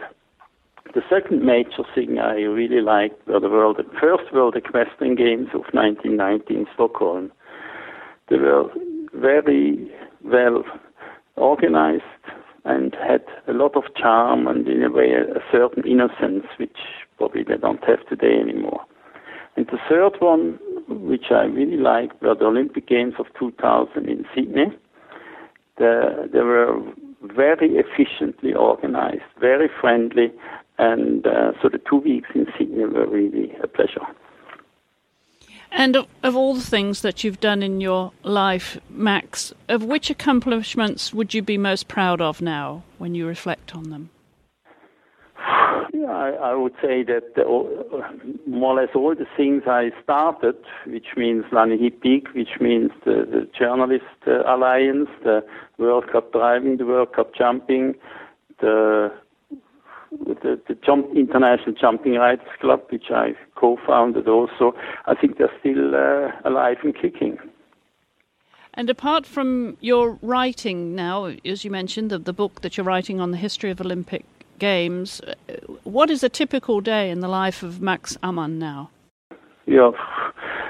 The 0.96 1.02
second 1.10 1.44
major 1.44 1.84
thing 1.94 2.18
I 2.18 2.36
really 2.42 2.82
liked 2.82 3.28
were 3.28 3.40
the 3.40 3.50
world, 3.50 3.80
first 4.00 4.34
World 4.34 4.56
Equestrian 4.56 5.16
Games 5.16 5.50
of 5.54 5.62
1990 5.74 6.56
in 6.56 6.66
Stockholm. 6.74 7.32
They 8.30 8.38
were 8.38 8.66
very 9.14 9.92
well 10.24 10.64
organized 11.36 12.04
and 12.66 12.96
had 12.96 13.24
a 13.48 13.54
lot 13.54 13.76
of 13.78 13.84
charm 13.96 14.48
and, 14.48 14.68
in 14.68 14.84
a 14.84 14.92
way, 14.92 15.12
a 15.14 15.40
certain 15.52 15.84
innocence, 15.88 16.46
which 16.58 16.78
probably 17.18 17.44
they 17.44 17.58
don't 17.58 17.84
have 17.86 18.06
today 18.10 18.40
anymore. 18.40 18.82
And 19.56 19.66
the 19.68 19.80
third 19.90 20.18
one, 20.20 20.60
which 20.88 21.32
I 21.32 21.44
really 21.44 21.78
liked, 21.78 22.22
were 22.22 22.36
the 22.36 22.46
Olympic 22.46 22.88
Games 22.88 23.14
of 23.18 23.26
2000 23.40 24.08
in 24.08 24.26
Sydney. 24.36 24.66
The, 25.78 26.30
they 26.32 26.42
were 26.42 26.80
very 27.22 27.78
efficiently 27.78 28.54
organized, 28.54 29.24
very 29.40 29.70
friendly, 29.80 30.32
and 30.78 31.26
uh, 31.26 31.54
so 31.62 31.70
the 31.70 31.82
two 31.90 31.98
weeks 31.98 32.30
in 32.36 32.48
Sydney 32.58 32.86
were 32.86 33.08
really 33.08 33.56
a 33.64 33.68
pleasure. 33.68 34.06
And 35.72 35.96
of, 35.96 36.08
of, 36.24 36.36
all 36.36 36.54
the 36.56 36.62
things 36.62 37.02
that 37.02 37.24
you've 37.24 37.40
done 37.40 37.62
in 37.62 37.82
your 37.82 38.12
life, 38.24 38.78
Max, 38.90 39.54
of 39.68 39.84
which 39.84 40.10
accomplishments 40.10 41.14
would 41.14 41.34
you 41.34 41.42
be 41.42 41.58
most 41.58 41.88
proud 41.88 42.22
of 42.22 42.42
now 42.42 42.84
when 42.98 43.16
you 43.16 43.28
reflect 43.28 43.76
on 43.76 43.90
them? 43.90 44.10
Yeah, 45.94 46.12
I, 46.12 46.30
I 46.30 46.54
would 46.56 46.74
say 46.82 47.04
that 47.04 47.36
the, 47.36 47.44
more 48.46 48.78
or 48.78 48.82
less 48.82 48.96
all 48.96 49.16
the 49.16 49.28
things 49.36 49.64
I 49.68 49.92
started, 50.04 50.56
which 50.86 51.08
means 51.16 51.44
L'Année 51.52 51.80
Hippique, 51.80 52.34
which 52.34 52.60
means 52.60 52.92
the, 53.06 53.26
the 53.30 53.50
Journalist 53.58 54.06
uh, 54.26 54.44
Alliance, 54.46 55.10
the 55.24 55.46
World 55.78 56.06
Cup 56.12 56.32
driving, 56.34 56.78
the 56.78 56.86
World 56.86 57.14
Cup 57.14 57.34
jumping, 57.36 57.96
the 58.60 59.12
the, 60.12 60.60
the 60.68 60.76
jump, 60.86 61.16
International 61.16 61.74
Jumping 61.74 62.14
Riders 62.14 62.48
Club, 62.60 62.82
which 62.90 63.10
I 63.10 63.34
co-founded 63.56 64.28
also, 64.28 64.74
I 65.06 65.16
think 65.16 65.38
they're 65.38 65.52
still 65.60 65.96
uh, 65.96 66.32
alive 66.46 66.78
and 66.84 66.96
kicking. 66.96 67.38
And 68.74 68.90
apart 68.90 69.26
from 69.26 69.76
your 69.80 70.20
writing 70.22 70.96
now, 70.96 71.34
as 71.44 71.66
you 71.66 71.72
mentioned, 71.72 72.12
the, 72.12 72.20
the 72.20 72.34
book 72.34 72.62
that 72.62 72.78
you're 72.78 72.86
writing 72.86 73.20
on 73.20 73.32
the 73.32 73.38
history 73.38 73.72
of 73.72 73.82
Olympic 73.82 74.24
Games, 74.60 75.20
uh, 75.22 75.56
what 75.84 76.10
is 76.10 76.24
a 76.24 76.30
typical 76.30 76.80
day 76.80 77.10
in 77.10 77.20
the 77.20 77.28
life 77.28 77.64
of 77.64 77.82
Max 77.82 78.18
Ammann 78.22 78.60
now? 78.60 78.92
Yeah, 79.66 79.92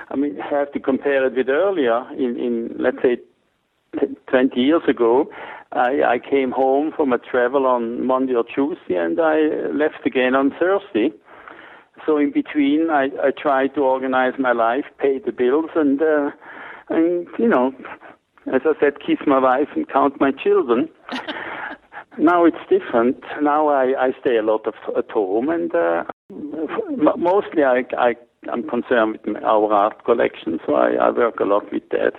I 0.09 0.15
mean, 0.15 0.39
I 0.41 0.47
have 0.49 0.71
to 0.71 0.79
compare 0.79 1.25
it 1.25 1.35
with 1.35 1.49
earlier. 1.49 2.07
In, 2.13 2.39
in 2.39 2.75
let's 2.79 2.97
say, 3.01 3.17
20 4.29 4.59
years 4.59 4.83
ago, 4.87 5.29
I, 5.71 6.01
I 6.03 6.19
came 6.19 6.51
home 6.51 6.91
from 6.95 7.13
a 7.13 7.17
travel 7.17 7.65
on 7.65 8.05
Monday 8.05 8.33
or 8.33 8.43
Tuesday, 8.43 8.95
and 8.95 9.19
I 9.19 9.69
left 9.73 10.05
again 10.05 10.35
on 10.35 10.51
Thursday. 10.59 11.11
So 12.05 12.17
in 12.17 12.31
between, 12.31 12.89
I, 12.89 13.09
I 13.21 13.31
tried 13.31 13.75
to 13.75 13.81
organize 13.81 14.33
my 14.39 14.51
life, 14.51 14.85
pay 14.99 15.19
the 15.19 15.31
bills, 15.31 15.71
and 15.75 16.01
uh, 16.01 16.31
and 16.89 17.27
you 17.37 17.47
know, 17.47 17.73
as 18.53 18.61
I 18.65 18.73
said, 18.79 18.99
kiss 19.05 19.17
my 19.25 19.39
wife 19.39 19.69
and 19.75 19.87
count 19.89 20.19
my 20.21 20.31
children. 20.31 20.89
now 22.17 22.45
it's 22.45 22.57
different. 22.69 23.23
Now 23.41 23.67
I, 23.67 24.07
I 24.07 24.11
stay 24.21 24.37
a 24.37 24.43
lot 24.43 24.67
of, 24.67 24.75
at 24.95 25.11
home, 25.11 25.49
and 25.49 25.73
uh, 25.75 26.03
mostly 27.17 27.63
I, 27.63 27.83
I 27.97 28.15
I'm 28.51 28.67
concerned 28.69 29.19
with 29.25 29.43
our 29.43 29.73
art 29.73 30.05
collection, 30.05 30.59
so 30.65 30.75
I, 30.75 30.93
I 30.93 31.09
work 31.09 31.39
a 31.39 31.45
lot 31.45 31.71
with 31.71 31.89
that. 31.89 32.13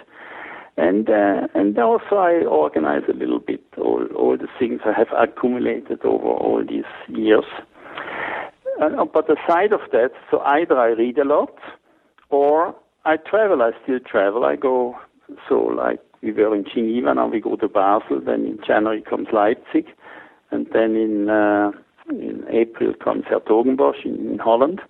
And 0.79 1.11
uh, 1.11 1.49
and 1.55 1.77
also 1.79 2.17
I 2.17 2.45
organize 2.45 3.03
a 3.09 3.13
little 3.13 3.41
bit 3.41 3.65
all 3.77 4.07
all 4.15 4.37
the 4.37 4.47
things 4.59 4.81
I 4.85 4.93
have 4.93 5.09
accumulated 5.17 6.05
over 6.05 6.29
all 6.29 6.63
these 6.65 6.93
years. 7.09 7.45
uh, 8.81 9.05
but 9.05 9.27
aside 9.29 9.73
of 9.73 9.81
that, 9.91 10.13
so 10.31 10.39
either 10.41 10.79
I 10.79 10.91
read 10.91 11.19
a 11.19 11.25
lot 11.25 11.55
or 12.31 12.77
I 13.05 13.17
travel. 13.17 13.61
I 13.61 13.73
still 13.83 13.99
travel. 14.01 14.45
I 14.45 14.55
go, 14.55 14.97
so 15.49 15.57
like 15.57 16.01
we 16.23 16.33
were 16.33 16.55
in 16.55 16.65
Geneva, 16.65 17.15
now 17.15 17.29
we 17.29 17.41
go 17.41 17.57
to 17.57 17.69
Basel, 17.69 18.21
then 18.21 18.45
in 18.45 18.59
January 18.67 19.03
comes 19.03 19.29
Leipzig, 19.33 19.87
and 20.51 20.67
then 20.73 20.97
in, 20.97 21.29
uh, 21.29 21.71
in 22.11 22.45
April 22.51 22.93
comes 22.95 23.25
Hertogenbosch 23.25 24.05
in, 24.05 24.33
in 24.33 24.39
Holland. 24.39 24.81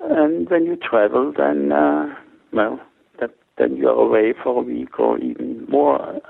And 0.00 0.48
when 0.50 0.64
you 0.64 0.76
travel, 0.76 1.32
then, 1.36 1.72
uh, 1.72 2.14
well, 2.52 2.80
then 3.58 3.76
you 3.76 3.88
are 3.88 4.00
away 4.00 4.34
for 4.42 4.60
a 4.60 4.62
week 4.62 4.98
or 4.98 5.18
even 5.18 5.66
more, 5.68 6.20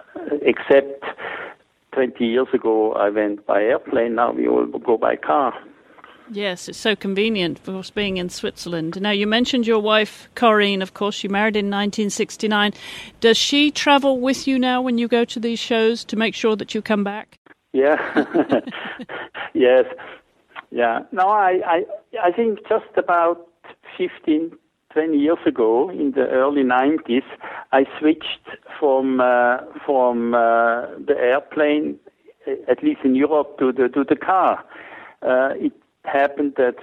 except 0.43 1.05
20 1.93 2.25
years 2.25 2.49
ago 2.53 2.93
I 2.93 3.11
went 3.11 3.47
by 3.47 3.63
airplane, 3.63 4.15
now 4.15 4.33
we 4.33 4.49
all 4.49 4.67
go 4.67 4.97
by 4.97 5.17
car. 5.17 5.55
Yes, 6.31 6.69
it's 6.69 6.79
so 6.79 6.95
convenient, 6.95 7.59
of 7.59 7.65
course, 7.65 7.91
being 7.91 8.19
in 8.19 8.29
Switzerland. 8.29 9.01
Now, 9.01 9.11
you 9.11 9.27
mentioned 9.27 9.67
your 9.67 9.79
wife, 9.79 10.29
Corinne, 10.35 10.83
of 10.83 10.93
course, 10.93 11.25
you 11.25 11.31
married 11.31 11.57
in 11.57 11.67
1969. 11.67 12.75
Does 13.21 13.39
she 13.39 13.71
travel 13.71 14.21
with 14.21 14.47
you 14.47 14.59
now 14.59 14.83
when 14.83 14.99
you 14.99 15.09
go 15.09 15.25
to 15.25 15.41
these 15.41 15.59
shows 15.59 16.05
to 16.05 16.17
make 16.17 16.35
sure 16.35 16.55
that 16.57 16.75
you 16.75 16.83
come 16.83 17.03
back? 17.03 17.39
Yeah, 17.73 17.97
yes, 19.55 19.87
yeah. 20.71 21.01
No, 21.13 21.29
I, 21.29 21.61
I, 21.67 21.85
I 22.23 22.33
think 22.33 22.59
just 22.69 22.97
about 22.97 23.49
15, 23.97 24.53
20 24.93 25.19
years 25.19 25.39
ago, 25.47 25.91
in 25.91 26.13
the 26.13 26.27
early 26.29 26.63
90s, 26.63 27.23
I 27.73 27.85
switched 27.99 28.49
from 28.79 29.21
uh, 29.21 29.59
from 29.85 30.35
uh, 30.35 30.87
the 31.07 31.15
airplane, 31.17 31.99
at 32.69 32.83
least 32.83 33.01
in 33.05 33.15
Europe, 33.15 33.59
to 33.59 33.73
the 33.73 33.89
to 33.89 34.05
the 34.05 34.17
car. 34.17 34.65
Uh, 35.23 35.51
it 35.57 35.73
happened 36.05 36.55
that 36.57 36.77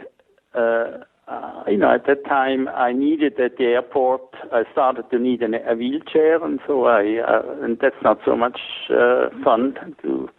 uh, 0.53 1.03
uh, 1.31 1.63
you 1.67 1.77
know 1.77 1.91
at 1.91 2.05
that 2.05 2.25
time 2.25 2.67
I 2.67 2.91
needed 2.93 3.39
at 3.39 3.57
the 3.57 3.65
airport. 3.65 4.21
I 4.53 4.63
started 4.71 5.09
to 5.09 5.17
need 5.17 5.41
an, 5.41 5.55
a 5.55 5.75
wheelchair, 5.75 6.43
and 6.43 6.59
so 6.67 6.85
I 6.85 7.21
uh, 7.27 7.63
and 7.63 7.79
that's 7.81 8.01
not 8.03 8.19
so 8.23 8.35
much 8.35 8.59
uh, 8.91 9.29
fun 9.43 9.75
to. 10.03 10.29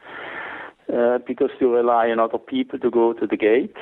Uh, 0.88 1.18
because 1.26 1.50
you 1.60 1.74
rely 1.74 2.08
on 2.10 2.20
other 2.20 2.38
people 2.38 2.78
to 2.78 2.88
go 2.92 3.12
to 3.12 3.26
the 3.26 3.36
gate. 3.36 3.74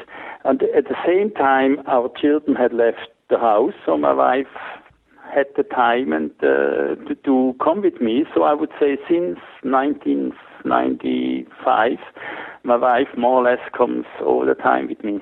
And 0.45 0.63
at 0.75 0.85
the 0.85 0.97
same 1.07 1.31
time, 1.33 1.83
our 1.87 2.11
children 2.19 2.57
had 2.57 2.73
left 2.73 3.11
the 3.35 3.41
house, 3.41 3.75
so 3.85 3.99
my 3.99 4.13
wife 4.13 4.47
had 5.35 5.47
the 5.57 5.65
time 5.65 6.13
and 6.13 6.31
uh, 6.43 6.95
to, 7.09 7.15
to 7.25 7.55
come 7.63 7.81
with 7.83 8.01
me. 8.01 8.25
So 8.35 8.43
I 8.45 8.55
would 8.55 8.71
say 8.79 8.97
since 9.09 9.41
1995, 9.63 11.99
my 12.63 12.77
wife 12.77 13.09
more 13.17 13.41
or 13.41 13.45
less 13.51 13.59
comes 13.77 14.07
all 14.25 14.47
the 14.47 14.55
time 14.55 14.87
with 14.89 15.03
me. 15.03 15.19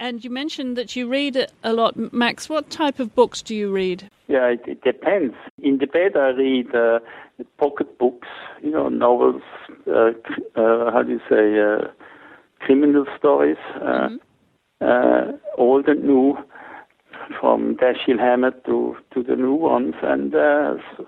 And 0.00 0.24
you 0.24 0.30
mentioned 0.30 0.76
that 0.76 0.96
you 0.96 1.08
read 1.08 1.46
a 1.64 1.72
lot, 1.72 1.96
Max. 2.12 2.48
What 2.48 2.70
type 2.70 3.00
of 3.00 3.12
books 3.14 3.42
do 3.42 3.54
you 3.54 3.70
read? 3.72 4.08
Yeah, 4.28 4.46
it, 4.46 4.62
it 4.66 4.82
depends. 4.82 5.34
In 5.62 5.78
the 5.78 5.86
bed, 5.86 6.16
I 6.16 6.30
read 6.30 6.74
uh, 6.74 6.98
pocket 7.58 7.98
books, 7.98 8.26
you 8.62 8.70
know, 8.70 8.88
novels, 8.88 9.42
uh, 9.88 10.12
uh, 10.56 10.90
how 10.92 11.02
do 11.04 11.12
you 11.12 11.20
say, 11.28 11.60
uh, 11.60 11.88
criminal 12.60 13.04
stories, 13.16 13.58
uh, 13.76 14.08
mm-hmm. 14.80 15.36
old 15.56 15.88
and 15.88 16.04
new, 16.04 16.38
from 17.40 17.76
Dashiell 17.76 18.18
Hammett 18.18 18.64
to, 18.64 18.96
to 19.14 19.22
the 19.22 19.36
new 19.36 19.54
ones. 19.54 19.94
And 20.02 20.32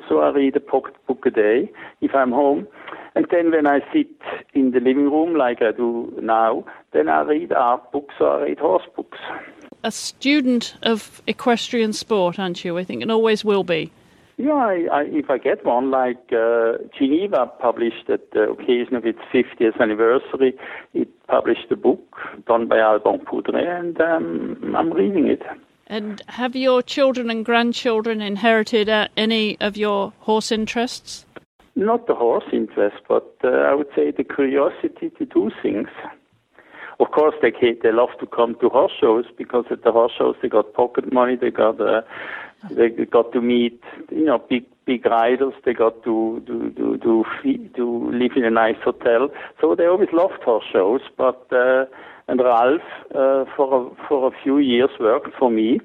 so 0.08 0.20
I 0.20 0.30
read 0.30 0.56
a 0.56 0.60
pocket 0.60 0.94
book 1.06 1.24
a 1.26 1.30
day 1.30 1.70
if 2.00 2.14
I'm 2.14 2.32
home. 2.32 2.66
And 3.14 3.26
then 3.30 3.50
when 3.50 3.66
I 3.66 3.80
sit 3.92 4.08
in 4.54 4.70
the 4.70 4.80
living 4.80 5.10
room 5.10 5.34
like 5.34 5.62
I 5.62 5.72
do 5.72 6.12
now, 6.20 6.64
then 6.92 7.08
I 7.08 7.22
read 7.22 7.52
art 7.52 7.90
books 7.92 8.14
or 8.20 8.40
I 8.40 8.42
read 8.44 8.58
horse 8.58 8.84
books. 8.94 9.18
A 9.82 9.90
student 9.90 10.76
of 10.82 11.22
equestrian 11.26 11.92
sport, 11.92 12.38
aren't 12.38 12.64
you? 12.64 12.78
I 12.78 12.84
think, 12.84 13.02
and 13.02 13.10
always 13.10 13.44
will 13.44 13.64
be. 13.64 13.90
Yeah, 14.36 14.54
I, 14.54 14.86
I, 14.90 15.02
if 15.02 15.28
I 15.28 15.36
get 15.36 15.66
one, 15.66 15.90
like 15.90 16.32
uh, 16.32 16.78
Geneva 16.98 17.46
published 17.60 18.08
at 18.08 18.30
the 18.30 18.50
occasion 18.50 18.94
of 18.94 19.04
its 19.04 19.18
50th 19.34 19.78
anniversary, 19.78 20.54
it 20.94 21.08
published 21.26 21.70
a 21.70 21.76
book 21.76 22.16
done 22.46 22.66
by 22.66 22.78
Alban 22.78 23.20
Poudret, 23.20 23.66
and 23.66 24.00
um, 24.00 24.74
I'm 24.74 24.94
reading 24.94 25.26
it. 25.26 25.42
And 25.90 26.22
have 26.28 26.54
your 26.54 26.82
children 26.82 27.30
and 27.30 27.44
grandchildren 27.44 28.22
inherited 28.22 28.88
uh, 28.88 29.08
any 29.16 29.60
of 29.60 29.76
your 29.76 30.12
horse 30.20 30.52
interests? 30.52 31.26
Not 31.74 32.06
the 32.06 32.14
horse 32.14 32.44
interest, 32.52 32.98
but 33.08 33.34
uh, 33.42 33.48
I 33.48 33.74
would 33.74 33.88
say 33.96 34.12
the 34.12 34.22
curiosity 34.22 35.10
to 35.18 35.26
do 35.26 35.50
things. 35.60 35.88
Of 37.00 37.10
course, 37.10 37.34
they 37.42 37.50
they 37.82 37.90
love 37.90 38.10
to 38.20 38.26
come 38.26 38.54
to 38.60 38.68
horse 38.68 38.92
shows 39.00 39.24
because 39.36 39.64
at 39.72 39.82
the 39.82 39.90
horse 39.90 40.12
shows 40.16 40.36
they 40.40 40.48
got 40.48 40.74
pocket 40.74 41.12
money, 41.12 41.34
they 41.34 41.50
got 41.50 41.80
uh, 41.80 42.02
they 42.70 42.90
got 42.90 43.32
to 43.32 43.40
meet 43.40 43.82
you 44.12 44.26
know 44.26 44.38
big 44.38 44.64
big 44.86 45.06
idols. 45.06 45.54
they 45.64 45.72
got 45.72 46.02
to 46.04 46.42
to 46.46 46.70
to 46.70 46.98
to, 46.98 47.24
to 47.76 48.10
live 48.12 48.32
in 48.36 48.44
a 48.44 48.50
nice 48.50 48.80
hotel. 48.84 49.28
So 49.60 49.74
they 49.74 49.86
always 49.86 50.12
loved 50.12 50.42
horse 50.42 50.64
shows. 50.72 51.00
But 51.16 51.46
uh, 51.52 51.86
and 52.28 52.40
Ralph 52.40 52.80
uh, 53.14 53.44
for 53.56 53.66
a, 53.80 54.08
for 54.08 54.28
a 54.28 54.42
few 54.42 54.58
years 54.58 54.90
worked 55.00 55.34
for 55.38 55.50
me 55.50 55.80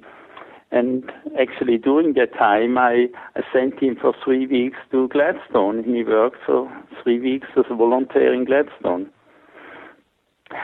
and 0.75 1.09
actually, 1.39 1.77
during 1.77 2.13
that 2.13 2.33
time, 2.33 2.77
I, 2.77 3.07
I 3.35 3.41
sent 3.53 3.81
him 3.81 3.95
for 3.95 4.13
three 4.23 4.45
weeks 4.45 4.77
to 4.91 5.07
Gladstone. 5.07 5.85
He 5.85 6.03
worked 6.03 6.39
for 6.45 6.69
three 7.01 7.19
weeks 7.19 7.47
as 7.55 7.63
a 7.69 7.75
volunteer 7.75 8.33
in 8.33 8.43
Gladstone. 8.43 9.09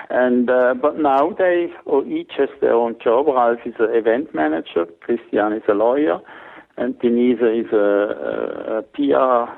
And 0.09 0.49
uh, 0.49 0.73
but 0.79 0.99
now 0.99 1.31
they 1.31 1.67
or 1.85 2.05
each 2.05 2.33
has 2.37 2.49
their 2.59 2.73
own 2.73 2.95
job. 3.03 3.27
Ralph 3.27 3.59
is 3.65 3.73
an 3.79 3.95
event 3.95 4.35
manager, 4.35 4.85
Christian 4.99 5.53
is 5.53 5.63
a 5.69 5.73
lawyer, 5.73 6.19
and 6.81 6.97
Denise 6.99 7.39
is 7.39 7.71
a, 7.71 7.77
a, 7.77 8.77
a 8.79 8.81
PR 8.81 9.51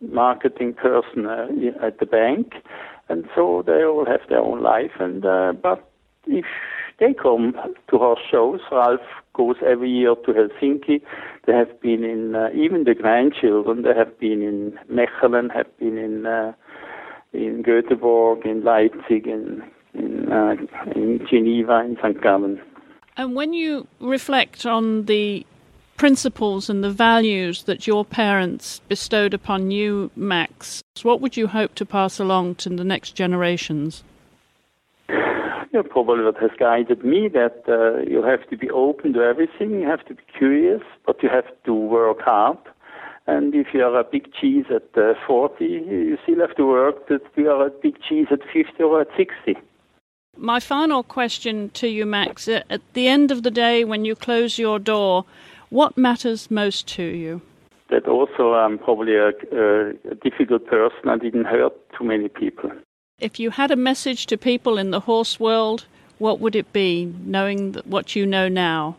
marketing 0.00 0.74
person 0.74 1.26
uh, 1.26 1.46
at 1.82 1.98
the 1.98 2.06
bank. 2.06 2.54
And 3.08 3.24
so 3.34 3.62
they 3.66 3.84
all 3.84 4.04
have 4.04 4.20
their 4.28 4.40
own 4.40 4.62
life. 4.62 4.92
And 4.98 5.24
uh, 5.24 5.52
but 5.52 5.90
if 6.26 6.44
they 6.98 7.12
come 7.14 7.54
to 7.90 7.98
horse 7.98 8.20
shows. 8.30 8.60
Ralph 8.72 9.00
goes 9.34 9.56
every 9.66 9.90
year 9.90 10.14
to 10.14 10.32
Helsinki. 10.32 11.02
They 11.46 11.52
have 11.52 11.80
been 11.80 12.04
in, 12.04 12.34
uh, 12.34 12.48
even 12.54 12.84
the 12.84 12.94
grandchildren, 12.94 13.82
they 13.82 13.94
have 13.94 14.18
been 14.18 14.42
in 14.42 14.78
Mechelen, 14.90 15.54
have 15.54 15.76
been 15.78 15.98
in, 15.98 16.26
uh, 16.26 16.52
in 17.32 17.62
Göteborg, 17.62 18.46
in 18.46 18.64
Leipzig, 18.64 19.26
in, 19.26 19.62
in, 19.94 20.32
uh, 20.32 20.56
in 20.94 21.26
Geneva, 21.28 21.80
in 21.80 21.96
St. 22.02 22.20
Gallen. 22.22 22.60
And 23.18 23.34
when 23.34 23.52
you 23.52 23.86
reflect 24.00 24.66
on 24.66 25.04
the 25.04 25.46
principles 25.96 26.68
and 26.68 26.84
the 26.84 26.90
values 26.90 27.64
that 27.64 27.86
your 27.86 28.04
parents 28.04 28.80
bestowed 28.88 29.34
upon 29.34 29.70
you, 29.70 30.10
Max, 30.14 30.82
what 31.02 31.20
would 31.20 31.36
you 31.36 31.46
hope 31.46 31.74
to 31.76 31.86
pass 31.86 32.18
along 32.18 32.56
to 32.56 32.68
the 32.68 32.84
next 32.84 33.12
generations? 33.12 34.02
know, 35.76 35.82
probably 35.82 36.24
what 36.24 36.38
has 36.38 36.50
guided 36.58 37.04
me 37.04 37.28
that 37.28 37.62
uh, 37.68 37.98
you 38.10 38.22
have 38.22 38.48
to 38.50 38.56
be 38.56 38.68
open 38.70 39.12
to 39.12 39.20
everything, 39.20 39.70
you 39.70 39.86
have 39.86 40.04
to 40.06 40.14
be 40.14 40.22
curious, 40.36 40.82
but 41.06 41.22
you 41.22 41.28
have 41.28 41.46
to 41.64 41.74
work 41.74 42.20
hard. 42.20 42.58
And 43.26 43.54
if 43.54 43.68
you 43.74 43.82
are 43.82 43.98
a 43.98 44.04
big 44.04 44.32
cheese 44.32 44.66
at 44.70 44.96
uh, 44.96 45.14
40, 45.26 45.64
you 45.64 46.18
still 46.22 46.40
have 46.40 46.56
to 46.56 46.66
work 46.66 47.08
that 47.08 47.22
you 47.36 47.50
are 47.50 47.66
a 47.66 47.70
big 47.70 47.96
cheese 48.08 48.28
at 48.30 48.40
50 48.52 48.82
or 48.82 49.00
at 49.00 49.08
60. 49.16 49.56
My 50.36 50.60
final 50.60 51.02
question 51.02 51.70
to 51.70 51.88
you, 51.88 52.06
Max. 52.06 52.46
At 52.46 52.82
the 52.92 53.08
end 53.08 53.30
of 53.30 53.42
the 53.42 53.50
day, 53.50 53.84
when 53.84 54.04
you 54.04 54.14
close 54.14 54.58
your 54.58 54.78
door, 54.78 55.24
what 55.70 55.96
matters 55.96 56.50
most 56.50 56.86
to 56.88 57.02
you? 57.02 57.42
That 57.90 58.08
also 58.08 58.54
I'm 58.54 58.78
probably 58.78 59.14
a, 59.14 59.28
a, 59.52 59.90
a 60.10 60.14
difficult 60.22 60.66
person. 60.66 61.08
I 61.08 61.18
didn't 61.18 61.44
hurt 61.44 61.74
too 61.96 62.04
many 62.04 62.28
people. 62.28 62.70
If 63.18 63.40
you 63.40 63.50
had 63.50 63.70
a 63.70 63.76
message 63.76 64.26
to 64.26 64.36
people 64.36 64.76
in 64.76 64.90
the 64.90 65.00
horse 65.00 65.40
world, 65.40 65.86
what 66.18 66.40
would 66.40 66.56
it 66.56 66.72
be, 66.72 67.14
knowing 67.24 67.74
what 67.84 68.16
you 68.16 68.26
know 68.26 68.48
now? 68.48 68.96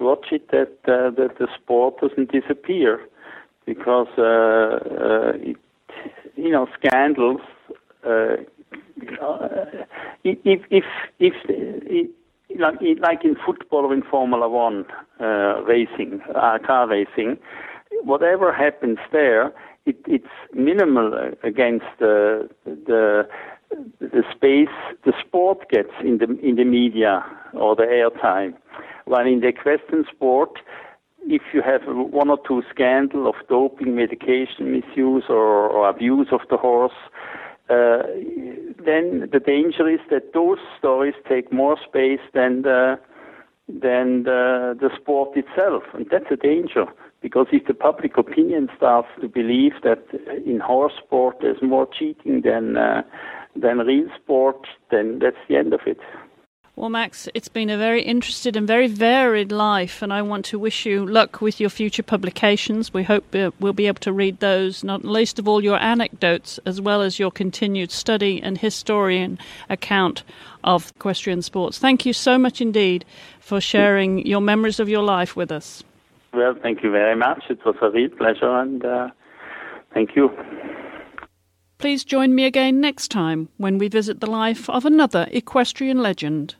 Watch 0.00 0.26
it 0.32 0.50
that, 0.50 0.72
uh, 0.86 1.10
that 1.10 1.38
the 1.38 1.48
sport 1.56 2.00
doesn't 2.00 2.32
disappear 2.32 3.00
because, 3.66 4.08
uh, 4.18 4.22
uh, 4.22 5.32
it, 5.36 5.56
you 6.36 6.50
know, 6.50 6.66
scandals. 6.78 7.40
Uh, 8.04 8.36
if, 10.24 10.38
if, 10.44 10.62
if, 10.70 10.84
if 11.18 12.10
like, 12.58 12.76
like 13.00 13.24
in 13.24 13.36
football 13.46 13.86
or 13.86 13.94
in 13.94 14.02
Formula 14.02 14.48
One 14.48 14.84
uh, 15.20 15.62
racing, 15.62 16.20
uh, 16.34 16.58
car 16.64 16.88
racing, 16.88 17.38
whatever 18.02 18.52
happens 18.52 18.98
there, 19.10 19.52
it, 19.86 19.96
it's 20.06 20.26
minimal 20.54 21.32
against 21.42 21.86
the, 21.98 22.48
the 22.64 23.28
the 24.00 24.22
space 24.34 24.68
the 25.04 25.12
sport 25.18 25.68
gets 25.70 25.92
in 26.04 26.18
the 26.18 26.24
in 26.46 26.56
the 26.56 26.64
media 26.64 27.24
or 27.54 27.74
the 27.74 27.84
airtime. 27.84 28.54
While 29.06 29.26
in 29.26 29.40
the 29.40 29.48
equestrian 29.48 30.04
sport, 30.14 30.58
if 31.26 31.42
you 31.52 31.62
have 31.62 31.82
one 31.86 32.30
or 32.30 32.38
two 32.46 32.62
scandal 32.70 33.26
of 33.26 33.34
doping, 33.48 33.94
medication 33.96 34.72
misuse, 34.72 35.24
or, 35.28 35.68
or 35.68 35.88
abuse 35.88 36.28
of 36.32 36.40
the 36.50 36.56
horse, 36.56 36.92
uh, 37.68 38.02
then 38.84 39.28
the 39.32 39.40
danger 39.44 39.88
is 39.88 40.00
that 40.10 40.32
those 40.34 40.58
stories 40.78 41.14
take 41.28 41.52
more 41.52 41.76
space 41.88 42.20
than 42.34 42.62
the, 42.62 42.98
than 43.68 44.24
the, 44.24 44.76
the 44.80 44.90
sport 45.00 45.36
itself, 45.36 45.84
and 45.94 46.06
that's 46.10 46.30
a 46.30 46.36
danger. 46.36 46.86
Because 47.20 47.46
if 47.52 47.66
the 47.66 47.74
public 47.74 48.16
opinion 48.18 48.68
starts 48.76 49.08
to 49.20 49.28
believe 49.28 49.74
that 49.84 50.02
in 50.44 50.58
horse 50.58 50.94
sport 50.98 51.36
there's 51.40 51.62
more 51.62 51.86
cheating 51.86 52.42
than 52.42 52.76
uh, 52.76 53.02
than 53.54 53.78
real 53.78 54.08
sport, 54.20 54.66
then 54.90 55.20
that's 55.20 55.36
the 55.48 55.56
end 55.56 55.72
of 55.72 55.80
it. 55.86 55.98
Well, 56.74 56.88
Max, 56.88 57.28
it's 57.34 57.48
been 57.48 57.68
a 57.68 57.76
very 57.76 58.02
interested 58.02 58.56
and 58.56 58.66
very 58.66 58.86
varied 58.86 59.52
life, 59.52 60.00
and 60.00 60.10
I 60.10 60.22
want 60.22 60.46
to 60.46 60.58
wish 60.58 60.86
you 60.86 61.04
luck 61.04 61.42
with 61.42 61.60
your 61.60 61.68
future 61.68 62.02
publications. 62.02 62.94
We 62.94 63.02
hope 63.02 63.24
we'll 63.60 63.74
be 63.74 63.86
able 63.88 64.00
to 64.00 64.12
read 64.12 64.40
those, 64.40 64.82
not 64.82 65.04
least 65.04 65.38
of 65.38 65.46
all 65.46 65.62
your 65.62 65.78
anecdotes, 65.78 66.58
as 66.64 66.80
well 66.80 67.02
as 67.02 67.18
your 67.18 67.30
continued 67.30 67.90
study 67.90 68.42
and 68.42 68.56
historian 68.56 69.38
account 69.68 70.22
of 70.64 70.94
equestrian 70.96 71.42
sports. 71.42 71.78
Thank 71.78 72.06
you 72.06 72.14
so 72.14 72.38
much 72.38 72.62
indeed 72.62 73.04
for 73.38 73.60
sharing 73.60 74.26
your 74.26 74.40
memories 74.40 74.80
of 74.80 74.88
your 74.88 75.02
life 75.02 75.36
with 75.36 75.52
us. 75.52 75.84
Well, 76.32 76.54
thank 76.62 76.82
you 76.82 76.90
very 76.90 77.14
much. 77.14 77.44
It 77.50 77.62
was 77.66 77.76
a 77.82 77.90
real 77.90 78.08
pleasure, 78.08 78.50
and 78.50 78.82
uh, 78.82 79.10
thank 79.92 80.16
you. 80.16 80.30
Please 81.76 82.02
join 82.02 82.34
me 82.34 82.46
again 82.46 82.80
next 82.80 83.10
time 83.10 83.50
when 83.58 83.76
we 83.76 83.88
visit 83.88 84.20
the 84.20 84.30
life 84.30 84.70
of 84.70 84.86
another 84.86 85.28
equestrian 85.32 85.98
legend. 85.98 86.54